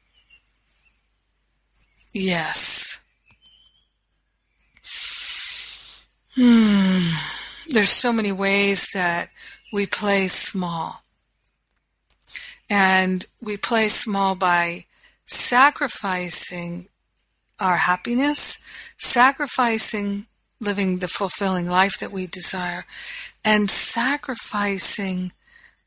Yes. 2.17 3.01
Hmm. 6.35 7.09
There's 7.67 7.89
so 7.89 8.13
many 8.13 8.31
ways 8.31 8.87
that 8.93 9.27
we 9.73 9.85
play 9.85 10.29
small. 10.29 11.03
And 12.69 13.25
we 13.41 13.57
play 13.57 13.89
small 13.89 14.35
by 14.35 14.85
sacrificing 15.25 16.87
our 17.59 17.75
happiness, 17.75 18.59
sacrificing 18.97 20.27
living 20.61 20.99
the 20.99 21.09
fulfilling 21.09 21.67
life 21.67 21.99
that 21.99 22.13
we 22.13 22.27
desire, 22.27 22.85
and 23.43 23.69
sacrificing 23.69 25.33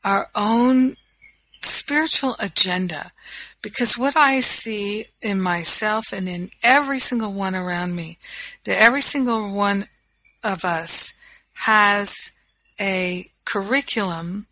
our 0.04 0.28
own 0.34 0.96
spiritual 1.62 2.36
agenda. 2.38 3.12
Because 3.60 3.98
what 3.98 4.16
I 4.16 4.40
see 4.40 5.06
in 5.20 5.40
myself 5.40 6.12
and 6.12 6.28
in 6.28 6.50
every 6.62 6.98
single 6.98 7.32
one 7.32 7.54
around 7.54 7.96
me, 7.96 8.18
that 8.64 8.80
every 8.80 9.00
single 9.00 9.52
one 9.52 9.86
of 10.44 10.64
us 10.64 11.14
has 11.54 12.30
a 12.80 13.26
curriculum 13.44 14.46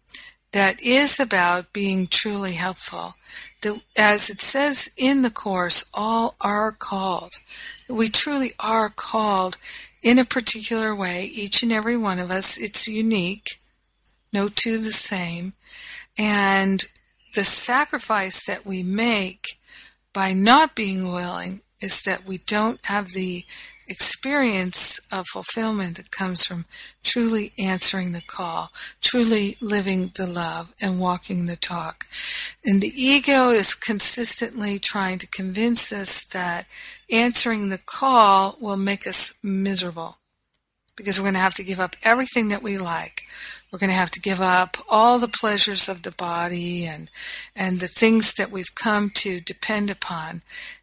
that 0.53 0.81
is 0.83 1.21
about 1.21 1.73
being 1.73 2.07
truly 2.07 2.53
helpful. 2.53 3.15
That, 3.63 3.81
as 3.97 4.31
it 4.31 4.41
says 4.41 4.91
in 4.97 5.23
the 5.23 5.31
Course, 5.31 5.85
all 5.95 6.35
are 6.41 6.73
called. 6.73 7.35
We 7.89 8.09
truly 8.09 8.53
are 8.59 8.91
called 8.91 9.59
in 10.03 10.19
a 10.19 10.25
particular 10.25 10.95
way, 10.95 11.25
each 11.25 11.63
and 11.63 11.73
every 11.73 11.97
one 11.97 12.19
of 12.19 12.31
us. 12.31 12.57
It's 12.59 12.89
unique, 12.89 13.59
no 14.33 14.49
two 14.49 14.79
the 14.79 14.93
same. 14.93 15.55
And 16.19 16.85
the 17.35 17.45
sacrifice 17.45 18.45
that 18.47 18.65
we 18.65 18.83
make 18.83 19.59
by 20.13 20.33
not 20.33 20.75
being 20.75 21.13
willing 21.13 21.61
is 21.81 22.03
that 22.03 22.27
we 22.27 22.39
don't 22.39 22.81
have 22.85 23.09
the 23.09 23.45
experience 23.89 25.01
of 25.13 25.27
fulfillment 25.29 25.97
that 25.97 26.11
comes 26.11 26.45
from 26.45 26.65
truly 27.05 27.53
answering 27.59 28.13
the 28.13 28.23
call, 28.23 28.71
truly 29.01 29.57
living 29.61 30.11
the 30.17 30.27
love 30.27 30.75
and 30.81 30.99
walking 30.99 31.47
the 31.47 31.57
talk. 31.57 32.07
And 32.65 32.81
the 32.81 32.93
ego 32.95 33.51
is 33.51 33.75
consistently 33.75 34.79
trying 34.79 35.19
to 35.19 35.27
convince 35.29 35.93
us 35.93 36.25
that 36.27 36.67
answering 37.11 37.69
the 37.69 37.79
call 37.79 38.57
will 38.61 38.77
make 38.77 39.07
us 39.07 39.35
miserable 39.43 40.19
because 40.97 41.21
we're 41.21 41.25
going 41.25 41.35
to 41.35 41.41
have 41.41 41.55
to 41.55 41.65
give 41.65 41.79
up 41.79 41.95
everything 42.03 42.49
that 42.49 42.63
we 42.63 42.79
like. 42.79 43.23
We're 43.71 43.79
going 43.79 43.91
to 43.91 43.97
have 43.97 44.11
to 44.13 44.21
give 44.21 44.41
up 44.41 44.77
all 44.89 45.19
the 45.19 45.29
pleasures 45.29 45.89
of 45.89 46.03
the 46.03 46.13
body 46.13 46.87
and 46.87 47.11
and 47.55 47.81
the 47.81 47.89
things 47.89 48.35
that 48.35 48.51
we've 48.51 48.75
come 48.75 49.11
to 49.17 49.41
depend 49.41 49.91
upon. 49.91 50.43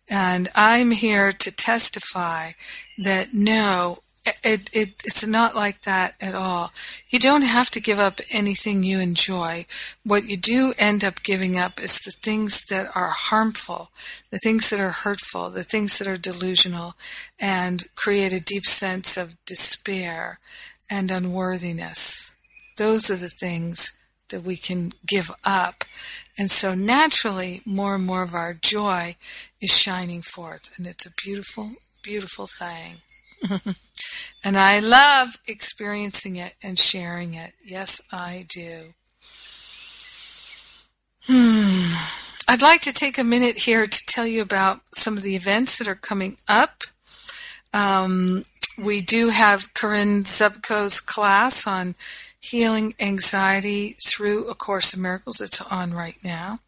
And 0.10 0.50
I'm 0.54 0.92
here 0.92 1.32
to 1.32 1.52
testify 1.52 2.52
that 2.98 3.34
no, 3.34 4.00
it, 4.44 4.70
it, 4.74 4.90
it's 5.04 5.26
not 5.26 5.56
like 5.56 5.82
that 5.82 6.16
at 6.22 6.36
all. 6.36 6.72
You 7.10 7.20
don't 7.20 7.42
have 7.42 7.70
to 7.72 7.82
give 7.82 8.00
up 8.00 8.22
anything 8.30 8.84
you 8.84 9.00
enjoy. 9.00 9.66
What 10.04 10.26
you 10.26 10.38
do 10.38 10.74
end 10.78 11.04
up 11.04 11.24
giving 11.24 11.58
up 11.58 11.80
is 11.80 12.00
the 12.00 12.12
things 12.12 12.66
that 12.70 12.96
are 12.96 13.10
harmful, 13.10 13.90
the 14.30 14.40
things 14.40 14.70
that 14.70 14.80
are 14.80 14.92
hurtful, 14.92 15.50
the 15.50 15.64
things 15.64 16.00
that 16.00 16.08
are 16.08 16.18
delusional, 16.18 16.94
and 17.40 17.84
create 17.96 18.34
a 18.34 18.40
deep 18.40 18.66
sense 18.66 19.18
of 19.18 19.44
despair 19.46 20.40
and 20.90 21.12
unworthiness. 21.12 22.33
Those 22.78 23.12
are 23.12 23.16
the 23.16 23.30
things 23.30 23.92
that 24.30 24.44
we 24.44 24.58
can 24.58 24.92
give 25.06 25.30
up. 25.44 25.84
And 26.38 26.50
so 26.50 26.74
naturally, 26.74 27.62
more 27.66 27.96
and 27.96 28.06
more 28.06 28.24
of 28.24 28.34
our 28.34 28.54
joy 28.54 29.16
is 29.62 29.78
shining 29.78 30.22
forth. 30.22 30.74
And 30.78 30.88
it's 30.88 31.06
a 31.06 31.12
beautiful, 31.12 31.72
beautiful 32.02 32.48
thing. 32.48 33.02
and 34.44 34.58
I 34.58 34.80
love 34.80 35.38
experiencing 35.48 36.36
it 36.38 36.54
and 36.64 36.80
sharing 36.80 37.34
it. 37.36 37.54
Yes, 37.64 38.02
I 38.12 38.46
do. 38.50 38.94
Hmm. 41.26 41.94
I'd 42.48 42.62
like 42.62 42.82
to 42.82 42.92
take 42.92 43.18
a 43.18 43.24
minute 43.24 43.60
here 43.60 43.86
to 43.86 44.06
tell 44.06 44.28
you 44.28 44.42
about 44.42 44.82
some 44.94 45.16
of 45.16 45.24
the 45.24 45.36
events 45.36 45.78
that 45.78 45.88
are 45.88 45.96
coming 45.96 46.38
up. 46.48 46.84
Um, 47.74 48.44
we 48.78 49.02
do 49.02 49.30
have 49.30 49.74
Corinne 49.74 50.24
Zupko's 50.24 51.00
class 51.00 51.66
on 51.68 51.96
Healing 52.44 52.94
Anxiety 53.00 53.96
Through 54.06 54.50
A 54.50 54.54
Course 54.54 54.94
in 54.94 55.02
Miracles. 55.02 55.40
It's 55.40 55.62
on 55.62 55.94
right 55.94 56.18
now. 56.26 56.60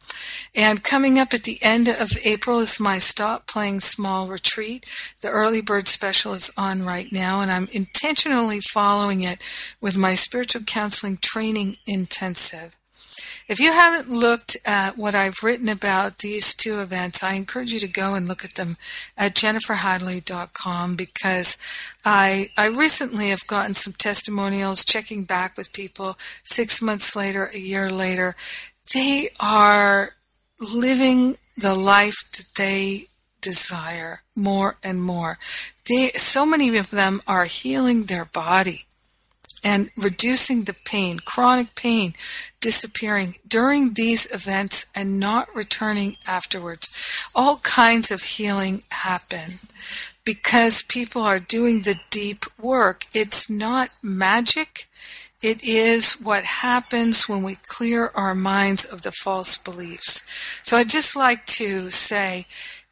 And 0.54 0.82
coming 0.82 1.18
up 1.18 1.34
at 1.34 1.42
the 1.42 1.58
end 1.60 1.86
of 1.86 2.16
April 2.24 2.60
is 2.60 2.80
my 2.80 2.96
Stop 2.96 3.46
Playing 3.46 3.80
Small 3.80 4.26
retreat. 4.26 4.86
The 5.20 5.28
early 5.28 5.60
bird 5.60 5.86
special 5.86 6.32
is 6.32 6.50
on 6.56 6.82
right 6.82 7.08
now, 7.12 7.42
and 7.42 7.52
I'm 7.52 7.68
intentionally 7.72 8.60
following 8.60 9.20
it 9.20 9.38
with 9.78 9.98
my 9.98 10.14
spiritual 10.14 10.62
counseling 10.62 11.18
training 11.18 11.76
intensive. 11.86 12.74
If 13.48 13.60
you 13.60 13.72
haven't 13.72 14.10
looked 14.10 14.56
at 14.64 14.98
what 14.98 15.14
I've 15.14 15.42
written 15.42 15.68
about 15.68 16.18
these 16.18 16.54
two 16.54 16.80
events, 16.80 17.22
I 17.22 17.34
encourage 17.34 17.72
you 17.72 17.78
to 17.80 17.88
go 17.88 18.14
and 18.14 18.26
look 18.26 18.44
at 18.44 18.54
them 18.54 18.76
at 19.16 19.34
jenniferhadley.com 19.34 20.96
because 20.96 21.58
I, 22.04 22.50
I 22.56 22.66
recently 22.66 23.30
have 23.30 23.46
gotten 23.46 23.74
some 23.74 23.92
testimonials 23.92 24.84
checking 24.84 25.24
back 25.24 25.56
with 25.56 25.72
people 25.72 26.18
six 26.42 26.82
months 26.82 27.14
later, 27.14 27.50
a 27.52 27.58
year 27.58 27.90
later. 27.90 28.36
They 28.92 29.30
are 29.40 30.10
living 30.60 31.36
the 31.56 31.74
life 31.74 32.16
that 32.36 32.48
they 32.56 33.06
desire 33.40 34.22
more 34.34 34.76
and 34.82 35.02
more. 35.02 35.38
They, 35.88 36.08
so 36.16 36.44
many 36.44 36.76
of 36.76 36.90
them 36.90 37.22
are 37.26 37.44
healing 37.44 38.04
their 38.04 38.24
body 38.24 38.86
and 39.64 39.90
reducing 39.96 40.62
the 40.62 40.74
pain, 40.84 41.18
chronic 41.18 41.74
pain 41.74 42.12
disappearing 42.60 43.36
during 43.46 43.94
these 43.94 44.30
events 44.32 44.86
and 44.94 45.18
not 45.18 45.54
returning 45.54 46.16
afterwards. 46.26 46.90
All 47.34 47.58
kinds 47.58 48.10
of 48.10 48.22
healing 48.22 48.82
happen 48.90 49.60
because 50.24 50.82
people 50.82 51.22
are 51.22 51.38
doing 51.38 51.80
the 51.80 51.98
deep 52.10 52.44
work. 52.60 53.06
It's 53.14 53.48
not 53.48 53.90
magic. 54.02 54.88
It 55.42 55.62
is 55.62 56.14
what 56.14 56.44
happens 56.44 57.28
when 57.28 57.42
we 57.42 57.56
clear 57.68 58.10
our 58.14 58.34
minds 58.34 58.84
of 58.84 59.02
the 59.02 59.12
false 59.12 59.56
beliefs. 59.56 60.24
So 60.62 60.76
I'd 60.76 60.88
just 60.88 61.14
like 61.14 61.46
to 61.46 61.90
say, 61.90 62.46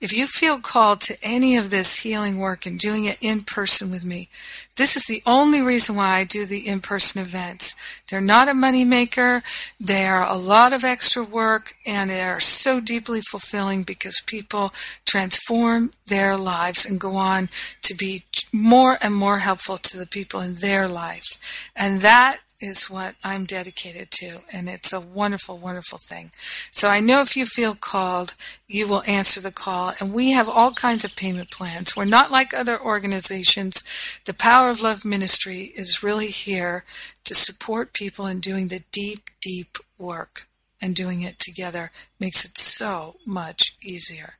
if 0.04 0.12
you 0.12 0.26
feel 0.26 0.58
called 0.58 1.00
to 1.00 1.16
any 1.22 1.56
of 1.56 1.70
this 1.70 2.00
healing 2.00 2.36
work 2.36 2.66
and 2.66 2.78
doing 2.78 3.06
it 3.06 3.16
in 3.22 3.40
person 3.40 3.90
with 3.90 4.04
me, 4.04 4.28
this 4.76 4.98
is 4.98 5.04
the 5.04 5.22
only 5.24 5.62
reason 5.62 5.96
why 5.96 6.16
I 6.16 6.24
do 6.24 6.44
the 6.44 6.68
in 6.68 6.80
person 6.80 7.22
events. 7.22 7.74
They're 8.10 8.20
not 8.20 8.46
a 8.46 8.52
money 8.52 8.84
maker, 8.84 9.42
they 9.80 10.04
are 10.04 10.22
a 10.22 10.36
lot 10.36 10.74
of 10.74 10.84
extra 10.84 11.24
work, 11.24 11.74
and 11.86 12.10
they 12.10 12.20
are 12.20 12.38
so 12.38 12.80
deeply 12.80 13.22
fulfilling 13.22 13.82
because 13.82 14.20
people 14.26 14.74
transform 15.06 15.92
their 16.06 16.36
lives 16.36 16.84
and 16.84 17.00
go 17.00 17.16
on 17.16 17.48
to 17.84 17.94
be 17.94 18.24
more 18.52 18.98
and 19.00 19.14
more 19.14 19.38
helpful 19.38 19.78
to 19.78 19.96
the 19.96 20.06
people 20.06 20.40
in 20.40 20.52
their 20.56 20.86
lives. 20.86 21.38
And 21.74 22.00
that 22.00 22.40
is 22.64 22.90
what 22.90 23.14
I'm 23.22 23.44
dedicated 23.44 24.10
to, 24.12 24.38
and 24.52 24.68
it's 24.68 24.92
a 24.92 25.00
wonderful, 25.00 25.58
wonderful 25.58 25.98
thing. 25.98 26.30
So 26.70 26.88
I 26.88 27.00
know 27.00 27.20
if 27.20 27.36
you 27.36 27.44
feel 27.46 27.74
called, 27.74 28.34
you 28.66 28.88
will 28.88 29.02
answer 29.06 29.40
the 29.40 29.52
call, 29.52 29.92
and 30.00 30.14
we 30.14 30.32
have 30.32 30.48
all 30.48 30.72
kinds 30.72 31.04
of 31.04 31.14
payment 31.14 31.50
plans. 31.50 31.94
We're 31.94 32.04
not 32.04 32.32
like 32.32 32.54
other 32.54 32.80
organizations. 32.80 33.84
The 34.24 34.34
Power 34.34 34.70
of 34.70 34.82
Love 34.82 35.04
Ministry 35.04 35.72
is 35.76 36.02
really 36.02 36.28
here 36.28 36.84
to 37.24 37.34
support 37.34 37.92
people 37.92 38.26
in 38.26 38.40
doing 38.40 38.68
the 38.68 38.82
deep, 38.90 39.30
deep 39.40 39.76
work 39.98 40.46
and 40.84 40.94
doing 40.94 41.22
it 41.22 41.38
together 41.38 41.90
makes 42.20 42.44
it 42.44 42.58
so 42.58 43.16
much 43.24 43.74
easier. 43.82 44.34